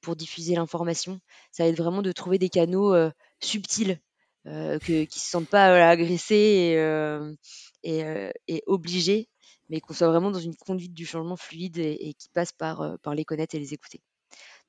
pour 0.00 0.16
diffuser 0.16 0.54
l'information. 0.54 1.20
Ça 1.52 1.66
être 1.66 1.76
vraiment 1.76 2.02
de 2.02 2.12
trouver 2.12 2.38
des 2.38 2.48
canaux 2.48 2.94
euh, 2.94 3.10
subtils 3.40 4.00
qui 4.44 4.50
ne 4.50 5.06
se 5.10 5.18
sentent 5.18 5.48
pas 5.48 5.88
agressés 5.88 6.78
et, 7.82 8.62
obligés, 8.66 9.28
mais 9.68 9.80
qu'on 9.80 9.94
soit 9.94 10.08
vraiment 10.08 10.30
dans 10.30 10.38
une 10.38 10.54
conduite 10.54 10.94
du 10.94 11.04
changement 11.04 11.36
fluide 11.36 11.78
et, 11.78 12.14
qui 12.16 12.28
passe 12.28 12.52
par, 12.52 12.96
par 13.00 13.14
les 13.14 13.24
connaître 13.24 13.56
et 13.56 13.58
les 13.58 13.74
écouter. 13.74 14.00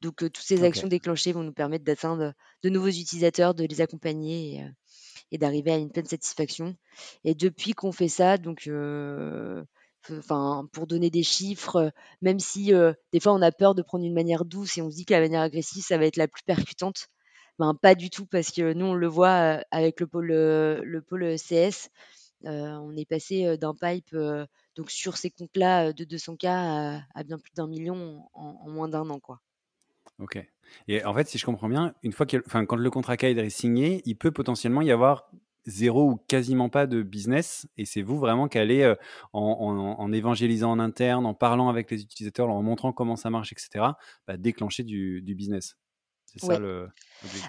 Donc, 0.02 0.18
toutes 0.18 0.38
ces 0.38 0.64
actions 0.64 0.88
déclenchées 0.88 1.32
vont 1.32 1.44
nous 1.44 1.54
permettre 1.54 1.84
d'atteindre 1.84 2.34
de 2.64 2.70
nouveaux 2.70 2.88
utilisateurs, 2.88 3.54
de 3.54 3.66
les 3.66 3.82
accompagner 3.82 4.64
et 5.32 5.38
d'arriver 5.38 5.72
à 5.72 5.78
une 5.78 5.92
pleine 5.92 6.06
satisfaction. 6.06 6.76
Et 7.24 7.36
depuis 7.36 7.74
qu'on 7.74 7.92
fait 7.92 8.08
ça, 8.08 8.38
donc 8.38 8.70
enfin 10.12 10.68
pour 10.72 10.88
donner 10.88 11.10
des 11.10 11.24
chiffres, 11.24 11.92
même 12.22 12.40
si 12.40 12.72
des 13.14 13.20
fois 13.20 13.34
on 13.34 13.42
a 13.42 13.52
peur 13.52 13.76
de 13.76 13.82
prendre 13.82 14.06
une 14.06 14.14
manière 14.14 14.46
douce 14.46 14.78
et 14.78 14.82
on 14.82 14.90
se 14.90 14.96
dit 14.96 15.06
que 15.06 15.14
la 15.14 15.20
manière 15.22 15.42
agressive 15.42 15.84
ça 15.84 15.98
va 15.98 16.06
être 16.06 16.18
la 16.18 16.28
plus 16.28 16.44
percutante, 16.44 17.08
ben 17.60 17.74
pas 17.76 17.96
du 17.96 18.10
tout 18.10 18.26
parce 18.26 18.52
que 18.52 18.74
nous 18.74 18.86
on 18.88 18.94
le 18.94 19.08
voit 19.08 19.62
avec 19.72 20.00
le 20.00 20.08
pôle 20.08 20.28
le 20.28 21.02
pôle 21.02 21.36
CS, 21.38 21.90
on 22.44 22.96
est 22.96 23.06
passé 23.06 23.58
d'un 23.58 23.74
pipe 23.76 24.16
donc 24.76 24.92
sur 24.92 25.18
ces 25.18 25.32
comptes-là 25.32 25.92
de 25.94 26.06
200K 26.06 27.02
à, 27.14 27.24
bien 27.24 27.38
plus 27.40 27.54
d'un 27.56 27.68
million 27.68 28.24
en, 28.34 28.62
en 28.64 28.70
moins 28.70 28.88
d'un 28.88 29.10
an 29.10 29.20
quoi. 29.20 29.42
Ok. 30.20 30.40
Et 30.88 31.04
en 31.06 31.14
fait, 31.14 31.28
si 31.28 31.38
je 31.38 31.46
comprends 31.46 31.70
bien, 31.70 31.94
une 32.04 32.12
fois 32.12 32.26
enfin, 32.46 32.66
quand 32.66 32.76
le 32.76 32.90
contrat 32.90 33.18
cadre 33.18 33.42
est 33.42 33.50
signé, 33.50 34.02
il 34.06 34.16
peut 34.18 34.32
potentiellement 34.32 34.82
y 34.82 34.92
avoir 34.92 35.30
zéro 35.68 36.10
ou 36.10 36.16
quasiment 36.28 36.70
pas 36.70 36.88
de 36.88 37.04
business. 37.04 37.68
Et 37.78 37.86
c'est 37.86 38.02
vous 38.02 38.18
vraiment 38.18 38.48
qui 38.48 38.58
allez, 38.58 38.82
euh, 38.82 38.96
en, 39.34 40.12
évangélisant 40.12 40.72
en 40.72 40.80
interne, 40.80 41.26
en 41.26 41.34
parlant 41.34 41.70
avec 41.70 41.92
les 41.92 42.02
utilisateurs, 42.02 42.50
en 42.50 42.64
montrant 42.64 42.94
comment 42.94 43.16
ça 43.16 43.30
marche, 43.30 43.52
etc., 43.52 43.86
bah, 44.28 44.38
déclencher 44.38 44.84
du, 44.84 45.22
business. 45.36 45.78
C'est 46.26 46.40
ça 46.40 46.60
le. 46.60 46.90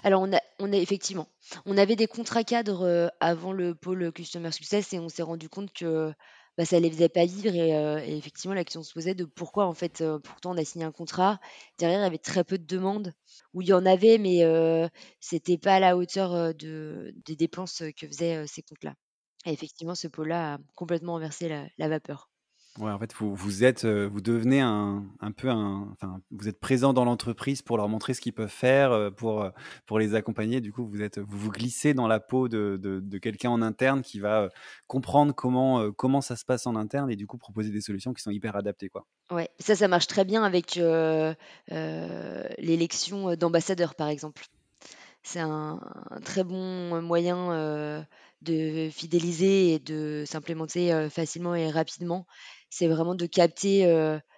Alors, 0.03 0.21
on 0.21 0.31
a, 0.31 0.39
on 0.59 0.71
a 0.71 0.77
effectivement, 0.77 1.27
on 1.65 1.77
avait 1.77 1.95
des 1.95 2.07
contrats 2.07 2.43
cadres 2.43 2.83
euh, 2.83 3.07
avant 3.19 3.51
le 3.51 3.75
pôle 3.75 4.11
Customer 4.11 4.51
Success 4.51 4.93
et 4.93 4.99
on 4.99 5.09
s'est 5.09 5.23
rendu 5.23 5.49
compte 5.49 5.73
que 5.73 6.13
bah, 6.59 6.65
ça 6.65 6.77
les 6.77 6.91
faisait 6.91 7.07
pas 7.07 7.25
vivre 7.25 7.55
et, 7.55 8.17
effectivement 8.17 8.53
la 8.53 8.65
question 8.65 8.83
se 8.83 8.93
posait 8.93 9.15
de 9.15 9.23
pourquoi 9.23 9.65
en 9.65 9.73
fait 9.73 10.03
pourtant 10.25 10.51
on 10.51 10.57
a 10.57 10.65
signé 10.65 10.83
un 10.83 10.91
contrat 10.91 11.39
derrière 11.77 12.01
il 12.01 12.03
y 12.03 12.05
avait 12.05 12.17
très 12.17 12.43
peu 12.43 12.57
de 12.57 12.65
demandes 12.65 13.13
où 13.53 13.61
il 13.61 13.69
y 13.69 13.73
en 13.73 13.85
avait 13.85 14.17
mais 14.17 14.43
c'était 15.21 15.57
pas 15.57 15.75
à 15.75 15.79
la 15.79 15.95
hauteur 15.95 16.53
de, 16.53 17.13
des 17.25 17.37
dépenses 17.37 17.81
que 17.97 18.07
faisaient 18.07 18.45
ces 18.45 18.61
comptes-là. 18.63 18.93
Et 19.45 19.53
effectivement 19.53 19.95
ce 19.95 20.09
pôle-là 20.09 20.55
a 20.55 20.57
complètement 20.75 21.15
inversé 21.15 21.47
la 21.77 21.87
vapeur. 21.87 22.28
Ouais, 22.79 22.91
en 22.91 22.97
fait, 22.97 23.13
vous, 23.15 23.35
vous 23.35 23.65
êtes, 23.65 23.83
euh, 23.83 24.07
vous 24.09 24.21
devenez 24.21 24.61
un, 24.61 25.03
un 25.19 25.31
peu 25.33 25.49
un, 25.49 25.89
enfin, 25.91 26.21
vous 26.31 26.47
êtes 26.47 26.61
présent 26.61 26.93
dans 26.93 27.03
l'entreprise 27.03 27.61
pour 27.61 27.75
leur 27.75 27.89
montrer 27.89 28.13
ce 28.13 28.21
qu'ils 28.21 28.31
peuvent 28.31 28.47
faire, 28.47 28.93
euh, 28.93 29.11
pour, 29.11 29.43
euh, 29.43 29.49
pour 29.85 29.99
les 29.99 30.15
accompagner. 30.15 30.61
Du 30.61 30.71
coup, 30.71 30.87
vous 30.87 31.01
êtes, 31.01 31.19
vous 31.19 31.37
vous 31.37 31.51
glissez 31.51 31.93
dans 31.93 32.07
la 32.07 32.21
peau 32.21 32.47
de, 32.47 32.79
de, 32.81 33.17
quelqu'un 33.17 33.49
en 33.49 33.61
interne 33.61 34.01
qui 34.01 34.21
va 34.21 34.47
comprendre 34.87 35.33
comment, 35.35 35.91
comment 35.91 36.21
ça 36.21 36.37
se 36.37 36.45
passe 36.45 36.67
en 36.67 36.77
interne 36.77 37.11
et 37.11 37.17
du 37.17 37.27
coup 37.27 37.37
proposer 37.37 37.69
des 37.69 37.81
solutions 37.81 38.13
qui 38.13 38.23
sont 38.23 38.31
hyper 38.31 38.55
adaptées, 38.55 38.87
quoi. 38.87 39.05
Ouais, 39.29 39.49
ça, 39.59 39.75
ça 39.75 39.89
marche 39.89 40.07
très 40.07 40.23
bien 40.23 40.43
avec 40.43 40.79
l'élection 42.57 43.35
d'ambassadeurs, 43.35 43.95
par 43.95 44.07
exemple. 44.07 44.45
C'est 45.21 45.41
un, 45.41 45.81
très 46.23 46.45
bon 46.45 47.01
moyen 47.01 48.05
de 48.41 48.89
fidéliser 48.89 49.73
et 49.73 49.79
de 49.79 50.23
s'implémenter 50.25 51.09
facilement 51.09 51.55
et 51.55 51.69
rapidement 51.69 52.25
c'est 52.69 52.87
vraiment 52.87 53.15
de 53.15 53.25
capter 53.25 53.85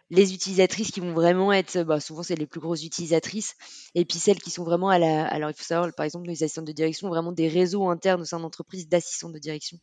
les 0.09 0.33
utilisatrices 0.33 0.91
qui 0.91 0.99
vont 0.99 1.13
vraiment 1.13 1.53
être, 1.53 1.83
bah, 1.83 2.01
souvent 2.01 2.21
c'est 2.21 2.35
les 2.35 2.45
plus 2.45 2.59
grosses 2.59 2.83
utilisatrices, 2.83 3.55
et 3.95 4.03
puis 4.03 4.19
celles 4.19 4.41
qui 4.41 4.51
sont 4.51 4.65
vraiment 4.65 4.89
à 4.89 4.99
la. 4.99 5.25
Alors 5.25 5.49
il 5.49 5.55
faut 5.55 5.63
savoir, 5.63 5.93
par 5.93 6.05
exemple, 6.05 6.27
les 6.27 6.43
assistants 6.43 6.61
de 6.61 6.71
direction 6.71 7.07
ont 7.07 7.11
vraiment 7.11 7.31
des 7.31 7.47
réseaux 7.47 7.87
internes 7.87 8.21
au 8.21 8.25
sein 8.25 8.39
d'entreprises 8.39 8.89
d'assistants 8.89 9.29
de 9.29 9.39
direction. 9.39 9.77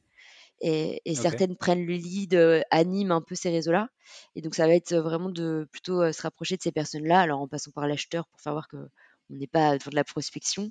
Et, 0.61 1.01
certaines 1.15 1.57
prennent 1.57 1.87
le 1.87 1.95
lead, 1.95 2.65
animent 2.71 3.13
un 3.13 3.23
peu 3.23 3.35
ces 3.37 3.49
réseaux-là. 3.49 3.89
Et 4.35 4.43
donc 4.43 4.55
ça 4.55 4.67
va 4.67 4.75
être 4.75 4.95
vraiment 4.97 5.31
de 5.31 5.69
plutôt 5.71 6.13
se 6.13 6.21
rapprocher 6.21 6.57
de 6.57 6.63
ces 6.63 6.73
personnes-là, 6.73 7.21
alors 7.21 7.41
en 7.41 7.49
passant 7.49 7.71
par 7.71 7.87
l'acheteur 7.87 8.27
pour 8.27 8.41
faire 8.41 8.53
voir 8.53 8.69
qu'on 8.69 8.89
n'est 9.31 9.47
pas 9.47 9.79
dans 9.79 9.91
de 9.91 9.95
la 9.95 10.05
prospection. 10.05 10.71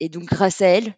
Et 0.00 0.08
donc 0.08 0.24
grâce 0.24 0.62
à 0.62 0.68
elles, 0.68 0.94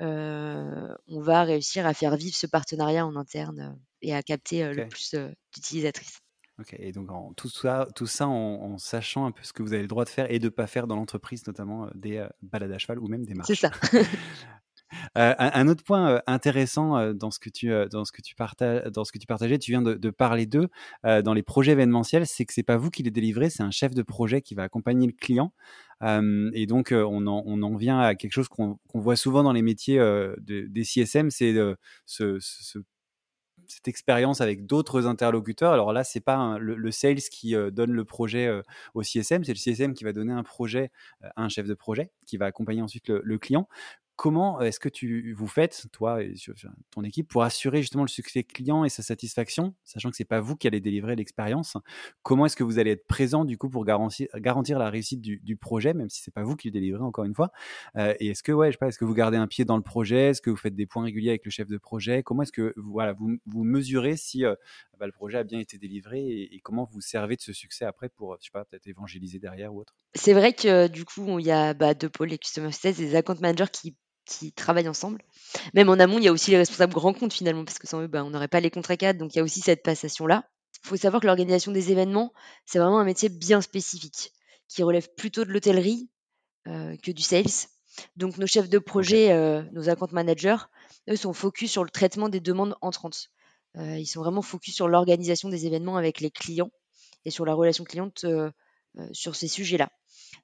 on 0.00 1.20
va 1.20 1.42
réussir 1.42 1.86
à 1.86 1.92
faire 1.92 2.16
vivre 2.16 2.36
ce 2.36 2.46
partenariat 2.46 3.04
en 3.04 3.16
interne 3.16 3.76
et 4.02 4.14
à 4.14 4.22
capter 4.22 4.72
le 4.72 4.88
plus 4.88 5.14
d'utilisatrices. 5.54 6.20
Ok, 6.58 6.76
et 6.78 6.92
donc 6.92 7.10
en, 7.10 7.32
tout 7.32 7.48
ça, 7.48 7.88
tout 7.96 8.06
ça 8.06 8.28
en, 8.28 8.76
sachant 8.76 9.24
un 9.24 9.32
peu 9.32 9.42
ce 9.42 9.52
que 9.52 9.62
vous 9.62 9.72
avez 9.72 9.82
le 9.82 9.88
droit 9.88 10.04
de 10.04 10.10
faire 10.10 10.30
et 10.30 10.38
de 10.38 10.44
ne 10.44 10.50
pas 10.50 10.66
faire 10.66 10.86
dans 10.86 10.96
l'entreprise, 10.96 11.46
notamment 11.46 11.88
des 11.94 12.26
balades 12.42 12.72
à 12.72 12.78
cheval 12.78 12.98
ou 12.98 13.08
même 13.08 13.24
des 13.24 13.34
marches. 13.34 13.48
C'est 13.48 13.54
ça. 13.54 13.70
un, 15.14 15.68
autre 15.68 15.82
point 15.82 16.20
intéressant 16.26 17.14
dans 17.14 17.30
ce 17.30 17.38
que 17.38 17.48
tu 17.48 17.70
dans 17.90 18.04
ce 18.04 18.12
que 18.12 18.22
tu 18.22 18.34
partages 18.34 18.84
dans 18.92 19.04
ce 19.04 19.12
que 19.12 19.18
tu 19.18 19.26
partageais, 19.26 19.58
tu 19.58 19.70
viens 19.70 19.82
de, 19.82 20.10
parler 20.10 20.46
d'eux 20.46 20.68
dans 21.02 21.34
les 21.34 21.42
projets 21.42 21.72
événementiels, 21.72 22.26
c'est 22.26 22.44
que 22.44 22.52
c'est 22.52 22.62
pas 22.62 22.76
vous 22.76 22.90
qui 22.90 23.02
les 23.02 23.10
délivrez, 23.10 23.50
c'est 23.50 23.62
un 23.62 23.70
chef 23.70 23.94
de 23.94 24.02
projet 24.02 24.42
qui 24.42 24.54
va 24.54 24.64
accompagner 24.64 25.06
le 25.06 25.14
client. 25.14 25.52
et 26.02 26.66
donc 26.66 26.92
on 26.92 27.26
en, 27.26 27.42
on 27.46 27.62
en 27.62 27.76
vient 27.76 27.98
à 28.00 28.14
quelque 28.14 28.32
chose 28.32 28.48
qu'on 28.48 28.78
voit 28.94 29.16
souvent 29.16 29.42
dans 29.42 29.52
les 29.52 29.62
métiers 29.62 29.98
des 30.38 30.84
CSM, 30.84 31.30
c'est 31.30 31.54
ce, 32.04 32.38
ce, 32.40 32.78
cette 33.72 33.88
expérience 33.88 34.40
avec 34.40 34.66
d'autres 34.66 35.06
interlocuteurs. 35.06 35.72
Alors 35.72 35.92
là, 35.92 36.04
c'est 36.04 36.20
pas 36.20 36.58
le, 36.58 36.90
sales 36.90 37.16
qui 37.16 37.54
donne 37.72 37.92
le 37.92 38.04
projet 38.04 38.50
au 38.94 39.02
CSM, 39.02 39.44
c'est 39.44 39.52
le 39.52 39.58
CSM 39.58 39.94
qui 39.94 40.04
va 40.04 40.12
donner 40.12 40.32
un 40.32 40.42
projet 40.42 40.90
à 41.22 41.42
un 41.42 41.48
chef 41.48 41.66
de 41.66 41.74
projet 41.74 42.10
qui 42.26 42.36
va 42.36 42.46
accompagner 42.46 42.82
ensuite 42.82 43.08
le 43.08 43.38
client 43.38 43.68
comment 44.22 44.60
est-ce 44.60 44.78
que 44.78 44.88
tu 44.88 45.32
vous 45.32 45.48
faites, 45.48 45.86
toi 45.90 46.22
et 46.22 46.34
ton 46.92 47.02
équipe, 47.02 47.26
pour 47.26 47.42
assurer 47.42 47.82
justement 47.82 48.04
le 48.04 48.08
succès 48.08 48.44
client 48.44 48.84
et 48.84 48.88
sa 48.88 49.02
satisfaction, 49.02 49.74
sachant 49.82 50.10
que 50.10 50.16
c'est 50.16 50.24
pas 50.24 50.38
vous 50.38 50.54
qui 50.54 50.68
allez 50.68 50.80
délivrer 50.80 51.16
l'expérience 51.16 51.76
Comment 52.22 52.46
est-ce 52.46 52.54
que 52.54 52.62
vous 52.62 52.78
allez 52.78 52.92
être 52.92 53.08
présent 53.08 53.44
du 53.44 53.58
coup 53.58 53.68
pour 53.68 53.84
garantir, 53.84 54.78
la 54.78 54.90
réussite 54.90 55.20
du, 55.20 55.56
projet, 55.56 55.92
même 55.92 56.08
si 56.08 56.22
c'est 56.22 56.30
pas 56.32 56.44
vous 56.44 56.54
qui 56.54 56.68
le 56.68 56.72
délivrez 56.72 57.02
encore 57.02 57.24
une 57.24 57.34
fois 57.34 57.50
Et 57.96 58.28
est-ce 58.28 58.44
que 58.44 58.52
ouais, 58.52 58.70
est-ce 58.70 58.96
que 58.96 59.04
vous 59.04 59.14
gardez 59.14 59.38
un 59.38 59.48
pied 59.48 59.64
dans 59.64 59.76
le 59.76 59.82
projet 59.82 60.28
Est-ce 60.30 60.40
que 60.40 60.50
vous 60.50 60.56
faites 60.56 60.76
des 60.76 60.86
points 60.86 61.02
réguliers 61.02 61.30
avec 61.30 61.44
le 61.44 61.50
chef 61.50 61.66
de 61.66 61.78
projet 61.78 62.22
Comment 62.22 62.42
est-ce 62.42 62.52
que 62.52 62.74
voilà, 62.76 63.14
vous, 63.14 63.38
vous 63.46 63.64
mesurez 63.64 64.16
si 64.16 64.44
bah, 65.00 65.06
le 65.06 65.12
projet 65.12 65.38
a 65.38 65.42
bien 65.42 65.58
été 65.58 65.78
délivré 65.78 66.20
et, 66.24 66.60
comment 66.62 66.84
vous 66.84 67.00
servez 67.00 67.34
de 67.34 67.40
ce 67.40 67.52
succès 67.52 67.84
après 67.84 68.08
pour, 68.08 68.36
je 68.38 68.44
sais 68.44 68.50
pas, 68.52 68.64
peut-être 68.64 68.86
évangéliser 68.86 69.40
derrière 69.40 69.74
ou 69.74 69.80
autre? 69.80 69.96
C'est 70.14 70.32
vrai 70.32 70.52
que 70.52 70.86
du 70.86 71.04
coup, 71.04 71.40
il 71.40 71.46
y 71.46 71.50
a 71.50 71.74
bah, 71.74 71.94
deux 71.94 72.08
pôles, 72.08 72.28
les 72.28 72.38
Customer 72.38 72.70
Success 72.70 73.00
et 73.00 73.02
les 73.02 73.16
Account 73.16 73.38
Managers 73.40 73.70
qui 73.72 73.96
qui 74.24 74.52
travaillent 74.52 74.88
ensemble. 74.88 75.22
Même 75.74 75.88
en 75.88 75.94
amont, 75.94 76.18
il 76.18 76.24
y 76.24 76.28
a 76.28 76.32
aussi 76.32 76.50
les 76.50 76.56
responsables 76.56 76.94
grands 76.94 77.12
comptes 77.12 77.32
finalement, 77.32 77.64
parce 77.64 77.78
que 77.78 77.86
sans 77.86 78.02
eux, 78.02 78.06
bah, 78.06 78.24
on 78.24 78.30
n'aurait 78.30 78.48
pas 78.48 78.60
les 78.60 78.70
contrats 78.70 78.96
cadres, 78.96 79.18
donc 79.18 79.34
il 79.34 79.38
y 79.38 79.40
a 79.40 79.44
aussi 79.44 79.60
cette 79.60 79.82
passation-là. 79.82 80.44
Il 80.84 80.88
faut 80.88 80.96
savoir 80.96 81.20
que 81.20 81.26
l'organisation 81.26 81.72
des 81.72 81.92
événements, 81.92 82.32
c'est 82.66 82.78
vraiment 82.78 82.98
un 82.98 83.04
métier 83.04 83.28
bien 83.28 83.60
spécifique, 83.60 84.32
qui 84.68 84.82
relève 84.82 85.08
plutôt 85.16 85.44
de 85.44 85.50
l'hôtellerie 85.50 86.08
euh, 86.68 86.96
que 87.02 87.10
du 87.10 87.22
sales. 87.22 87.68
Donc 88.16 88.38
nos 88.38 88.46
chefs 88.46 88.68
de 88.68 88.78
projet, 88.78 89.32
euh, 89.32 89.62
nos 89.72 89.88
account 89.88 90.08
managers, 90.12 90.56
eux 91.10 91.16
sont 91.16 91.32
focus 91.32 91.70
sur 91.70 91.84
le 91.84 91.90
traitement 91.90 92.28
des 92.28 92.40
demandes 92.40 92.76
entrantes. 92.80 93.30
Euh, 93.76 93.98
ils 93.98 94.06
sont 94.06 94.20
vraiment 94.20 94.42
focus 94.42 94.74
sur 94.74 94.88
l'organisation 94.88 95.48
des 95.48 95.66
événements 95.66 95.96
avec 95.96 96.20
les 96.20 96.30
clients 96.30 96.70
et 97.24 97.30
sur 97.30 97.44
la 97.44 97.54
relation 97.54 97.84
cliente 97.84 98.24
sur 99.12 99.36
ces 99.36 99.48
sujets-là. 99.48 99.88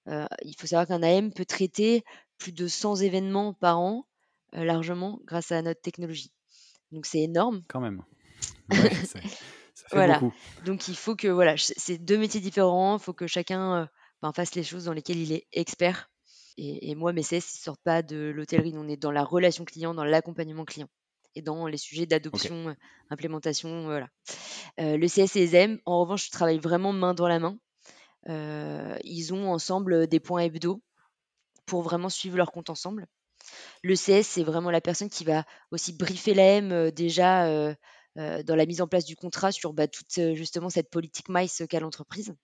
Il 0.06 0.54
faut 0.56 0.66
savoir 0.66 0.86
qu'un 0.86 1.02
AM 1.02 1.32
peut 1.32 1.44
traiter 1.44 2.04
plus 2.38 2.52
de 2.52 2.66
100 2.66 2.96
événements 2.96 3.52
par 3.52 3.78
an, 3.78 4.06
euh, 4.54 4.64
largement, 4.64 5.20
grâce 5.24 5.52
à 5.52 5.60
notre 5.60 5.82
technologie. 5.82 6.32
Donc 6.92 7.04
c'est 7.04 7.20
énorme. 7.20 7.62
Quand 7.68 7.80
même. 7.80 8.02
ça, 8.72 9.20
fait 9.20 9.28
voilà. 9.92 10.20
Beaucoup. 10.20 10.34
Donc 10.64 10.88
il 10.88 10.96
faut 10.96 11.16
que, 11.16 11.28
voilà, 11.28 11.54
c'est 11.58 11.98
deux 11.98 12.16
métiers 12.16 12.40
différents, 12.40 12.96
il 12.96 13.02
faut 13.02 13.12
que 13.12 13.26
chacun 13.26 13.82
euh, 13.82 13.86
ben, 14.22 14.32
fasse 14.32 14.54
les 14.54 14.62
choses 14.62 14.84
dans 14.84 14.92
lesquelles 14.92 15.18
il 15.18 15.32
est 15.32 15.46
expert. 15.52 16.10
Et, 16.60 16.96
moi, 16.96 17.12
mes 17.12 17.22
CS, 17.22 17.30
ils 17.30 17.36
ne 17.36 17.40
sortent 17.40 17.84
pas 17.84 18.02
de 18.02 18.32
l'hôtellerie, 18.34 18.74
on 18.74 18.88
est 18.88 18.96
dans 18.96 19.12
la 19.12 19.22
relation 19.22 19.64
client, 19.64 19.94
dans 19.94 20.02
l'accompagnement 20.02 20.64
client 20.64 20.88
et 21.36 21.42
dans 21.42 21.68
les 21.68 21.76
sujets 21.76 22.04
d'adoption, 22.04 22.70
euh, 22.70 22.74
implémentation, 23.10 23.84
voilà. 23.84 24.08
le 24.76 25.06
CS 25.06 25.36
et 25.36 25.46
les 25.46 25.54
M, 25.54 25.78
en 25.86 26.00
revanche, 26.00 26.30
travaillent 26.30 26.58
vraiment 26.58 26.92
main 26.92 27.14
dans 27.14 27.28
la 27.28 27.38
main. 27.38 27.56
Ils 28.26 29.30
ont 29.32 29.50
ensemble 29.50 30.06
des 30.06 30.20
points 30.20 30.40
hebdo 30.40 30.82
pour 31.66 31.82
vraiment 31.82 32.08
suivre 32.08 32.36
leur 32.36 32.50
compte 32.50 32.70
ensemble. 32.70 33.06
Le 33.82 33.94
CS, 33.94 34.26
c'est 34.26 34.42
vraiment 34.42 34.70
la 34.70 34.80
personne 34.80 35.10
qui 35.10 35.24
va 35.24 35.44
aussi 35.70 35.92
briefer 35.92 36.34
l'AM 36.34 36.72
euh, 36.72 36.90
déjà 36.90 37.46
euh, 37.46 37.74
euh, 38.16 38.42
dans 38.42 38.56
la 38.56 38.66
mise 38.66 38.80
en 38.80 38.88
place 38.88 39.04
du 39.04 39.16
contrat 39.16 39.52
sur 39.52 39.72
bah, 39.72 39.86
toute 39.86 40.34
justement 40.34 40.70
cette 40.70 40.90
politique 40.90 41.28
MICE 41.28 41.62
qu'a 41.68 41.80
l'entreprise. 41.80 42.34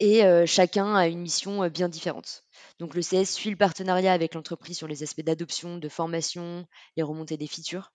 Et 0.00 0.22
chacun 0.46 0.94
a 0.94 1.08
une 1.08 1.18
mission 1.18 1.66
bien 1.66 1.88
différente. 1.88 2.44
Donc 2.78 2.94
le 2.94 3.02
CS 3.02 3.32
suit 3.32 3.50
le 3.50 3.56
partenariat 3.56 4.12
avec 4.12 4.34
l'entreprise 4.34 4.76
sur 4.76 4.86
les 4.86 5.02
aspects 5.02 5.24
d'adoption, 5.24 5.76
de 5.76 5.88
formation, 5.88 6.68
les 6.96 7.02
remontées 7.02 7.36
des 7.36 7.48
features. 7.48 7.92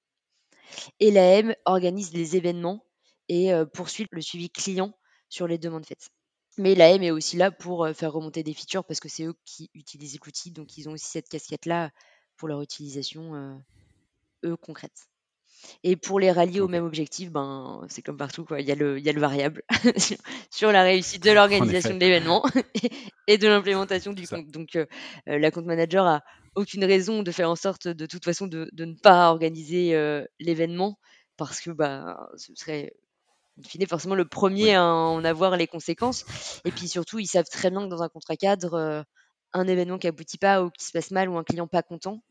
Et 0.99 1.11
l'AM 1.11 1.55
organise 1.63 2.11
les 2.11 2.35
événements 2.35 2.85
et 3.29 3.53
poursuit 3.73 4.05
le 4.11 4.19
suivi 4.19 4.49
client 4.49 4.91
sur 5.29 5.47
les 5.47 5.57
demandes 5.57 5.85
faites. 5.85 6.09
Mais 6.57 6.75
l'AM 6.75 7.01
est 7.01 7.11
aussi 7.11 7.37
là 7.37 7.51
pour 7.51 7.87
faire 7.95 8.13
remonter 8.13 8.43
des 8.43 8.53
features 8.53 8.83
parce 8.83 8.99
que 8.99 9.09
c'est 9.09 9.23
eux 9.23 9.35
qui 9.45 9.71
utilisent 9.73 10.19
l'outil, 10.23 10.51
donc 10.51 10.77
ils 10.77 10.87
ont 10.87 10.91
aussi 10.91 11.07
cette 11.07 11.29
casquette-là 11.29 11.91
pour 12.37 12.47
leur 12.47 12.61
utilisation, 12.61 13.61
eux, 14.45 14.55
concrète. 14.57 15.07
Et 15.83 15.95
pour 15.95 16.19
les 16.19 16.31
rallier 16.31 16.59
au 16.59 16.67
même 16.67 16.83
objectif, 16.83 17.31
ben, 17.31 17.85
c'est 17.87 18.01
comme 18.01 18.17
partout, 18.17 18.43
quoi. 18.43 18.59
Il, 18.59 18.67
y 18.67 18.71
a 18.71 18.75
le, 18.75 18.99
il 18.99 19.05
y 19.05 19.09
a 19.09 19.13
le 19.13 19.21
variable 19.21 19.63
sur 20.51 20.71
la 20.71 20.83
réussite 20.83 21.23
de 21.23 21.31
l'organisation 21.71 21.93
de 21.93 21.99
l'événement 21.99 22.43
et 23.27 23.37
de 23.37 23.47
l'implémentation 23.47 24.11
du 24.11 24.27
compte. 24.27 24.51
Donc, 24.51 24.77
la 25.25 25.51
compte 25.51 25.65
manager 25.65 26.05
a 26.05 26.21
aucune 26.55 26.83
raison 26.83 27.23
de 27.23 27.31
faire 27.31 27.49
en 27.49 27.55
sorte, 27.55 27.87
de 27.87 28.05
toute 28.05 28.25
façon, 28.25 28.47
de, 28.47 28.69
de 28.73 28.85
ne 28.85 28.93
pas 28.93 29.31
organiser 29.31 29.95
l'événement 30.39 30.99
parce 31.37 31.61
que 31.61 31.71
bah, 31.71 32.29
ce 32.37 32.53
serait 32.55 32.93
fine, 33.61 33.85
forcément 33.87 34.15
le 34.15 34.25
premier 34.25 34.75
à 34.75 34.83
en 34.83 35.23
avoir 35.23 35.57
les 35.57 35.67
conséquences. 35.67 36.25
Et 36.65 36.71
puis 36.71 36.87
surtout, 36.87 37.19
ils 37.19 37.27
savent 37.27 37.49
très 37.49 37.69
bien 37.69 37.83
que 37.83 37.89
dans 37.89 38.01
un 38.01 38.09
contrat 38.09 38.35
cadre, 38.35 38.73
euh, 38.73 39.03
un 39.53 39.67
événement 39.67 39.97
qui 39.97 40.07
aboutit 40.07 40.37
pas 40.37 40.63
ou 40.63 40.69
qui 40.71 40.85
se 40.85 40.91
passe 40.91 41.11
mal 41.11 41.29
ou 41.29 41.37
un 41.37 41.43
client 41.43 41.67
pas 41.67 41.83
content, 41.83 42.23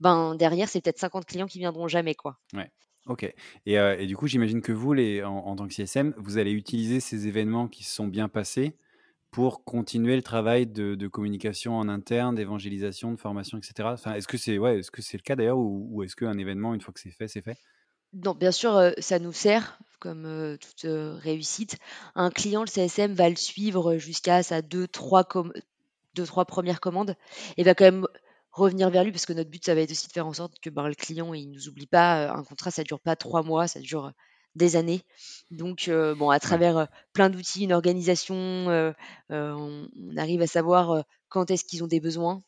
ben 0.00 0.34
derrière, 0.34 0.68
c'est 0.68 0.80
peut-être 0.80 0.98
50 0.98 1.26
clients 1.26 1.46
qui 1.46 1.58
viendront 1.58 1.88
jamais. 1.88 2.14
quoi. 2.14 2.38
Ouais. 2.54 2.70
Ok. 3.06 3.24
Et, 3.66 3.78
euh, 3.78 3.96
et, 3.98 4.06
du 4.06 4.16
coup, 4.16 4.26
j'imagine 4.26 4.60
que 4.60 4.72
vous, 4.72 4.92
les, 4.92 5.22
en, 5.22 5.56
tant 5.56 5.66
que 5.66 5.74
CSM, 5.74 6.14
vous 6.16 6.38
allez 6.38 6.52
utiliser 6.52 7.00
ces 7.00 7.28
événements 7.28 7.68
qui 7.68 7.84
se 7.84 7.94
sont 7.94 8.06
bien 8.06 8.28
passés 8.28 8.76
pour 9.30 9.64
continuer 9.64 10.16
le 10.16 10.22
travail 10.22 10.66
de, 10.66 11.06
communication 11.06 11.76
en 11.76 11.88
interne, 11.88 12.34
d'évangélisation, 12.34 13.12
de 13.12 13.16
formation, 13.16 13.58
etc. 13.58 13.90
Enfin, 13.92 14.14
est-ce 14.14 14.26
que 14.26 14.36
c'est 14.36 14.58
ouais, 14.58 14.78
est-ce 14.78 14.90
que 14.90 15.02
c'est 15.02 15.16
le 15.16 15.22
cas 15.22 15.36
d'ailleurs, 15.36 15.58
ou, 15.58 15.88
ou 15.90 16.02
est-ce 16.02 16.16
qu'un 16.16 16.36
événement, 16.36 16.74
une 16.74 16.80
fois 16.80 16.92
que 16.92 17.00
c'est 17.00 17.10
fait, 17.10 17.28
c'est 17.28 17.42
fait? 17.42 17.56
Non, 18.12 18.34
bien 18.34 18.52
sûr, 18.52 18.92
ça 18.98 19.18
nous 19.18 19.32
sert 19.32 19.78
comme, 20.00 20.56
toute, 20.58 20.86
réussite. 21.20 21.76
Un 22.14 22.30
client, 22.30 22.62
le 22.62 22.68
CSM 22.68 23.12
va 23.12 23.28
le 23.28 23.36
suivre, 23.36 23.98
jusqu'à 23.98 24.42
sa 24.42 24.62
2-3 24.62 26.46
premières 26.46 26.80
commandes 26.80 27.16
et 27.56 27.62
va 27.62 27.74
quand 27.74 27.84
même 27.84 28.06
revenir 28.50 28.90
vers 28.90 29.04
lui 29.04 29.12
parce 29.12 29.26
que 29.26 29.32
notre 29.32 29.50
but, 29.50 29.64
ça 29.64 29.74
va 29.74 29.82
être 29.82 29.90
aussi 29.90 30.08
de 30.08 30.12
faire 30.12 30.26
en 30.26 30.32
sorte 30.32 30.58
que, 30.60 30.70
ben, 30.70 30.88
le 30.88 30.94
client, 30.94 31.34
il 31.34 31.50
nous 31.50 31.68
oublie 31.68 31.86
pas. 31.86 32.32
Un 32.32 32.42
contrat, 32.44 32.70
ça 32.70 32.82
dure 32.82 33.00
pas 33.00 33.14
3 33.14 33.42
mois, 33.42 33.68
ça 33.68 33.80
dure, 33.80 34.12
des 34.56 34.74
années. 34.76 35.02
Donc, 35.50 35.88
bon, 36.16 36.30
à 36.30 36.40
travers, 36.40 36.88
plein 37.12 37.30
d'outils, 37.30 37.64
une 37.64 37.72
organisation, 37.72 38.36
on 38.36 38.94
on 39.28 40.16
arrive 40.16 40.42
à 40.42 40.46
savoir, 40.46 41.04
quand 41.28 41.50
est-ce 41.50 41.64
qu'ils 41.64 41.84
ont 41.84 41.88
des 41.88 42.00
besoins 42.00 42.42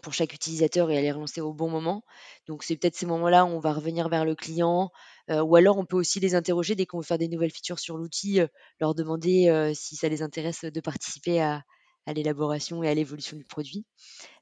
pour 0.00 0.12
chaque 0.12 0.34
utilisateur 0.34 0.90
et 0.90 0.98
à 0.98 1.00
les 1.00 1.12
relancer 1.12 1.40
au 1.40 1.52
bon 1.52 1.68
moment. 1.68 2.04
Donc 2.46 2.62
c'est 2.62 2.76
peut-être 2.76 2.96
ces 2.96 3.06
moments-là 3.06 3.44
où 3.44 3.48
on 3.48 3.60
va 3.60 3.72
revenir 3.72 4.08
vers 4.08 4.24
le 4.24 4.34
client, 4.34 4.90
euh, 5.30 5.42
ou 5.42 5.56
alors 5.56 5.78
on 5.78 5.84
peut 5.84 5.96
aussi 5.96 6.20
les 6.20 6.34
interroger 6.34 6.74
dès 6.74 6.86
qu'on 6.86 6.98
veut 6.98 7.04
faire 7.04 7.18
des 7.18 7.28
nouvelles 7.28 7.52
features 7.52 7.78
sur 7.78 7.96
l'outil, 7.96 8.40
euh, 8.40 8.46
leur 8.80 8.94
demander 8.94 9.48
euh, 9.48 9.72
si 9.74 9.96
ça 9.96 10.08
les 10.08 10.22
intéresse 10.22 10.64
de 10.64 10.80
participer 10.80 11.40
à, 11.40 11.62
l'élaboration 12.06 12.82
et 12.82 12.88
à 12.88 12.94
l'évolution 12.94 13.36
du 13.36 13.44
produit. 13.44 13.84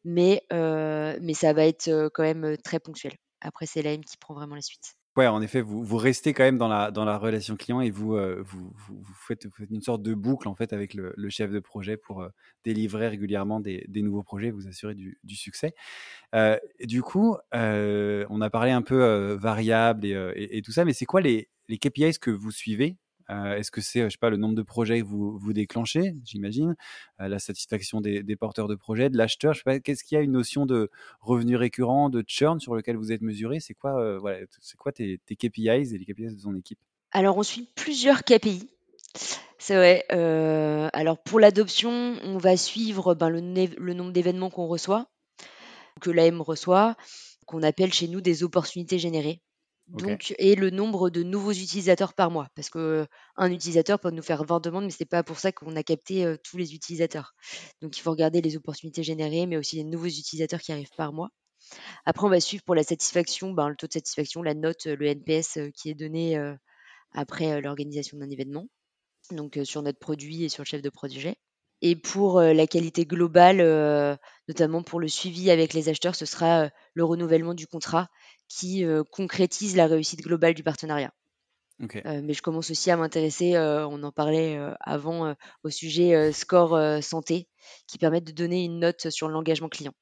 Mais 0.02 0.42
ça 0.50 1.52
va 1.52 1.66
être 1.66 2.08
quand 2.14 2.22
même 2.22 2.56
très 2.64 2.80
ponctuel. 2.80 3.12
Après, 3.40 3.66
c'est 3.66 3.82
l'AM 3.82 4.04
qui 4.04 4.16
prend 4.16 4.34
vraiment 4.34 4.54
la 4.54 4.62
suite. 4.62 4.96
Ouais, 5.16 5.26
en 5.26 5.42
effet, 5.42 5.60
vous, 5.62 5.82
vous 5.82 5.96
restez 5.96 6.32
quand 6.32 6.44
même 6.44 6.58
dans 6.58 6.68
la, 6.68 6.92
dans 6.92 7.04
la 7.04 7.18
relation 7.18 7.56
client 7.56 7.80
et 7.80 7.90
vous, 7.90 8.14
euh, 8.14 8.40
vous, 8.44 8.70
vous, 8.86 9.02
faites, 9.26 9.48
une 9.68 9.80
sorte 9.80 10.00
de 10.00 10.14
boucle 10.14 10.46
en 10.46 10.54
fait 10.54 10.72
avec 10.72 10.94
le, 10.94 11.12
chef 11.28 11.50
de 11.50 11.58
projet 11.58 11.96
pour 11.96 12.22
euh, 12.22 12.28
délivrer 12.64 13.08
régulièrement 13.08 13.58
des, 13.58 13.84
nouveaux 13.96 14.22
projets, 14.22 14.52
vous 14.52 14.68
assurer 14.68 14.94
du, 14.94 15.18
succès. 15.34 15.74
Euh, 16.36 16.56
du 16.84 17.02
coup, 17.02 17.36
on 17.52 18.40
a 18.40 18.50
parlé 18.50 18.70
un 18.70 18.82
peu 18.82 19.32
variable 19.34 20.06
et, 20.06 20.56
et, 20.56 20.62
tout 20.62 20.70
ça, 20.70 20.84
mais 20.84 20.92
c'est 20.92 21.06
quoi 21.06 21.20
les, 21.20 21.48
les 21.68 21.78
KPIs 21.78 22.18
que 22.20 22.30
vous 22.30 22.52
suivez 22.52 22.96
est-ce 23.28 23.70
que 23.70 23.80
c'est, 23.80 24.02
je 24.04 24.08
sais 24.08 24.18
pas, 24.18 24.30
le 24.30 24.36
nombre 24.36 24.54
de 24.54 24.62
projets 24.62 25.00
que 25.00 25.04
vous, 25.06 25.38
vous 25.38 25.52
déclenchez, 25.52 26.14
j'imagine, 26.24 26.74
euh, 27.20 27.28
la 27.28 27.38
satisfaction 27.38 28.00
des, 28.00 28.36
porteurs 28.36 28.68
de 28.68 28.74
projets, 28.74 29.10
de 29.10 29.18
l'acheteur, 29.18 29.52
je 29.52 29.58
sais 29.58 29.64
pas, 29.64 29.80
qu'est-ce 29.80 30.04
qu'il 30.04 30.16
y 30.16 30.18
a 30.18 30.22
une 30.22 30.32
notion 30.32 30.66
de 30.66 30.90
revenu 31.20 31.56
récurrent, 31.56 32.08
de 32.08 32.24
churn 32.26 32.60
sur 32.60 32.74
lequel 32.74 32.96
vous 32.96 33.12
êtes 33.12 33.22
mesuré? 33.22 33.60
C'est 33.60 33.74
quoi, 33.74 34.00
euh, 34.00 34.46
c'est 34.60 34.76
quoi 34.76 34.92
tes, 34.92 35.18
KPIs 35.28 35.94
et 35.94 35.98
les 35.98 36.04
KPIs 36.04 36.36
de 36.36 36.42
ton 36.42 36.54
équipe? 36.54 36.78
Alors, 37.12 37.36
on 37.36 37.42
suit 37.42 37.68
plusieurs 37.74 38.24
KPI. 38.24 38.68
C'est 39.58 39.74
vrai. 39.74 40.04
alors 40.92 41.18
pour 41.22 41.40
l'adoption, 41.40 41.90
on 42.22 42.38
va 42.38 42.56
suivre 42.56 43.14
ben, 43.14 43.28
le, 43.28 43.40
le, 43.76 43.94
nombre 43.94 44.12
d'événements 44.12 44.50
qu'on 44.50 44.66
reçoit, 44.66 45.10
que 46.00 46.10
l'AM 46.10 46.40
reçoit, 46.40 46.96
qu'on 47.46 47.62
appelle 47.62 47.92
chez 47.92 48.08
nous 48.08 48.20
des 48.20 48.44
opportunités 48.44 48.98
générées. 48.98 49.42
Donc, 49.88 50.34
et 50.38 50.54
le 50.54 50.70
nombre 50.70 51.10
de 51.10 51.22
nouveaux 51.22 51.52
utilisateurs 51.52 52.14
par 52.14 52.30
mois. 52.30 52.48
Parce 52.54 52.68
que 52.70 53.06
un 53.36 53.50
utilisateur 53.50 53.98
peut 53.98 54.10
nous 54.10 54.22
faire 54.22 54.44
20 54.44 54.60
demandes, 54.60 54.84
mais 54.84 54.90
c'est 54.90 55.04
pas 55.04 55.22
pour 55.22 55.38
ça 55.38 55.50
qu'on 55.50 55.76
a 55.76 55.82
capté 55.82 56.36
tous 56.44 56.56
les 56.58 56.74
utilisateurs. 56.74 57.34
Donc, 57.80 57.96
il 57.96 58.00
faut 58.00 58.10
regarder 58.10 58.40
les 58.42 58.56
opportunités 58.56 59.02
générées, 59.02 59.46
mais 59.46 59.56
aussi 59.56 59.76
les 59.76 59.84
nouveaux 59.84 60.06
utilisateurs 60.06 60.60
qui 60.60 60.72
arrivent 60.72 60.94
par 60.96 61.12
mois. 61.12 61.30
Après, 62.04 62.26
on 62.26 62.30
va 62.30 62.40
suivre 62.40 62.64
pour 62.64 62.74
la 62.74 62.82
satisfaction, 62.82 63.52
ben, 63.52 63.68
le 63.68 63.76
taux 63.76 63.86
de 63.86 63.92
satisfaction, 63.92 64.42
la 64.42 64.54
note, 64.54 64.86
le 64.86 65.06
NPS 65.06 65.58
qui 65.74 65.90
est 65.90 65.94
donné 65.94 66.38
après 67.12 67.60
l'organisation 67.60 68.18
d'un 68.18 68.30
événement, 68.30 68.68
donc 69.30 69.58
sur 69.64 69.82
notre 69.82 69.98
produit 69.98 70.44
et 70.44 70.48
sur 70.48 70.62
le 70.62 70.66
chef 70.66 70.82
de 70.82 70.90
projet. 70.90 71.36
Et 71.80 71.94
pour 71.96 72.40
la 72.40 72.66
qualité 72.66 73.04
globale, 73.04 74.18
notamment 74.48 74.82
pour 74.82 75.00
le 75.00 75.08
suivi 75.08 75.50
avec 75.50 75.74
les 75.74 75.88
acheteurs, 75.88 76.16
ce 76.16 76.26
sera 76.26 76.70
le 76.94 77.04
renouvellement 77.04 77.54
du 77.54 77.66
contrat 77.66 78.08
qui 78.48 78.84
concrétise 79.12 79.76
la 79.76 79.86
réussite 79.86 80.22
globale 80.22 80.54
du 80.54 80.62
partenariat. 80.62 81.12
mais 82.04 82.32
je 82.32 82.42
commence 82.42 82.70
aussi 82.70 82.90
à 82.90 82.96
m'intéresser, 82.96 83.56
on 83.56 84.02
en 84.02 84.10
parlait 84.10 84.58
avant, 84.80 85.34
au 85.62 85.70
sujet 85.70 86.32
score 86.32 87.02
santé, 87.02 87.48
qui 87.86 87.98
permettent 87.98 88.24
de 88.24 88.32
donner 88.32 88.64
une 88.64 88.80
note 88.80 89.10
sur 89.10 89.28
l'engagement 89.28 89.68
client. 89.68 89.94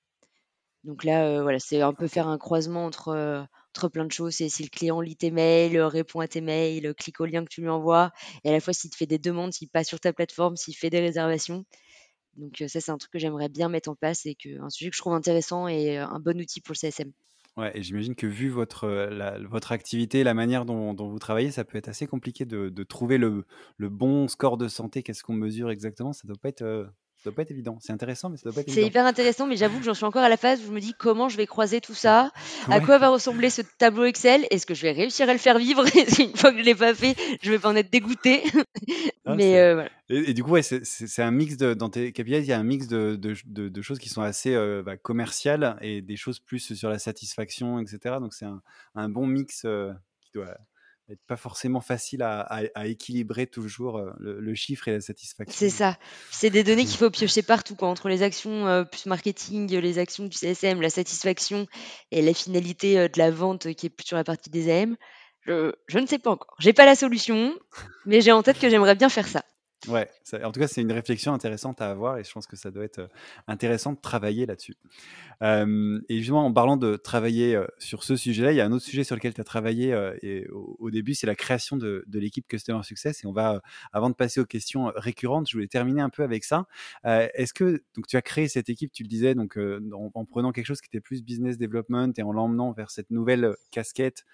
Donc 0.85 1.05
là, 1.05 1.43
voilà, 1.43 1.59
c'est 1.59 1.83
un 1.83 1.93
peu 1.93 2.07
faire 2.07 2.29
un 2.29 2.39
croisement 2.39 2.87
entre, 2.87 3.47
plein 3.91 4.05
de 4.05 4.12
choses. 4.12 4.35
C'est 4.35 4.49
si 4.49 4.62
le 4.62 4.69
client 4.69 5.01
lit 5.01 5.17
tes 5.17 5.31
mails, 5.31 5.79
répond 5.81 6.21
à 6.21 6.29
tes 6.29 6.41
mails, 6.41 6.95
clique 6.95 7.21
au 7.21 7.27
lien 7.27 7.45
que 7.45 7.51
tu 7.51 7.61
lui 7.61 7.69
envoies, 7.69 8.11
et 8.45 8.49
à 8.49 8.53
la 8.53 8.61
fois 8.61 8.73
s'il 8.73 8.91
te 8.91 8.97
fait 8.97 9.07
des 9.07 9.19
demandes, 9.19 9.53
s'il 9.53 9.69
passe 9.69 9.89
sur 9.89 10.01
ta 10.01 10.12
plateforme, 10.12 10.57
s'il 10.57 10.77
fait 10.77 10.91
des 10.91 11.01
réservations. 11.01 11.65
Donc 12.37 12.62
ça, 12.67 12.81
c'est 12.81 12.91
un 12.91 12.99
truc 12.99 13.12
que 13.12 13.19
j'aimerais 13.19 13.49
bien 13.49 13.69
mettre 13.69 13.89
en 13.89 13.95
place 13.95 14.27
et 14.27 14.35
que, 14.35 14.61
un 14.61 14.71
sujet 14.71 14.91
que 14.91 14.97
je 14.97 15.01
trouve 15.01 15.15
intéressant 15.15 15.69
et 15.69 15.97
un 15.99 16.21
bon 16.21 16.39
outil 16.39 16.61
pour 16.61 16.75
le 16.75 16.79
CSM. 16.79 17.12
Ouais, 17.57 17.73
et 17.75 17.83
j'imagine 17.83 18.15
que 18.15 18.27
vu 18.27 18.51
votre, 18.51 19.09
votre 19.49 19.73
activité, 19.73 20.23
la 20.25 20.35
manière 20.35 20.67
dont, 20.67 20.95
vous 20.95 21.19
travaillez, 21.19 21.51
ça 21.51 21.65
peut 21.65 21.79
être 21.79 21.89
assez 21.89 22.07
compliqué 22.07 22.45
de, 22.45 22.83
trouver 22.83 23.17
le, 23.17 23.47
le, 23.79 23.89
bon 23.89 24.29
score 24.29 24.59
de 24.59 24.69
santé. 24.69 25.03
Qu'est-ce 25.03 25.23
qu'on 25.23 25.33
mesure 25.33 25.71
exactement? 25.71 26.12
Ça 26.12 26.29
doit 26.29 26.37
pas 26.37 26.51
être 26.51 26.93
doit 27.27 27.35
pas 27.35 27.43
être 27.43 27.51
évident. 27.51 27.79
C'est 27.81 27.93
intéressant, 27.93 28.31
mais 28.31 28.37
ça 28.37 28.45
doit 28.45 28.53
pas 28.53 28.61
être 28.61 28.71
C'est 28.71 28.85
hyper 28.85 29.05
intéressant, 29.07 29.47
mais 29.47 29.57
j'avoue 29.57 29.79
que 29.79 29.85
j'en 29.85 29.95
suis 29.95 30.05
encore 30.05 30.23
à 30.23 30.29
la 30.29 30.37
phase 30.37 30.61
où 30.62 30.67
je 30.67 30.73
me 30.73 30.81
dis 30.81 30.95
comment 30.99 31.29
je 31.29 31.37
vais 31.37 31.47
croiser 31.47 31.81
tout 31.81 31.95
ça, 31.95 32.31
à 32.69 32.81
quoi 32.81 32.99
va 32.99 33.09
ressembler 33.09 33.51
ce 33.51 33.62
tableau 33.79 34.05
Excel, 34.05 34.47
est-ce 34.51 34.67
que 34.67 34.75
je 34.75 34.83
vais 34.83 34.93
réussir 34.93 35.29
à 35.29 35.33
le 35.33 35.39
faire 35.39 35.59
vivre 35.59 35.85
Une 36.21 36.37
fois 36.37 36.53
que 36.53 36.59
je 36.59 36.65
l'ai 36.65 36.75
pas 36.75 36.95
fait, 36.95 37.17
je 37.43 37.51
vais 37.51 37.59
pas 37.59 37.69
en 37.69 37.77
être 37.77 37.91
dégoûté. 37.91 38.43
Ah, 39.25 39.35
mais 39.35 39.59
euh, 39.59 39.75
voilà. 39.75 39.91
et, 40.09 40.35
du 40.35 40.45
coup, 40.45 40.53
ouais, 40.53 40.62
c'est 40.62 41.23
un 41.23 41.33
mix 41.33 41.57
de, 41.57 41.75
dans 41.75 41.91
tes 41.91 42.12
KPIs, 42.12 42.39
il 42.39 42.47
y 42.47 42.53
a 42.53 42.59
un 42.59 42.62
mix 42.62 42.87
de, 42.87 43.17
de, 43.17 43.35
de, 43.69 43.83
choses 43.83 43.99
qui 43.99 44.09
sont 44.09 44.23
assez 44.23 44.55
euh, 44.55 44.83
bah, 44.85 44.97
commerciales 44.97 45.77
et 45.81 46.01
des 46.01 46.17
choses 46.17 46.39
plus 46.39 46.75
sur 46.75 46.89
la 46.89 47.01
satisfaction, 47.01 47.81
etc. 47.81 48.17
Donc 48.21 48.35
c'est 48.35 48.45
un, 48.45 48.62
un, 48.95 49.09
bon 49.09 49.27
mix 49.27 49.62
euh, 49.65 49.93
qui 50.21 50.31
doit 50.33 50.57
pas 51.27 51.37
forcément 51.37 51.81
facile 51.81 52.23
à, 52.23 52.87
équilibrer 52.87 53.47
toujours 53.47 53.99
euh, 53.99 54.12
le, 54.19 54.55
chiffre 54.55 54.88
et 54.88 54.92
la 54.92 55.01
satisfaction. 55.01 55.57
C'est 55.57 55.71
ça. 55.71 55.99
C'est 56.31 56.51
des 56.51 56.64
données 56.64 56.85
qu'il 56.85 56.97
faut 56.97 57.11
piocher 57.11 57.42
partout, 57.42 57.77
quoi, 57.77 57.88
entre 57.88 58.09
les 58.09 58.23
actions 58.23 58.66
euh, 58.66 58.85
plus 58.85 59.07
marketing, 59.07 59.71
les 59.71 59.99
actions 59.99 60.25
du 60.25 60.37
CSM, 60.37 60.81
la 60.81 60.90
satisfaction 60.90 61.66
et 62.11 62.23
la 62.23 62.35
finalité 62.35 62.99
euh, 62.99 63.09
de 63.09 63.19
la 63.19 63.31
vente 63.31 63.73
qui 63.75 63.87
est 63.87 63.90
plus 63.90 64.07
sur 64.07 64.16
la 64.16 64.25
partie 64.25 64.51
des 64.51 64.71
AM. 64.71 64.97
Je, 65.42 65.73
je 65.87 65.99
ne 65.99 66.07
sais 66.07 66.19
pas 66.19 66.31
encore. 66.31 66.57
J'ai 66.59 66.73
pas 66.73 66.85
la 66.85 66.97
solution, 66.97 67.55
mais 68.05 68.21
j'ai 68.21 68.33
en 68.33 68.42
tête 68.42 68.59
que 68.59 68.69
j'aimerais 68.69 68.97
bien 68.97 69.09
faire 69.09 69.29
ça. 69.29 69.45
Ouais, 69.88 70.09
en 70.42 70.53
tout 70.53 70.61
cas, 70.61 70.68
c'est 70.68 70.81
une 70.81 70.92
réflexion 70.92 71.33
intéressante 71.33 71.81
à 71.81 71.90
avoir 71.90 72.18
et 72.18 72.25
je 72.25 72.33
pense 72.33 72.46
que 72.46 72.57
ça 72.57 72.70
doit 72.70 72.85
être 72.85 73.09
intéressant 73.46 73.92
de 73.92 73.99
travailler 73.99 74.46
là-dessus. 74.46 74.75
et 75.42 76.18
justement, 76.18 76.44
en 76.46 76.53
parlant 76.53 76.77
de 76.77 76.96
travailler 76.96 77.61
sur 77.79 78.03
ce 78.03 78.16
sujet-là, 78.16 78.53
il 78.53 78.57
y 78.57 78.61
a 78.61 78.64
un 78.64 78.72
autre 78.72 78.85
sujet 78.85 79.05
sur 79.05 79.14
lequel 79.14 79.35
tu 79.35 79.40
as 79.40 79.44
travaillé 79.44 79.96
et 80.22 80.49
au, 80.49 80.90
début, 80.90 81.14
c'est 81.14 81.27
la 81.27 81.35
création 81.35 81.77
de, 81.77 82.05
l'équipe 82.12 82.46
Customer 82.49 82.83
Success. 82.83 83.22
Et 83.22 83.27
on 83.27 83.33
va, 83.33 83.62
avant 83.92 84.11
de 84.11 84.14
passer 84.14 84.40
aux 84.40 84.46
questions 84.46 84.92
récurrentes, 84.96 85.49
je 85.49 85.57
voulais 85.57 85.68
terminer 85.68 86.01
un 86.01 86.11
peu 86.11 86.22
avec 86.22 86.44
ça. 86.44 86.66
Est-ce 87.05 87.55
que 87.55 87.83
donc 87.94 88.07
tu 88.07 88.16
as 88.16 88.22
créé 88.22 88.49
cette 88.49 88.68
équipe, 88.68 88.92
tu 88.92 89.03
le 89.03 89.09
disais, 89.09 89.35
donc 89.35 89.59
en, 89.92 90.25
prenant 90.25 90.53
quelque 90.53 90.66
chose 90.66 90.81
qui 90.81 90.88
était 90.88 91.01
plus 91.01 91.22
business 91.22 91.59
development 91.59 92.12
et 92.16 92.22
en 92.22 92.33
l'emmenant 92.33 92.72
vers 92.72 92.90
cette 92.90 93.11
nouvelle 93.11 93.55
casquette 93.70 94.25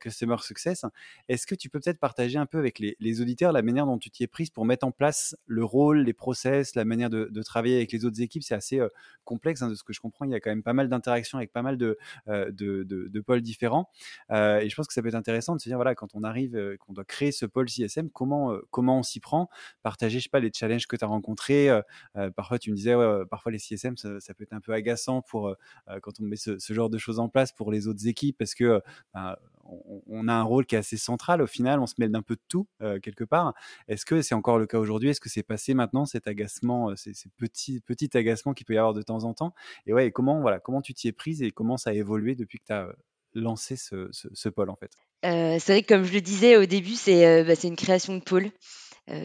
Customer 0.00 0.36
Success. 0.40 0.84
Est-ce 1.28 1.46
que 1.46 1.54
tu 1.54 1.70
peux 1.70 1.80
peut-être 1.80 2.00
partager 2.00 2.38
un 2.38 2.46
peu 2.46 2.58
avec 2.58 2.78
les, 2.78 2.96
les 3.00 3.20
auditeurs 3.20 3.52
la 3.52 3.62
manière 3.62 3.86
dont 3.86 3.98
tu 3.98 4.10
t'y 4.10 4.24
es 4.24 4.26
prise 4.26 4.50
pour 4.50 4.64
mettre 4.64 4.86
en 4.86 4.90
place 4.98 5.36
le 5.46 5.64
rôle, 5.64 6.00
les 6.00 6.12
process, 6.12 6.74
la 6.74 6.84
manière 6.84 7.08
de, 7.08 7.42
travailler 7.42 7.76
avec 7.76 7.92
les 7.92 8.04
autres 8.04 8.20
équipes. 8.20 8.42
C'est 8.42 8.54
assez 8.54 8.80
euh, 8.80 8.88
complexe, 9.24 9.62
hein, 9.62 9.70
de 9.70 9.74
ce 9.74 9.84
que 9.84 9.92
je 9.92 10.00
comprends. 10.00 10.26
Il 10.26 10.32
y 10.32 10.34
a 10.34 10.40
quand 10.40 10.50
même 10.50 10.64
pas 10.64 10.74
mal 10.74 10.88
d'interactions 10.88 11.38
avec 11.38 11.52
pas 11.52 11.62
mal 11.62 11.78
de, 11.78 11.96
euh, 12.26 12.50
de, 12.50 13.20
pôles 13.20 13.40
différents. 13.40 13.88
Euh, 14.30 14.58
et 14.58 14.68
je 14.68 14.76
pense 14.76 14.86
que 14.86 14.92
ça 14.92 15.00
peut 15.00 15.08
être 15.08 15.14
intéressant 15.14 15.54
de 15.54 15.60
se 15.60 15.68
dire, 15.68 15.78
voilà, 15.78 15.94
quand 15.94 16.14
on 16.14 16.24
arrive, 16.24 16.76
qu'on 16.80 16.92
doit 16.92 17.04
créer 17.04 17.32
ce 17.32 17.46
pôle 17.46 17.68
CSM, 17.68 18.10
comment, 18.10 18.54
comment 18.70 18.98
on 18.98 19.02
s'y 19.02 19.20
prend? 19.20 19.48
Partager, 19.82 20.18
je 20.18 20.24
sais 20.24 20.30
pas, 20.30 20.40
les 20.40 20.50
challenges 20.54 20.86
que 20.86 20.96
tu 20.96 21.04
as 21.04 21.08
rencontrés. 21.08 21.68
parfois, 22.36 22.58
tu 22.58 22.70
me 22.70 22.76
disais, 22.76 22.94
parfois 23.30 23.52
les 23.52 23.58
CSM, 23.58 23.96
ça, 23.96 24.34
peut 24.34 24.44
être 24.44 24.52
un 24.52 24.60
peu 24.60 24.72
agaçant 24.72 25.22
pour 25.22 25.54
quand 26.02 26.20
on 26.20 26.24
met 26.24 26.36
ce, 26.36 26.58
genre 26.72 26.90
de 26.90 26.98
choses 26.98 27.20
en 27.20 27.28
place 27.28 27.52
pour 27.52 27.70
les 27.70 27.86
autres 27.86 28.06
équipes 28.06 28.36
parce 28.36 28.54
que 28.54 28.80
bah, 29.14 29.38
on, 30.06 30.28
a 30.28 30.32
un 30.32 30.42
rôle 30.42 30.66
qui 30.66 30.74
est 30.74 30.78
assez 30.78 30.96
central 30.96 31.42
au 31.42 31.46
final, 31.46 31.80
on 31.80 31.86
se 31.86 31.94
mêle 31.98 32.10
d'un 32.10 32.22
peu 32.22 32.34
de 32.34 32.40
tout 32.48 32.66
quelque 33.02 33.24
part. 33.24 33.54
Est-ce 33.88 34.04
que 34.04 34.22
c'est 34.22 34.34
encore 34.34 34.58
le 34.58 34.66
cas 34.66 34.78
aujourd'hui? 34.78 35.10
Est-ce 35.10 35.20
que 35.20 35.28
c'est 35.28 35.42
passé 35.42 35.74
maintenant 35.74 36.06
cet 36.06 36.26
agacement, 36.26 36.94
ces, 36.96 37.12
petits, 37.36 37.80
petits 37.80 38.10
agacements 38.14 38.54
qu'il 38.54 38.66
peut 38.66 38.74
y 38.74 38.78
avoir 38.78 38.94
de 38.94 39.02
temps 39.02 39.24
en 39.24 39.34
temps? 39.34 39.54
Et 39.86 39.92
ouais, 39.92 40.10
comment, 40.10 40.40
voilà, 40.40 40.58
comment 40.60 40.80
tu 40.80 40.94
t'y 40.94 41.08
es 41.08 41.12
prise 41.12 41.42
et 41.42 41.50
comment 41.50 41.76
ça 41.76 41.90
a 41.90 41.92
évolué 41.92 42.34
depuis 42.34 42.58
que 42.58 42.64
tu 42.66 42.72
as 42.72 42.88
lancé 43.34 43.76
ce, 43.76 44.48
pôle 44.48 44.70
en 44.70 44.76
fait? 44.76 44.92
C'est 45.22 45.72
vrai 45.72 45.82
que 45.82 45.88
comme 45.88 46.04
je 46.04 46.12
le 46.12 46.20
disais 46.20 46.56
au 46.56 46.66
début, 46.66 46.94
c'est 46.94 47.44
bah, 47.44 47.54
une 47.62 47.76
création 47.76 48.14
de 48.16 48.22
pôle. 48.22 48.50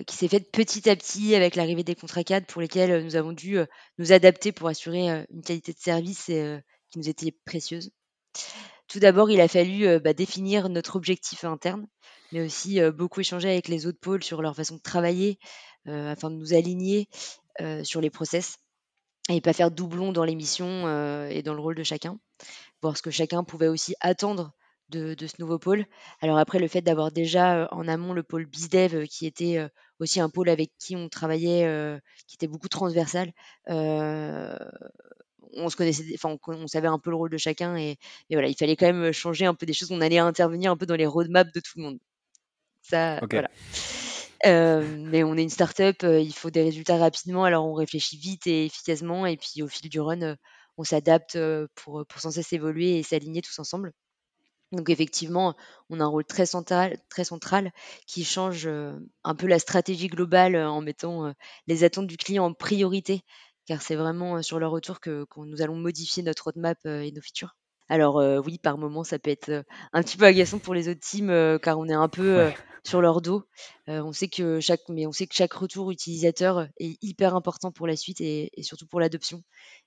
qui 0.07 0.15
s'est 0.15 0.27
faite 0.27 0.51
petit 0.51 0.89
à 0.89 0.95
petit 0.95 1.35
avec 1.35 1.55
l'arrivée 1.55 1.83
des 1.83 1.95
contrats 1.95 2.23
cadres 2.23 2.47
pour 2.47 2.61
lesquels 2.61 3.03
nous 3.03 3.15
avons 3.15 3.31
dû 3.31 3.57
nous 3.97 4.11
adapter 4.11 4.51
pour 4.51 4.67
assurer 4.67 5.25
une 5.29 5.41
qualité 5.41 5.73
de 5.73 5.79
service 5.79 6.25
qui 6.25 6.99
nous 6.99 7.09
était 7.09 7.31
précieuse. 7.45 7.91
Tout 8.87 8.99
d'abord, 8.99 9.31
il 9.31 9.41
a 9.41 9.47
fallu 9.47 9.99
bah, 9.99 10.13
définir 10.13 10.69
notre 10.69 10.95
objectif 10.95 11.43
interne, 11.43 11.87
mais 12.31 12.41
aussi 12.41 12.79
beaucoup 12.91 13.21
échanger 13.21 13.49
avec 13.49 13.67
les 13.67 13.85
autres 13.87 13.99
pôles 13.99 14.23
sur 14.23 14.41
leur 14.41 14.55
façon 14.55 14.75
de 14.75 14.81
travailler, 14.81 15.39
afin 15.85 16.29
de 16.29 16.35
nous 16.35 16.53
aligner 16.53 17.07
sur 17.83 18.01
les 18.01 18.09
process 18.09 18.57
et 19.29 19.41
pas 19.41 19.53
faire 19.53 19.71
doublon 19.71 20.11
dans 20.11 20.25
les 20.25 20.35
missions 20.35 20.87
et 21.29 21.41
dans 21.43 21.53
le 21.53 21.61
rôle 21.61 21.75
de 21.75 21.83
chacun, 21.83 22.19
voir 22.81 22.97
ce 22.97 23.01
que 23.01 23.11
chacun 23.11 23.43
pouvait 23.43 23.67
aussi 23.67 23.95
attendre 24.01 24.53
de, 24.89 25.15
ce 25.19 25.35
nouveau 25.39 25.57
pôle. 25.57 25.85
Alors 26.21 26.37
après, 26.37 26.59
le 26.59 26.67
fait 26.67 26.81
d'avoir 26.81 27.11
déjà 27.11 27.67
en 27.71 27.87
amont 27.87 28.13
le 28.13 28.23
pôle 28.23 28.45
BizDev, 28.45 29.07
qui 29.07 29.25
était 29.25 29.65
aussi 29.99 30.19
un 30.19 30.29
pôle 30.29 30.49
avec 30.49 30.71
qui 30.77 30.95
on 30.95 31.09
travaillait, 31.09 31.99
qui 32.27 32.35
était 32.35 32.47
beaucoup 32.47 32.69
transversal, 32.69 33.31
on 35.55 35.69
se 35.69 35.75
connaissait, 35.75 36.05
enfin, 36.15 36.37
on, 36.47 36.67
savait 36.67 36.87
un 36.87 36.99
peu 36.99 37.09
le 37.09 37.15
rôle 37.15 37.29
de 37.29 37.37
chacun 37.37 37.75
et, 37.75 37.97
voilà, 38.31 38.47
il 38.47 38.55
fallait 38.55 38.75
quand 38.75 38.91
même 38.91 39.11
changer 39.11 39.45
un 39.45 39.53
peu 39.53 39.65
des 39.65 39.73
choses. 39.73 39.91
On 39.91 40.01
allait 40.01 40.17
intervenir 40.17 40.71
un 40.71 40.77
peu 40.77 40.85
dans 40.85 40.95
les 40.95 41.05
roadmaps 41.05 41.51
de 41.53 41.59
tout 41.59 41.73
le 41.77 41.83
monde. 41.83 41.99
Ça, 42.81 43.19
voilà. 43.31 43.49
mais 44.43 45.23
on 45.23 45.37
est 45.37 45.43
une 45.43 45.49
start-up, 45.49 46.03
il 46.03 46.33
faut 46.33 46.49
des 46.49 46.63
résultats 46.63 46.97
rapidement, 46.97 47.45
alors 47.45 47.65
on 47.65 47.73
réfléchit 47.73 48.17
vite 48.17 48.45
et 48.47 48.65
efficacement, 48.65 49.25
et 49.25 49.37
puis 49.37 49.63
au 49.63 49.67
fil 49.67 49.89
du 49.89 50.01
run, 50.01 50.35
on 50.77 50.83
s'adapte 50.83 51.39
pour, 51.75 52.05
pour 52.05 52.21
sans 52.21 52.31
cesse 52.31 52.51
évoluer 52.51 52.97
et 52.99 53.03
s'aligner 53.03 53.41
tous 53.41 53.57
ensemble. 53.59 53.93
Donc 54.73 54.89
effectivement, 54.89 55.55
on 55.89 55.99
a 55.99 56.03
un 56.03 56.07
rôle 56.07 56.25
très 56.25 56.47
central, 56.47 56.97
très 57.07 57.23
central 57.23 57.71
qui 58.07 58.25
change 58.25 58.67
un 58.67 59.35
peu 59.35 59.47
la 59.47 59.59
stratégie 59.59 60.07
globale 60.07 60.55
en 60.55 60.81
mettant 60.81 61.33
les 61.67 61.83
attentes 61.83 62.07
du 62.07 62.17
client 62.17 62.45
en 62.45 62.53
priorité 62.53 63.21
car 63.65 63.81
c'est 63.81 63.95
vraiment 63.95 64.41
sur 64.41 64.59
leur 64.59 64.71
retour 64.71 64.99
que, 64.99 65.25
nous 65.37 65.61
allons 65.61 65.75
modifier 65.75 66.23
notre 66.23 66.45
roadmap 66.45 66.77
et 66.85 67.11
nos 67.11 67.21
features. 67.21 67.55
Alors 67.89 68.15
oui, 68.45 68.57
par 68.57 68.77
moment, 68.77 69.03
ça 69.03 69.19
peut 69.19 69.29
être 69.29 69.63
un 69.91 70.03
petit 70.03 70.17
peu 70.17 70.25
agaçant 70.25 70.59
pour 70.59 70.73
les 70.73 70.89
autres 70.89 71.01
teams 71.01 71.59
car 71.59 71.77
on 71.77 71.87
est 71.87 71.93
un 71.93 72.07
peu 72.07 72.51
sur 72.83 73.01
leur 73.01 73.21
dos. 73.21 73.43
on 73.87 74.13
sait 74.13 74.27
que 74.27 74.59
chaque, 74.59 74.81
mais 74.89 75.05
on 75.05 75.11
sait 75.11 75.27
que 75.27 75.35
chaque 75.35 75.53
retour 75.53 75.91
utilisateur 75.91 76.67
est 76.79 76.97
hyper 77.01 77.35
important 77.35 77.71
pour 77.71 77.87
la 77.87 77.95
suite 77.95 78.21
et, 78.21 78.51
surtout 78.61 78.87
pour 78.87 78.99
l'adoption, 78.99 79.43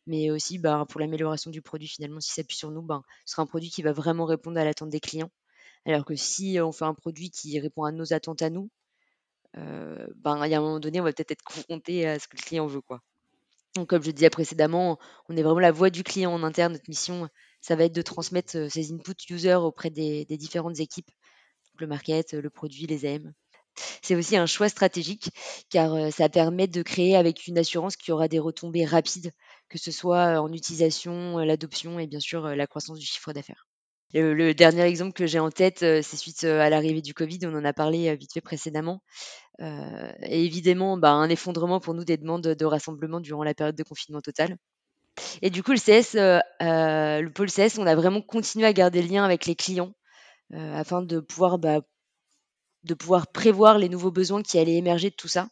mais 0.07 0.31
aussi 0.31 0.59
bah, 0.59 0.85
pour 0.89 1.01
l'amélioration 1.01 1.51
du 1.51 1.63
produit. 1.63 1.89
Finalement, 1.89 2.21
si 2.21 2.33
ça 2.33 2.43
appuie 2.43 2.57
sur 2.57 2.71
nous, 2.71 2.83
ben, 2.83 3.03
ce 3.25 3.33
sera 3.33 3.43
un 3.43 3.47
produit 3.47 3.71
qui 3.71 3.83
va 3.83 3.93
vraiment 3.93 4.25
répondre 4.25 4.59
à 4.59 4.65
l'attente 4.65 4.91
des 4.91 5.01
clients. 5.01 5.31
Alors 5.85 6.05
que 6.05 6.17
si 6.17 6.59
on 6.61 6.73
fait 6.73 6.85
un 6.85 6.95
produit 6.95 7.31
qui 7.31 7.59
répond 7.61 7.85
à 7.85 7.93
nos 7.93 8.13
attentes 8.13 8.43
à 8.43 8.51
nous, 8.51 8.71
ben, 9.55 10.45
il 10.45 10.51
y 10.51 10.55
a 10.55 10.59
un 10.59 10.61
moment 10.61 10.81
donné, 10.81 11.01
on 11.01 11.05
va 11.05 11.13
peut-être 11.13 11.33
être 11.33 11.43
confronté 11.43 12.07
à 12.07 12.19
ce 12.19 12.29
que 12.29 12.37
le 12.37 12.43
client 12.43 12.67
veut, 12.67 12.83
quoi. 12.83 13.01
Comme 13.85 14.03
je 14.03 14.11
disais 14.11 14.31
précédemment, 14.31 14.99
on 15.29 15.37
est 15.37 15.43
vraiment 15.43 15.61
la 15.61 15.73
voix 15.73 15.91
du 15.91 16.03
client 16.03 16.33
en 16.33 16.43
interne. 16.43 16.73
Notre 16.73 16.89
mission, 16.89 17.29
ça 17.61 17.77
va 17.77 17.85
être 17.85 17.95
de 17.95 18.03
transmettre 18.03 18.71
ces 18.71 18.93
inputs 18.93 19.31
users 19.31 19.57
auprès 19.57 19.91
des, 19.91 20.25
différentes 20.25 20.81
équipes, 20.81 21.11
le 21.79 21.87
market, 21.87 22.33
le 22.33 22.51
produit, 22.51 22.87
les 22.87 23.05
AM. 23.07 23.33
C'est 24.03 24.15
aussi 24.15 24.37
un 24.37 24.47
choix 24.47 24.71
stratégique 24.71 25.29
car 25.69 26.11
ça 26.11 26.31
permet 26.31 26.67
de 26.67 26.83
créer 26.83 27.15
avec 27.17 27.47
une 27.47 27.59
assurance 27.59 27.97
qui 27.97 28.11
aura 28.11 28.27
des 28.27 28.39
retombées 28.39 28.87
rapides, 28.87 29.33
que 29.69 29.77
ce 29.77 29.91
soit 29.91 30.41
en 30.41 30.51
utilisation, 30.53 31.39
l'adoption 31.39 31.99
et 31.99 32.07
bien 32.07 32.21
sûr 32.21 32.41
la 32.41 32.67
croissance 32.67 32.99
du 32.99 33.05
chiffre 33.05 33.35
d'affaires. 33.35 33.66
Le, 34.19 34.55
dernier 34.55 34.83
exemple 34.83 35.13
que 35.13 35.27
j'ai 35.27 35.39
en 35.39 35.51
tête, 35.51 35.81
c'est 35.81 36.17
suite 36.17 36.45
à 36.45 36.71
l'arrivée 36.71 37.03
du 37.03 37.13
Covid, 37.13 37.41
on 37.45 37.55
en 37.55 37.65
a 37.65 37.73
parlé 37.73 38.15
vite 38.17 38.33
fait 38.33 38.41
précédemment. 38.41 39.03
et 39.61 40.45
évidemment, 40.45 40.97
bah, 40.97 41.13
un 41.13 41.29
effondrement 41.29 41.81
pour 41.81 41.95
nous 41.95 42.05
des 42.05 42.17
demandes 42.17 42.43
de 42.47 42.65
rassemblement 42.65 43.21
durant 43.21 43.45
la 43.45 43.55
période 43.55 43.77
de 43.77 43.83
confinement 43.83 44.21
total. 44.21 44.57
Et 45.43 45.51
du 45.51 45.63
coup, 45.63 45.73
le 45.73 45.79
CS, 45.79 46.15
le 46.61 47.29
pôle 47.29 47.51
CS, 47.51 47.79
on 47.79 47.87
a 47.87 47.95
vraiment 47.95 48.23
continué 48.23 48.67
à 48.67 48.73
garder 48.73 49.03
le 49.03 49.09
lien 49.09 49.25
avec 49.25 49.47
les 49.47 49.55
clients, 49.55 49.93
afin 50.53 51.03
de 51.03 51.21
pouvoir, 51.21 51.59
bah 51.59 51.81
de 52.85 52.95
pouvoir 52.95 53.27
prévoir 53.27 53.79
les 53.79 53.89
nouveaux 53.89 54.13
besoins 54.13 54.43
qui 54.43 54.59
allaient 54.59 54.77
émerger 54.77 55.11
de 55.11 55.15
tout 55.15 55.29
ça. 55.29 55.49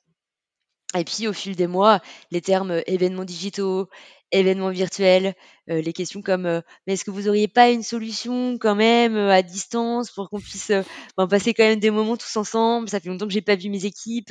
Et 0.97 1.05
puis 1.05 1.27
au 1.27 1.33
fil 1.33 1.57
des 1.57 1.67
mois, 1.67 2.01
les 2.31 2.41
termes, 2.41 2.81
événements 2.87 3.25
digitaux, 3.25 3.89
événements 4.31 4.71
virtuels, 4.71 5.35
les 5.67 5.93
questions 5.93 6.23
comme, 6.23 6.43
«Mais 6.87 6.95
est-ce 6.95 7.05
que 7.05 7.11
vous 7.11 7.29
auriez 7.29 7.49
pas 7.49 7.71
une 7.71 7.83
solution 7.83 8.59
quand 8.59 8.75
même, 8.75 9.17
à 9.17 9.43
distance 9.43 10.11
pour 10.11 10.31
qu'on 10.31 10.41
puisse, 10.41 10.73
ben, 11.17 11.27
passer 11.29 11.55
quand 11.55 11.65
même 11.65 11.81
des 11.81 11.91
moments 11.91 12.17
tous 12.17 12.37
ensemble? 12.37 12.89
Ça 12.89 13.01
fait 13.01 13.09
longtemps 13.09 13.27
que 13.27 13.33
j'ai 13.33 13.43
pas 13.43 13.57
vu 13.57 13.69
mes 13.71 13.85
équipes, 13.85 14.31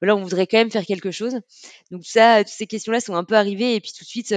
voilà, 0.00 0.16
on 0.16 0.22
voudrait 0.22 0.46
quand 0.46 0.58
même 0.58 0.70
faire 0.70 0.86
quelque 0.86 1.10
chose». 1.10 1.40
Donc 1.90 2.04
ça, 2.04 2.44
toutes 2.44 2.52
ces 2.52 2.66
questions-là 2.66 3.00
sont 3.00 3.14
un 3.14 3.24
peu 3.24 3.34
arrivées 3.36 3.74
et 3.74 3.80
puis 3.80 3.92
tout 3.96 4.04
de 4.04 4.08
suite, 4.08 4.34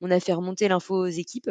on 0.00 0.10
a 0.10 0.20
fait 0.20 0.32
remonter 0.32 0.68
l'info 0.68 0.96
aux 0.96 1.06
équipes. 1.06 1.50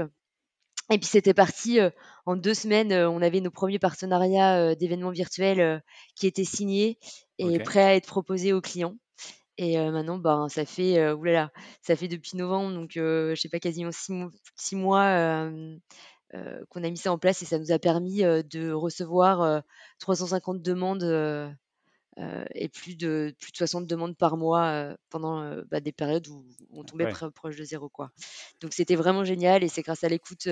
Et 0.92 0.98
puis 0.98 1.08
c'était 1.08 1.34
parti, 1.34 1.80
en 2.26 2.36
deux 2.36 2.54
semaines, 2.54 2.92
on 2.92 3.22
avait 3.22 3.40
nos 3.40 3.52
premiers 3.52 3.80
partenariats, 3.80 4.76
d'événements 4.76 5.12
virtuels, 5.12 5.82
qui 6.16 6.28
étaient 6.28 6.44
signés 6.44 7.00
et 7.38 7.60
prêts 7.60 7.84
à 7.84 7.96
être 7.96 8.08
proposés 8.08 8.52
aux 8.52 8.60
clients. 8.60 8.96
Et 9.58 9.78
maintenant, 9.78 10.18
ben, 10.18 10.48
ça 10.50 10.66
fait, 10.66 10.98
ça 11.82 11.96
fait 11.96 12.08
depuis 12.08 12.38
novembre, 12.38 12.74
donc 12.74 12.92
je 12.96 13.36
sais 13.36 13.50
pas, 13.50 13.60
quasiment 13.60 13.92
six, 13.92 14.76
mois 14.76 15.50
qu'on 16.70 16.84
a 16.84 16.90
mis 16.90 16.98
ça 16.98 17.12
en 17.12 17.18
place 17.18 17.42
et 17.42 17.46
ça 17.46 17.60
nous 17.60 17.72
a 17.72 17.80
permis 17.80 18.22
de 18.22 18.72
recevoir 18.72 19.64
350 20.00 20.62
demandes 20.62 21.04
et 22.56 22.70
plus 22.70 22.96
de, 22.96 23.36
plus 23.40 23.52
de 23.52 23.58
60 23.58 23.88
demandes 23.88 24.18
par 24.18 24.38
mois 24.38 24.96
pendant 25.10 25.62
bah, 25.70 25.80
des 25.80 25.92
périodes 25.92 26.28
où 26.28 26.44
on 26.72 26.84
tombait 26.84 27.12
proche 27.36 27.58
de 27.58 27.64
zéro. 27.64 27.90
Quoi. 27.90 28.12
Donc 28.62 28.74
c'était 28.74 28.96
vraiment 28.96 29.24
génial 29.24 29.64
et 29.64 29.68
c'est 29.68 29.82
grâce 29.82 30.04
à 30.04 30.10
l'écoute 30.10 30.48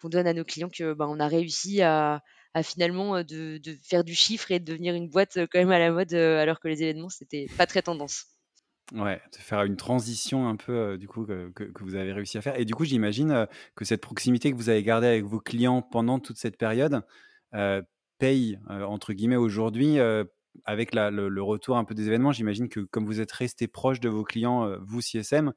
qu'on 0.00 0.08
donne 0.08 0.26
à 0.26 0.32
nos 0.32 0.44
clients 0.44 0.70
que 0.70 0.94
bah, 0.94 1.06
on 1.08 1.20
a 1.20 1.26
réussi 1.26 1.82
à, 1.82 2.22
finalement 2.62 3.22
de, 3.22 3.60
faire 3.82 4.04
du 4.04 4.14
chiffre 4.14 4.50
et 4.50 4.58
de 4.58 4.64
devenir 4.64 4.94
une 4.94 5.08
boîte 5.08 5.38
quand 5.52 5.58
même 5.58 5.70
à 5.70 5.78
la 5.78 5.90
mode 5.92 6.12
alors 6.14 6.60
que 6.60 6.68
les 6.68 6.82
événements 6.82 7.08
c'était 7.08 7.46
pas 7.56 7.66
très 7.66 7.82
tendance. 7.82 8.26
Ouais, 8.92 9.20
de 9.32 9.36
faire 9.36 9.64
une 9.64 9.76
transition 9.76 10.48
un 10.48 10.56
peu 10.56 10.96
du 10.96 11.08
coup 11.08 11.26
que, 11.26 11.52
vous 11.80 11.94
avez 11.94 12.12
réussi 12.12 12.38
à 12.38 12.42
faire. 12.42 12.58
Et 12.58 12.64
du 12.64 12.74
coup, 12.74 12.86
j'imagine 12.86 13.46
que 13.74 13.84
cette 13.84 14.00
proximité 14.00 14.50
que 14.50 14.56
vous 14.56 14.70
avez 14.70 14.82
gardée 14.82 15.06
avec 15.06 15.24
vos 15.24 15.40
clients 15.40 15.82
pendant 15.82 16.18
toute 16.18 16.38
cette 16.38 16.56
période 16.56 17.02
paye 18.18 18.58
entre 18.68 19.12
guillemets 19.12 19.36
aujourd'hui 19.36 19.98
avec 20.64 20.94
le, 20.94 21.40
retour 21.40 21.76
un 21.76 21.84
peu 21.84 21.94
des 21.94 22.06
événements. 22.06 22.32
J'imagine 22.32 22.68
que 22.68 22.80
comme 22.80 23.04
vous 23.04 23.20
êtes 23.20 23.32
resté 23.32 23.68
proche 23.68 24.00
de 24.00 24.08
vos 24.08 24.24
clients, 24.24 24.76
vous 24.80 25.02
CSM, 25.02 25.52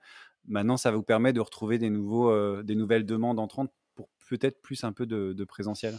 maintenant 0.46 0.76
ça 0.76 0.92
vous 0.92 1.04
permet 1.04 1.32
de 1.32 1.40
retrouver 1.40 1.78
des 1.78 1.90
nouveaux, 1.90 2.62
des 2.64 2.76
nouvelles 2.76 3.06
demandes 3.06 3.40
entrantes 3.40 3.72
pour 3.96 4.10
peut-être 4.30 4.62
plus 4.62 4.84
un 4.84 4.92
peu 4.92 5.06
de 5.06 5.44
présentiel. 5.46 5.96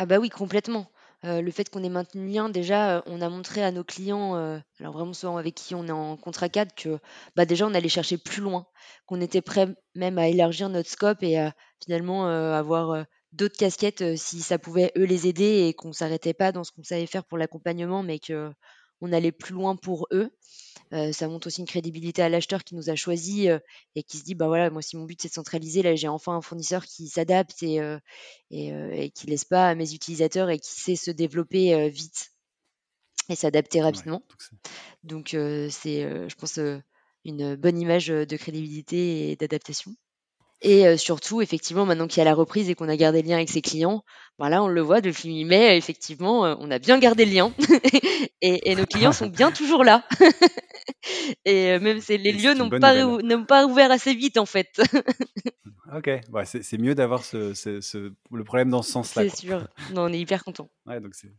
Ah 0.00 0.06
bah 0.06 0.18
oui, 0.20 0.28
complètement 0.30 0.86
le 1.24 1.50
fait 1.50 1.68
qu'on 1.68 1.82
ait 1.82 1.88
maintenu 1.88 2.28
lien, 2.30 2.48
déjà, 2.48 3.02
on 3.06 3.20
a 3.20 3.28
montré 3.28 3.64
à 3.64 3.72
nos 3.72 3.82
clients, 3.82 4.36
alors 4.78 4.92
vraiment 4.92 5.12
ceux 5.12 5.26
avec 5.26 5.56
qui 5.56 5.74
on 5.74 5.84
est 5.88 5.90
en 5.90 6.16
contrat 6.16 6.48
cadre 6.48 6.72
que, 6.76 7.00
bah, 7.34 7.44
déjà 7.44 7.66
on 7.66 7.74
allait 7.74 7.88
chercher 7.88 8.18
plus 8.18 8.40
loin, 8.40 8.66
qu'on 9.06 9.20
était 9.20 9.40
prêt 9.42 9.66
même 9.96 10.16
à 10.18 10.28
élargir 10.28 10.68
notre 10.68 10.88
scope 10.88 11.24
et 11.24 11.36
à 11.36 11.52
finalement, 11.82 12.28
avoir, 12.28 13.04
d'autres 13.32 13.56
casquettes, 13.58 14.16
si 14.16 14.40
ça 14.42 14.60
pouvait 14.60 14.92
eux 14.96 15.02
les 15.04 15.26
aider 15.26 15.66
et 15.66 15.74
qu'on 15.74 15.92
s'arrêtait 15.92 16.34
pas 16.34 16.52
dans 16.52 16.62
ce 16.62 16.70
qu'on 16.70 16.84
savait 16.84 17.06
faire 17.06 17.24
pour 17.24 17.36
l'accompagnement, 17.36 18.04
mais 18.04 18.20
qu'on 18.20 19.12
allait 19.12 19.32
plus 19.32 19.54
loin 19.54 19.74
pour 19.74 20.06
eux. 20.12 20.30
Ça 21.12 21.28
montre 21.28 21.46
aussi 21.48 21.60
une 21.60 21.66
crédibilité 21.66 22.22
à 22.22 22.28
l'acheteur 22.28 22.64
qui 22.64 22.74
nous 22.74 22.90
a 22.90 22.94
choisi 22.94 23.48
et 23.94 24.02
qui 24.02 24.18
se 24.18 24.24
dit 24.24 24.34
bah 24.34 24.46
voilà 24.46 24.70
moi 24.70 24.82
si 24.82 24.96
mon 24.96 25.04
but 25.04 25.20
c'est 25.20 25.28
de 25.28 25.34
centraliser 25.34 25.82
là 25.82 25.94
j'ai 25.94 26.08
enfin 26.08 26.34
un 26.34 26.40
fournisseur 26.40 26.84
qui 26.86 27.08
s'adapte 27.08 27.62
et, 27.62 27.80
et, 28.50 28.68
et, 28.92 29.10
qui 29.10 29.26
laisse 29.26 29.44
pas 29.44 29.68
à 29.68 29.74
mes 29.74 29.92
utilisateurs 29.92 30.50
et 30.50 30.58
qui 30.58 30.80
sait 30.80 30.96
se 30.96 31.10
développer 31.10 31.88
vite 31.88 32.30
et 33.28 33.34
s'adapter 33.34 33.82
rapidement. 33.82 34.22
donc 35.04 35.28
c'est 35.30 36.28
je 36.28 36.34
pense 36.34 36.58
une 37.24 37.56
bonne 37.56 37.78
image 37.78 38.06
de 38.08 38.36
crédibilité 38.36 39.30
et 39.30 39.36
d'adaptation. 39.36 39.94
Et 40.60 40.96
surtout, 40.96 41.40
effectivement, 41.40 41.86
maintenant 41.86 42.08
qu'il 42.08 42.18
y 42.18 42.20
a 42.22 42.24
la 42.24 42.34
reprise 42.34 42.68
et 42.68 42.74
qu'on 42.74 42.88
a 42.88 42.96
gardé 42.96 43.22
le 43.22 43.28
lien 43.28 43.36
avec 43.36 43.48
ses 43.48 43.62
clients, 43.62 44.02
voilà, 44.38 44.62
on 44.62 44.66
le 44.66 44.80
voit 44.80 45.00
depuis 45.00 45.44
mai, 45.44 45.76
effectivement, 45.76 46.40
on 46.58 46.70
a 46.70 46.80
bien 46.80 46.98
gardé 46.98 47.24
le 47.26 47.32
lien 47.32 47.52
et, 48.42 48.74
nos 48.74 48.86
clients 48.86 49.12
sont 49.12 49.28
bien 49.28 49.52
toujours 49.52 49.84
là. 49.84 50.04
et 51.44 51.78
même 51.78 52.00
les 52.08 52.32
lieux 52.32 52.54
n'ont 52.54 52.70
pas, 52.70 52.94
pas 53.46 53.66
ouvert 53.66 53.90
assez 53.90 54.14
vite, 54.14 54.38
en 54.38 54.46
fait. 54.46 54.80
ok, 55.94 56.10
bah, 56.30 56.44
c'est 56.44 56.78
mieux 56.78 56.94
d'avoir 56.94 57.24
ce, 57.24 58.12
le 58.30 58.44
problème 58.44 58.70
dans 58.70 58.82
ce 58.82 58.92
sens-là. 58.92 59.28
C'est 59.28 59.36
sûr, 59.36 59.68
non, 59.92 60.02
on 60.02 60.12
est 60.12 60.20
hyper 60.20 60.44
content. 60.44 60.70
Ouais, 60.86 61.00
donc 61.00 61.14
c'est 61.14 61.32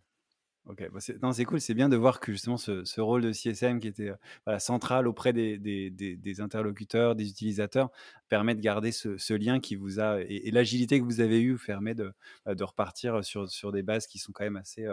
Ok, 0.66 0.88
bah, 0.92 1.00
c'est 1.34 1.46
cool, 1.46 1.60
c'est 1.60 1.74
bien 1.74 1.90
de 1.90 1.96
voir 1.96 2.20
que 2.20 2.32
justement 2.32 2.58
ce, 2.58 3.02
rôle 3.02 3.24
de 3.24 3.32
CSM 3.32 3.80
qui 3.80 3.88
était 3.88 4.12
voilà, 4.46 4.60
central 4.60 5.08
auprès 5.08 5.34
des, 5.34 5.58
des, 5.58 5.90
des, 5.90 6.42
interlocuteurs, 6.42 7.16
des 7.16 7.28
utilisateurs, 7.30 7.90
permet 8.28 8.54
de 8.54 8.62
garder 8.62 8.92
ce, 8.92 9.34
lien 9.34 9.60
qui 9.60 9.76
vous 9.76 10.00
a 10.00 10.22
et, 10.22 10.52
l'agilité 10.52 11.00
que 11.00 11.06
vous 11.06 11.22
avez 11.22 11.42
eue 11.42 11.58
permet 11.58 11.96
de, 11.96 12.14
bah, 12.46 12.54
de 12.54 12.64
repartir 12.64 13.24
sur, 13.24 13.50
sur, 13.50 13.72
des 13.72 13.82
bases 13.82 14.06
qui 14.06 14.20
sont 14.20 14.32
quand 14.32 14.44
même 14.44 14.58
assez 14.58 14.86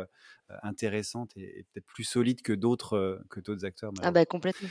intéressantes 0.63 1.37
et, 1.37 1.67
peut-être 1.73 1.87
plus 1.87 2.05
solides 2.05 2.41
que 2.41 2.55
d'autres 2.55 3.23
que 3.29 3.41
d'autres 3.41 3.67
acteurs. 3.67 3.93
Ah 4.03 4.11
bah 4.11 4.25
complètement. 4.25 4.71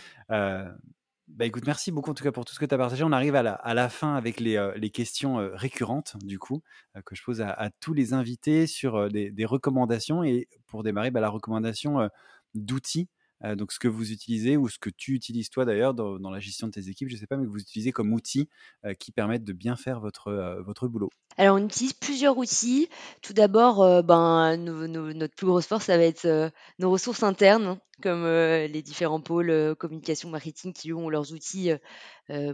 Bah 1.27 1.45
écoute, 1.45 1.65
merci 1.65 1.91
beaucoup 1.91 2.11
en 2.11 2.13
tout 2.13 2.23
cas 2.23 2.31
pour 2.31 2.45
tout 2.45 2.53
ce 2.53 2.59
que 2.59 2.65
tu 2.65 2.75
as 2.75 2.77
partagé. 2.77 3.03
On 3.03 3.11
arrive 3.11 3.35
à 3.35 3.41
la, 3.41 3.53
à 3.53 3.73
la 3.73 3.89
fin 3.89 4.15
avec 4.15 4.39
les, 4.39 4.57
euh, 4.57 4.71
les 4.75 4.91
questions 4.91 5.39
euh, 5.39 5.49
récurrentes, 5.55 6.15
du 6.21 6.37
coup, 6.37 6.61
euh, 6.95 7.01
que 7.03 7.15
je 7.15 7.23
pose 7.23 7.41
à, 7.41 7.69
tous 7.79 7.93
les 7.93 8.13
invités 8.13 8.67
sur 8.67 9.09
des, 9.09 9.31
des, 9.31 9.45
recommandations. 9.45 10.23
Et 10.23 10.47
pour 10.67 10.83
démarrer, 10.83 11.09
bah, 11.09 11.21
la 11.21 11.29
recommandation 11.29 12.09
d'outils, 12.53 13.09
donc 13.55 13.71
ce 13.71 13.79
que 13.79 13.87
vous 13.87 14.11
utilisez 14.11 14.57
ou 14.57 14.69
ce 14.69 14.79
que 14.79 14.89
tu 14.89 15.13
utilises 15.13 15.49
toi 15.49 15.65
d'ailleurs 15.65 15.93
dans, 15.93 16.29
la 16.29 16.39
gestion 16.39 16.67
de 16.67 16.71
tes 16.71 16.89
équipes, 16.89 17.09
je 17.09 17.15
ne 17.15 17.19
sais 17.19 17.27
pas, 17.27 17.37
mais 17.37 17.45
que 17.45 17.49
vous 17.49 17.59
utilisez 17.59 17.91
comme 17.91 18.13
outils 18.13 18.49
qui 18.99 19.11
permettent 19.11 19.43
de 19.43 19.53
bien 19.53 19.75
faire 19.75 19.99
votre, 19.99 20.61
votre 20.65 20.87
boulot? 20.87 21.09
Alors, 21.37 21.57
on 21.57 21.65
utilise 21.65 21.93
plusieurs 21.93 22.37
outils. 22.37 22.87
Tout 23.21 23.33
d'abord, 23.33 24.03
ben, 24.03 24.57
notre 24.57 25.35
plus 25.35 25.47
grosse 25.47 25.67
force, 25.67 25.85
ça 25.85 25.97
va 25.97 26.03
être 26.03 26.51
nos 26.79 26.89
ressources 26.89 27.23
internes 27.23 27.77
comme 28.01 28.23
les 28.25 28.81
différents 28.81 29.21
pôles 29.21 29.75
communication, 29.75 30.29
marketing 30.29 30.73
qui 30.73 30.93
ont 30.93 31.09
leurs 31.09 31.33
outils 31.33 31.71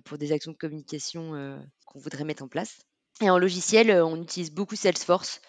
pour 0.06 0.18
des 0.18 0.32
actions 0.32 0.52
de 0.52 0.58
communication 0.58 1.60
qu'on 1.86 2.00
voudrait 2.00 2.26
mettre 2.26 2.44
en 2.44 2.48
place. 2.48 2.80
Et 3.22 3.30
en 3.30 3.38
logiciel, 3.38 3.92
on 3.92 4.22
utilise 4.22 4.52
beaucoup 4.52 4.76
Salesforce, 4.76 5.42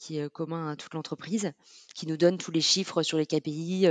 qui 0.00 0.18
est 0.18 0.30
commun 0.30 0.72
à 0.72 0.76
toute 0.76 0.94
l'entreprise, 0.94 1.52
qui 1.94 2.06
nous 2.06 2.16
donne 2.16 2.38
tous 2.38 2.50
les 2.50 2.60
chiffres 2.60 3.02
sur 3.02 3.18
les 3.18 3.26
KPI, 3.26 3.86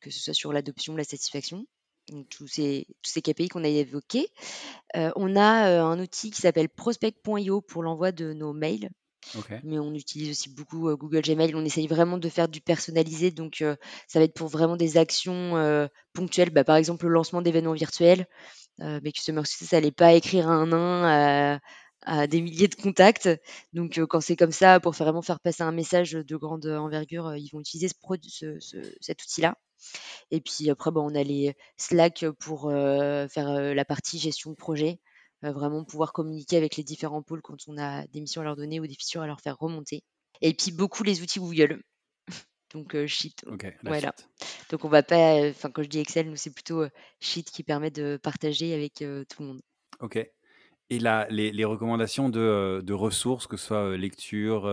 que 0.00 0.10
ce 0.10 0.20
soit 0.20 0.34
sur 0.34 0.52
l'adoption, 0.52 0.96
la 0.96 1.04
satisfaction. 1.04 1.66
tous 2.28 2.48
ces, 2.48 2.86
tous 3.00 3.10
ces 3.10 3.22
KPI 3.22 3.48
qu'on 3.48 3.64
a 3.64 3.68
évoqués. 3.68 4.28
on 4.94 5.36
a 5.36 5.82
un 5.82 5.98
outil 6.00 6.30
qui 6.30 6.40
s'appelle 6.40 6.68
prospect.io 6.68 7.60
pour 7.60 7.82
l'envoi 7.82 8.12
de 8.12 8.32
nos 8.32 8.52
mails 8.52 8.90
mais 9.62 9.78
on 9.78 9.94
utilise 9.94 10.30
aussi 10.30 10.50
beaucoup 10.50 10.94
Google 10.96 11.22
Gmail. 11.22 11.54
On 11.54 11.64
essaye 11.64 11.86
vraiment 11.86 12.18
de 12.18 12.28
faire 12.28 12.48
du 12.48 12.60
personnalisé, 12.60 13.30
donc 13.30 13.64
ça 14.08 14.18
va 14.18 14.24
être 14.24 14.34
pour 14.34 14.48
vraiment 14.48 14.76
des 14.76 14.96
actions 14.96 15.88
ponctuelles. 16.12 16.50
Bah, 16.50 16.64
par 16.64 16.76
exemple, 16.76 17.06
le 17.06 17.12
lancement 17.12 17.40
d'événements 17.40 17.72
virtuels. 17.72 18.26
mais 18.78 19.12
Customer 19.12 19.44
Success 19.44 19.72
n'allait 19.72 19.92
pas 19.92 20.12
écrire 20.14 20.48
un 20.48 20.66
nain 20.66 21.60
à, 22.02 22.26
des 22.26 22.40
milliers 22.40 22.68
de 22.68 22.74
contacts. 22.74 23.28
Donc, 23.72 23.98
quand 24.08 24.20
c'est 24.20 24.36
comme 24.36 24.52
ça, 24.52 24.80
pour 24.80 24.92
vraiment 24.92 25.22
faire 25.22 25.40
passer 25.40 25.62
un 25.62 25.72
message 25.72 26.12
de 26.12 26.36
grande 26.36 26.66
envergure, 26.66 27.36
ils 27.36 27.48
vont 27.50 27.60
utiliser 27.60 27.88
cet 27.88 29.22
outil-là. 29.22 29.56
Et 30.30 30.40
puis 30.40 30.70
après, 30.70 30.90
bah, 30.90 31.00
on 31.00 31.14
a 31.14 31.22
les 31.22 31.54
Slack 31.76 32.24
pour 32.38 32.70
faire 32.70 33.74
la 33.74 33.84
partie 33.84 34.18
gestion 34.18 34.50
de 34.50 34.56
projet 34.56 35.00
vraiment 35.50 35.84
pouvoir 35.84 36.12
communiquer 36.12 36.56
avec 36.56 36.76
les 36.76 36.84
différents 36.84 37.22
pôles 37.22 37.42
quand 37.42 37.56
on 37.66 37.76
a 37.76 38.06
des 38.08 38.20
missions 38.20 38.42
à 38.42 38.44
leur 38.44 38.56
donner 38.56 38.78
ou 38.78 38.86
des 38.86 38.94
features 38.94 39.22
à 39.22 39.26
leur 39.26 39.40
faire 39.40 39.58
remonter. 39.58 40.04
Et 40.40 40.54
puis 40.54 40.70
beaucoup 40.70 41.02
les 41.02 41.22
outils 41.22 41.40
Google. 41.40 41.82
Donc 42.72 42.96
Sheet. 43.06 43.44
voilà. 43.82 44.14
Donc 44.70 44.84
on 44.84 44.88
va 44.88 45.02
pas, 45.02 45.48
enfin 45.48 45.70
quand 45.70 45.82
je 45.82 45.88
dis 45.88 45.98
Excel, 45.98 46.30
nous 46.30 46.36
c'est 46.36 46.54
plutôt 46.54 46.84
Sheet 47.20 47.44
qui 47.44 47.64
permet 47.64 47.90
de 47.90 48.18
partager 48.22 48.72
avec 48.72 48.94
tout 48.94 49.42
le 49.42 49.46
monde. 49.46 49.62
Ok. 50.00 50.18
Et 50.90 50.98
là, 50.98 51.26
les, 51.30 51.64
recommandations 51.64 52.28
de, 52.28 52.82
de, 52.84 52.92
ressources, 52.92 53.46
que 53.46 53.56
ce 53.56 53.66
soit 53.66 53.96
lecture, 53.96 54.70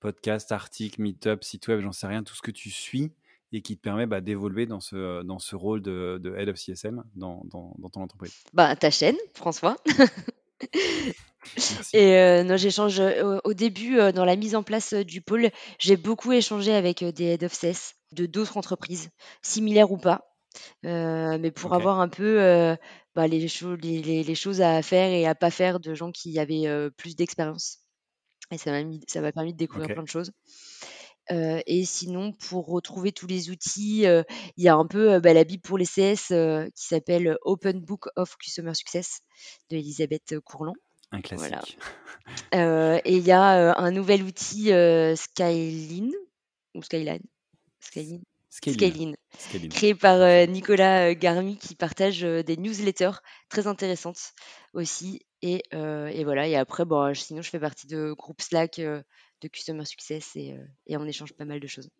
podcast, 0.00 0.52
article, 0.52 1.00
meetup, 1.00 1.42
site 1.42 1.68
web, 1.68 1.80
j'en 1.80 1.92
sais 1.92 2.06
rien, 2.06 2.22
tout 2.22 2.34
ce 2.34 2.42
que 2.42 2.50
tu 2.50 2.70
suis, 2.70 3.12
et 3.56 3.62
qui 3.62 3.76
te 3.76 3.82
permet 3.82 4.06
bah, 4.06 4.20
d'évoluer 4.20 4.66
dans 4.66 4.80
ce, 4.80 5.22
dans 5.22 5.38
ce 5.38 5.54
rôle 5.54 5.80
de, 5.80 6.34
Head 6.36 6.48
of 6.48 6.56
CSM 6.56 7.04
dans, 7.14 7.42
dans, 7.44 7.74
ton 7.90 8.02
entreprise 8.02 8.34
bah, 8.52 8.74
Ta 8.76 8.90
chaîne, 8.90 9.16
François. 9.32 9.76
et 11.92 12.16
euh, 12.16 12.56
j'échange 12.56 12.98
euh, 12.98 13.38
au, 13.44 13.54
début, 13.54 13.98
euh, 13.98 14.12
dans 14.12 14.24
la 14.24 14.36
mise 14.36 14.56
en 14.56 14.62
place 14.62 14.92
du 14.92 15.20
pôle, 15.20 15.50
j'ai 15.78 15.96
beaucoup 15.96 16.32
échangé 16.32 16.74
avec 16.74 17.04
des 17.04 17.24
Head 17.24 17.44
of 17.44 17.52
CS 17.52 17.94
de 18.12 18.26
d'autres 18.26 18.56
entreprises, 18.56 19.10
similaires 19.42 19.92
ou 19.92 19.98
pas. 19.98 20.34
mais 20.82 21.52
pour 21.52 21.74
avoir 21.74 22.00
un 22.00 22.08
peu 22.08 22.76
bah, 23.14 23.26
les, 23.26 23.38
les, 23.38 24.34
choses 24.34 24.60
à 24.60 24.82
faire 24.82 25.10
et 25.10 25.26
à 25.26 25.34
pas 25.34 25.50
faire 25.50 25.80
de 25.80 25.94
gens 25.94 26.10
qui 26.10 26.38
avaient 26.38 26.90
plus 26.96 27.16
d'expérience. 27.16 27.80
Et 28.50 28.58
ça 28.58 28.70
m'a, 28.70 29.32
permis 29.32 29.52
de 29.52 29.58
découvrir 29.58 29.88
plein 29.88 30.02
de 30.02 30.08
choses. 30.08 30.32
et 31.30 31.84
sinon, 31.84 32.32
pour 32.32 32.66
retrouver 32.66 33.12
tous 33.12 33.26
les 33.26 33.50
outils, 33.50 34.04
il 34.04 34.64
y 34.64 34.68
a 34.68 34.74
un 34.74 34.86
peu 34.86 35.20
bah, 35.20 35.32
la 35.32 35.44
Bible 35.44 35.62
pour 35.62 35.78
les 35.78 35.86
CS 35.86 36.28
qui 36.74 36.86
s'appelle 36.86 37.36
Open 37.42 37.80
Book 37.80 38.08
of 38.16 38.36
Customer 38.36 38.74
Success 38.74 39.20
de 39.70 39.76
Elisabeth 39.76 40.38
Courland. 40.40 40.76
Un 41.12 41.20
classique. 41.20 41.78
et 42.52 43.16
il 43.16 43.22
y 43.22 43.32
a 43.32 43.78
un 43.78 43.90
nouvel 43.90 44.22
outil 44.22 44.72
Skyline 45.16 46.12
ou 46.74 46.82
Skyline? 46.82 47.22
Skyline. 47.80 48.24
Scaling, 48.54 49.16
créé 49.68 49.94
par 49.96 50.20
euh, 50.20 50.46
Nicolas 50.46 51.10
euh, 51.10 51.14
Garmi 51.18 51.58
qui 51.58 51.74
partage 51.74 52.22
euh, 52.22 52.44
des 52.44 52.56
newsletters 52.56 53.18
très 53.48 53.66
intéressantes 53.66 54.32
aussi. 54.74 55.22
Et, 55.42 55.62
voilà, 55.72 56.46
et 56.46 56.56
après, 56.56 56.84
bon, 56.84 57.12
sinon, 57.14 57.42
je 57.42 57.50
fais 57.50 57.58
partie 57.58 57.86
de 57.86 58.12
groupe 58.12 58.40
Slack 58.40 58.76
de 58.76 59.48
Customer 59.48 59.84
Success 59.84 60.36
et, 60.36 60.56
et 60.86 60.96
on 60.96 61.04
échange 61.04 61.34
pas 61.34 61.44
mal 61.44 61.60
de 61.60 61.66
choses. 61.66 61.90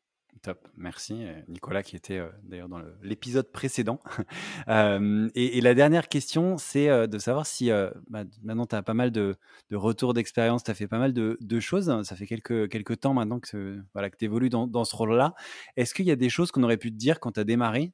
Top, 0.43 0.69
merci 0.77 1.25
euh, 1.25 1.41
Nicolas 1.49 1.83
qui 1.83 1.97
était 1.97 2.19
euh, 2.19 2.29
d'ailleurs 2.43 2.69
dans 2.69 2.81
l'épisode 3.03 3.51
précédent. 3.51 4.01
Euh, 4.69 5.29
et, 5.35 5.61
la 5.61 5.75
dernière 5.75 6.09
question, 6.09 6.57
c'est 6.57 7.07
de 7.07 7.19
savoir 7.19 7.45
si 7.45 7.71
bah, 8.09 8.25
maintenant 8.43 8.67
tu 8.67 8.75
as 8.75 8.83
pas 8.83 8.95
mal 8.95 9.11
de, 9.11 9.37
retours 9.73 10.15
d'expérience, 10.15 10.65
tu 10.65 10.71
as 10.71 10.75
fait 10.75 10.87
pas 10.87 10.99
mal 10.99 11.13
de, 11.13 11.61
choses, 11.61 12.03
ça 12.03 12.17
fait 12.17 12.27
quelques, 12.27 12.69
quelques 12.71 13.01
temps 13.01 13.13
maintenant 13.13 13.41
que, 13.41 13.83
tu 14.19 14.25
évolues 14.25 14.49
dans, 14.49 14.85
ce 14.85 14.97
rôle-là. 14.97 15.35
Est-ce 15.77 15.93
qu'il 15.93 16.07
y 16.07 16.11
a 16.11 16.17
des 16.17 16.31
choses 16.31 16.51
qu'on 16.51 16.63
aurait 16.63 16.79
pu 16.79 16.91
te 16.91 16.97
dire 16.97 17.21
quand 17.21 17.33
tu 17.33 17.41
as 17.41 17.45
démarré 17.45 17.93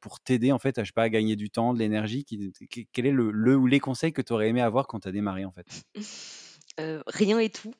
pour 0.00 0.20
t'aider 0.20 0.50
en 0.50 0.58
fait 0.58 0.78
à, 0.78 1.08
gagner 1.08 1.36
du 1.36 1.50
temps, 1.50 1.72
de 1.72 1.78
l'énergie 1.78 2.24
Quel 2.92 3.06
est 3.06 3.12
le, 3.12 3.56
ou 3.56 3.66
les 3.66 3.80
conseils 3.80 4.12
que 4.12 4.22
tu 4.22 4.32
aurais 4.32 4.48
aimé 4.48 4.60
avoir 4.60 4.88
quand 4.88 5.00
tu 5.00 5.08
as 5.08 5.12
démarré 5.12 5.44
en 5.44 5.52
fait? 5.52 5.84
Rien 7.06 7.38
et 7.38 7.50
tout 7.50 7.72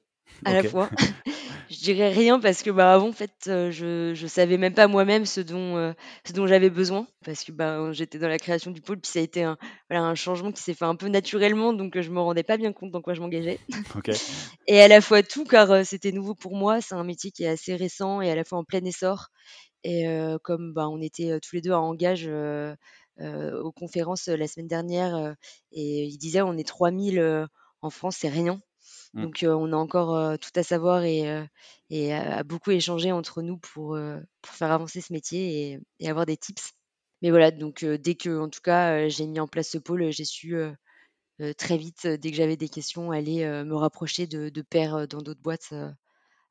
à 0.45 0.53
la 0.55 0.63
fois. 0.63 0.91
je 1.71 1.79
dirais 1.79 2.11
rien 2.11 2.39
parce 2.39 2.63
que 2.63 2.71
bah 2.71 2.93
avant 2.93 3.09
en 3.09 3.13
fait 3.13 3.33
euh, 3.49 3.71
je 3.71 4.13
je 4.15 4.27
savais 4.27 4.59
même 4.59 4.75
pas 4.75 4.89
moi-même 4.89 5.25
ce 5.25 5.41
dont 5.41 5.77
euh, 5.77 5.93
ce 6.27 6.33
dont 6.33 6.47
j'avais 6.47 6.71
besoin 6.71 7.07
parce 7.25 7.45
que 7.45 7.53
bah 7.53 7.93
j'étais 7.93 8.19
dans 8.19 8.29
la 8.29 8.39
création 8.39 8.71
du 8.71 8.81
pôle 8.81 9.01
puis 9.01 9.11
ça 9.11 9.21
a 9.21 9.23
été 9.23 9.43
un 9.43 9.57
voilà 9.89 10.05
un 10.05 10.15
changement 10.15 10.53
qui 10.53 10.63
s'est 10.63 10.75
fait 10.75 10.85
un 10.85 10.97
peu 10.97 11.09
naturellement 11.09 11.73
donc 11.73 11.99
je 11.99 12.11
me 12.11 12.21
rendais 12.21 12.43
pas 12.43 12.57
bien 12.57 12.73
compte 12.73 12.91
dans 12.91 13.01
quoi 13.01 13.15
je 13.15 13.21
m'engageais. 13.21 13.59
et 14.67 14.81
à 14.81 14.89
la 14.89 15.01
fois 15.01 15.23
tout 15.23 15.45
car 15.45 15.71
euh, 15.71 15.83
c'était 15.85 16.13
nouveau 16.13 16.35
pour 16.35 16.57
moi, 16.57 16.81
c'est 16.81 16.95
un 16.95 17.05
métier 17.05 17.31
qui 17.31 17.45
est 17.45 17.49
assez 17.49 17.75
récent 17.75 18.21
et 18.21 18.31
à 18.31 18.35
la 18.35 18.45
fois 18.45 18.59
en 18.59 18.65
plein 18.65 18.85
essor 18.85 19.29
et 19.85 20.05
comme 20.45 20.73
bah 20.73 20.89
on 20.89 21.01
était 21.01 21.41
tous 21.41 21.57
les 21.57 21.61
deux 21.61 21.73
à 21.73 21.81
engage 21.81 22.31
aux 23.19 23.73
conférences 23.73 24.29
la 24.29 24.47
semaine 24.47 24.69
dernière 24.69 25.35
et 25.73 26.05
il 26.05 26.19
disait 26.19 26.41
on 26.41 26.57
est 26.57 26.67
3000 26.67 27.49
en 27.83 27.91
France, 27.91 28.19
c'est 28.21 28.29
rien. 28.29 28.61
Mmh. 29.15 29.23
Donc 29.23 29.45
on 29.47 29.73
a 29.73 29.77
encore 29.77 30.39
tout 30.39 30.51
à 30.55 30.63
savoir 30.63 31.05
et, 31.05 31.45
et 31.91 32.15
à 32.15 32.43
beaucoup 32.43 32.71
échanger 32.71 33.13
entre 33.13 33.43
nous 33.43 33.59
pour, 33.59 33.99
pour 34.41 34.55
faire 34.55 34.73
avancer 34.73 35.01
ce 35.01 35.13
métier 35.13 35.81
et, 36.01 36.09
avoir 36.09 36.27
des 36.27 36.37
tips. 36.37 36.73
Mais 37.21 37.31
voilà, 37.31 37.51
donc 37.51 37.85
dès 37.85 38.15
que, 38.15 38.41
en 38.41 38.49
tout 38.49 38.63
cas, 38.63 39.09
j'ai 39.09 39.27
mis 39.27 39.39
en 39.39 39.47
place 39.47 39.69
ce 39.69 39.79
pôle, 39.79 40.11
j'ai 40.11 40.25
su 40.25 40.57
très 41.59 41.77
vite, 41.77 42.07
dès 42.07 42.31
que 42.31 42.37
j'avais 42.37 42.57
des 42.57 42.71
questions, 42.71 43.11
aller 43.11 43.45
me 43.45 43.75
rapprocher 43.75 44.27
de, 44.27 44.49
de 44.49 44.63
pairs 44.63 45.07
dans 45.09 45.21
d'autres 45.21 45.43
boîtes 45.43 45.75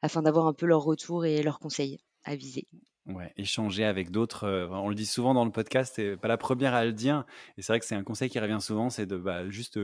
afin 0.01 0.21
d'avoir 0.21 0.47
un 0.47 0.53
peu 0.53 0.67
leur 0.67 0.83
retour 0.83 1.25
et 1.25 1.41
leurs 1.41 1.59
conseils 1.59 1.99
à 2.23 2.35
viser. 2.35 2.67
Ouais, 3.07 3.33
échanger 3.35 3.83
avec 3.83 4.11
d'autres. 4.11 4.47
on 4.71 4.87
le 4.87 4.95
dit 4.95 5.07
souvent 5.07 5.33
dans 5.33 5.45
le 5.45 5.51
podcast, 5.51 5.97
et 5.97 6.15
pas 6.15 6.27
la 6.27 6.37
première 6.37 6.73
à 6.73 6.85
le 6.85 6.93
dire. 6.93 7.25
Et 7.57 7.61
c'est 7.61 7.73
vrai 7.73 7.79
que 7.79 7.85
c'est 7.85 7.95
un 7.95 8.03
conseil 8.03 8.29
qui 8.29 8.39
revient 8.39 8.59
souvent, 8.61 8.89
c'est 8.89 9.07
de 9.07 9.17
bah, 9.17 9.49
juste 9.49 9.79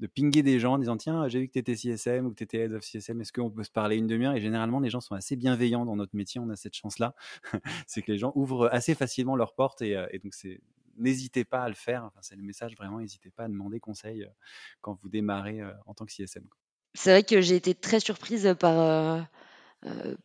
de 0.00 0.06
pinguer 0.06 0.42
des 0.42 0.58
gens 0.58 0.74
en 0.74 0.78
disant 0.78 0.96
tiens 0.96 1.28
j'ai 1.28 1.40
vu 1.40 1.46
que 1.46 1.52
tu 1.52 1.58
étais 1.58 1.76
CSM 1.76 2.26
ou 2.26 2.30
que 2.30 2.36
tu 2.36 2.44
étais 2.44 2.58
head 2.58 2.72
of 2.72 2.82
CSM 2.82 3.20
est-ce 3.20 3.32
qu'on 3.32 3.50
peut 3.50 3.62
se 3.62 3.70
parler 3.70 3.96
une 3.96 4.06
demi-heure? 4.06 4.34
Et 4.34 4.40
généralement 4.40 4.80
les 4.80 4.88
gens 4.88 5.00
sont 5.00 5.14
assez 5.14 5.36
bienveillants 5.36 5.84
dans 5.84 5.94
notre 5.94 6.16
métier 6.16 6.40
on 6.40 6.48
a 6.48 6.56
cette 6.56 6.74
chance 6.74 6.98
là 6.98 7.14
c'est 7.86 8.00
que 8.00 8.10
les 8.10 8.18
gens 8.18 8.32
ouvrent 8.34 8.68
assez 8.72 8.94
facilement 8.94 9.36
leurs 9.36 9.54
portes 9.54 9.82
et, 9.82 9.96
euh, 9.96 10.06
donc 10.24 10.32
c'est 10.34 10.60
n'hésitez 10.96 11.44
pas 11.44 11.62
à 11.62 11.68
le 11.68 11.74
faire. 11.74 12.10
C'est 12.20 12.34
le 12.34 12.42
message 12.42 12.74
vraiment 12.76 12.98
n'hésitez 12.98 13.30
pas 13.30 13.44
à 13.44 13.48
demander 13.48 13.78
conseil 13.78 14.24
euh, 14.24 14.28
quand 14.80 14.98
vous 15.02 15.10
démarrez 15.10 15.60
euh, 15.60 15.70
en 15.86 15.94
tant 15.94 16.06
que 16.06 16.12
CSM 16.12 16.46
c'est 16.94 17.10
vrai 17.10 17.22
que 17.22 17.40
j'ai 17.40 17.54
été 17.54 17.74
très 17.74 18.00
surprise 18.00 18.56
par 18.58 19.28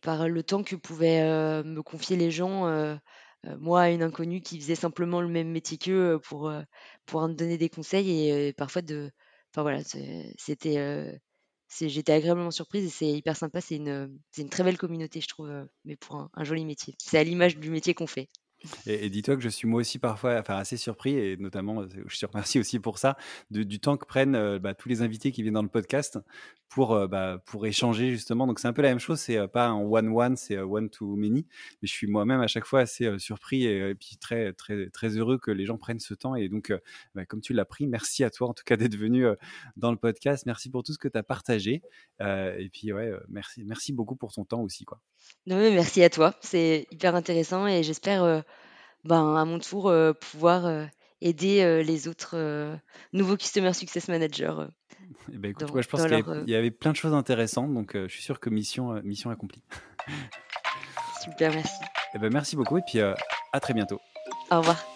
par 0.00 0.28
le 0.28 0.42
temps 0.42 0.64
que 0.64 0.74
pouvaient 0.74 1.62
me 1.62 1.80
confier 1.80 2.16
les 2.16 2.32
gens 2.32 2.98
moi 3.44 3.90
une 3.90 4.02
inconnue 4.02 4.40
qui 4.40 4.58
faisait 4.58 4.74
simplement 4.74 5.20
le 5.20 5.28
même 5.28 5.48
métier 5.48 5.78
qu'eux 5.78 6.18
pour, 6.18 6.52
pour 7.04 7.28
me 7.28 7.34
donner 7.34 7.56
des 7.56 7.68
conseils 7.68 8.28
et 8.28 8.52
parfois 8.52 8.82
de, 8.82 9.12
Enfin 9.56 9.62
voilà, 9.62 9.82
c'était, 10.36 11.18
j'étais 11.80 12.12
agréablement 12.12 12.50
surprise 12.50 12.84
et 12.84 12.90
c'est 12.90 13.10
hyper 13.10 13.36
sympa. 13.36 13.60
C'est 13.62 13.76
une, 13.76 14.18
une 14.36 14.50
très 14.50 14.62
belle 14.64 14.76
communauté, 14.78 15.20
je 15.22 15.28
trouve, 15.28 15.50
mais 15.84 15.96
pour 15.96 16.28
un 16.32 16.44
joli 16.44 16.64
métier. 16.66 16.94
C'est 17.02 17.18
à 17.18 17.24
l'image 17.24 17.56
du 17.56 17.70
métier 17.70 17.94
qu'on 17.94 18.06
fait. 18.06 18.28
Et, 18.86 19.10
dis-toi 19.10 19.36
que 19.36 19.42
je 19.42 19.48
suis 19.48 19.68
moi 19.68 19.80
aussi 19.80 19.98
parfois 19.98 20.38
enfin, 20.38 20.56
assez 20.56 20.76
surpris, 20.76 21.16
et 21.16 21.36
notamment, 21.36 21.82
euh, 21.82 21.88
je 22.06 22.18
te 22.18 22.26
remercie 22.26 22.58
aussi 22.58 22.78
pour 22.78 22.98
ça, 22.98 23.16
du 23.50 23.80
temps 23.80 23.96
que 23.96 24.06
prennent 24.06 24.34
euh, 24.34 24.58
bah, 24.58 24.74
tous 24.74 24.88
les 24.88 25.02
invités 25.02 25.32
qui 25.32 25.42
viennent 25.42 25.54
dans 25.54 25.62
le 25.62 25.68
podcast 25.68 26.18
pour, 26.68 26.92
euh, 26.94 27.06
bah, 27.06 27.42
pour 27.46 27.66
échanger 27.66 28.10
justement. 28.10 28.46
Donc 28.46 28.58
c'est 28.58 28.68
un 28.68 28.72
peu 28.72 28.82
la 28.82 28.88
même 28.88 28.98
chose, 28.98 29.20
c'est 29.20 29.46
pas 29.48 29.66
un 29.66 29.80
one-one, 29.80 30.36
c'est 30.36 30.58
one-to-many. 30.58 31.46
Mais 31.82 31.88
je 31.88 31.92
suis 31.92 32.06
moi-même 32.06 32.40
à 32.40 32.46
chaque 32.46 32.64
fois 32.64 32.80
assez 32.80 33.18
surpris 33.18 33.64
et, 33.64 33.94
puis 33.94 34.16
très, 34.20 34.52
très, 34.52 34.88
très 34.90 35.08
heureux 35.16 35.38
que 35.38 35.50
les 35.50 35.64
gens 35.64 35.78
prennent 35.78 36.00
ce 36.00 36.14
temps. 36.14 36.34
Et 36.34 36.48
donc, 36.48 36.72
bah, 37.14 37.24
comme 37.24 37.40
tu 37.40 37.52
l'as 37.52 37.64
pris, 37.64 37.86
merci 37.86 38.24
à 38.24 38.30
toi 38.30 38.48
en 38.48 38.54
tout 38.54 38.64
cas 38.64 38.76
d'être 38.76 38.96
venu 38.96 39.26
dans 39.76 39.90
le 39.90 39.96
podcast. 39.96 40.44
Merci 40.46 40.70
pour 40.70 40.82
tout 40.82 40.92
ce 40.92 40.98
que 40.98 41.08
tu 41.08 41.18
as 41.18 41.22
partagé. 41.22 41.82
et 42.20 42.68
puis, 42.72 42.92
ouais, 42.92 43.12
merci, 43.28 43.64
merci 43.64 43.92
beaucoup 43.92 44.16
pour 44.16 44.32
ton 44.32 44.44
temps 44.44 44.62
aussi. 44.62 44.84
Quoi. 44.84 45.00
Non, 45.46 45.56
mais 45.56 45.70
merci 45.70 46.02
à 46.02 46.10
toi. 46.10 46.34
C'est 46.40 46.86
hyper 46.90 47.14
intéressant 47.14 47.66
et 47.66 47.82
j'espère 47.82 48.42
ben, 49.06 49.36
à 49.36 49.44
mon 49.44 49.58
tour, 49.58 49.92
pouvoir 50.20 50.88
aider 51.20 51.82
les 51.82 52.08
autres 52.08 52.36
nouveaux 53.12 53.36
Customer 53.36 53.72
Success 53.72 54.08
Managers. 54.08 54.54
Eh 55.32 55.38
ben, 55.38 55.50
écoute, 55.50 55.68
je 55.74 55.88
pense 55.88 56.06
qu'il 56.06 56.44
y, 56.48 56.54
avait 56.54 56.70
plein 56.70 56.92
de 56.92 56.96
choses 56.96 57.12
intéressantes, 57.12 57.74
donc 57.74 57.94
je 57.94 58.06
suis 58.06 58.22
sûr 58.22 58.38
que 58.38 58.48
mission, 58.48 59.00
mission 59.02 59.30
accomplie. 59.30 59.62
Super, 61.22 61.52
merci. 61.52 61.74
Eh 62.14 62.18
ben, 62.18 62.32
merci 62.32 62.56
beaucoup 62.56 62.78
et 62.78 62.82
puis 62.86 63.00
à 63.00 63.60
très 63.60 63.74
bientôt. 63.74 64.00
Au 64.50 64.58
revoir. 64.58 64.95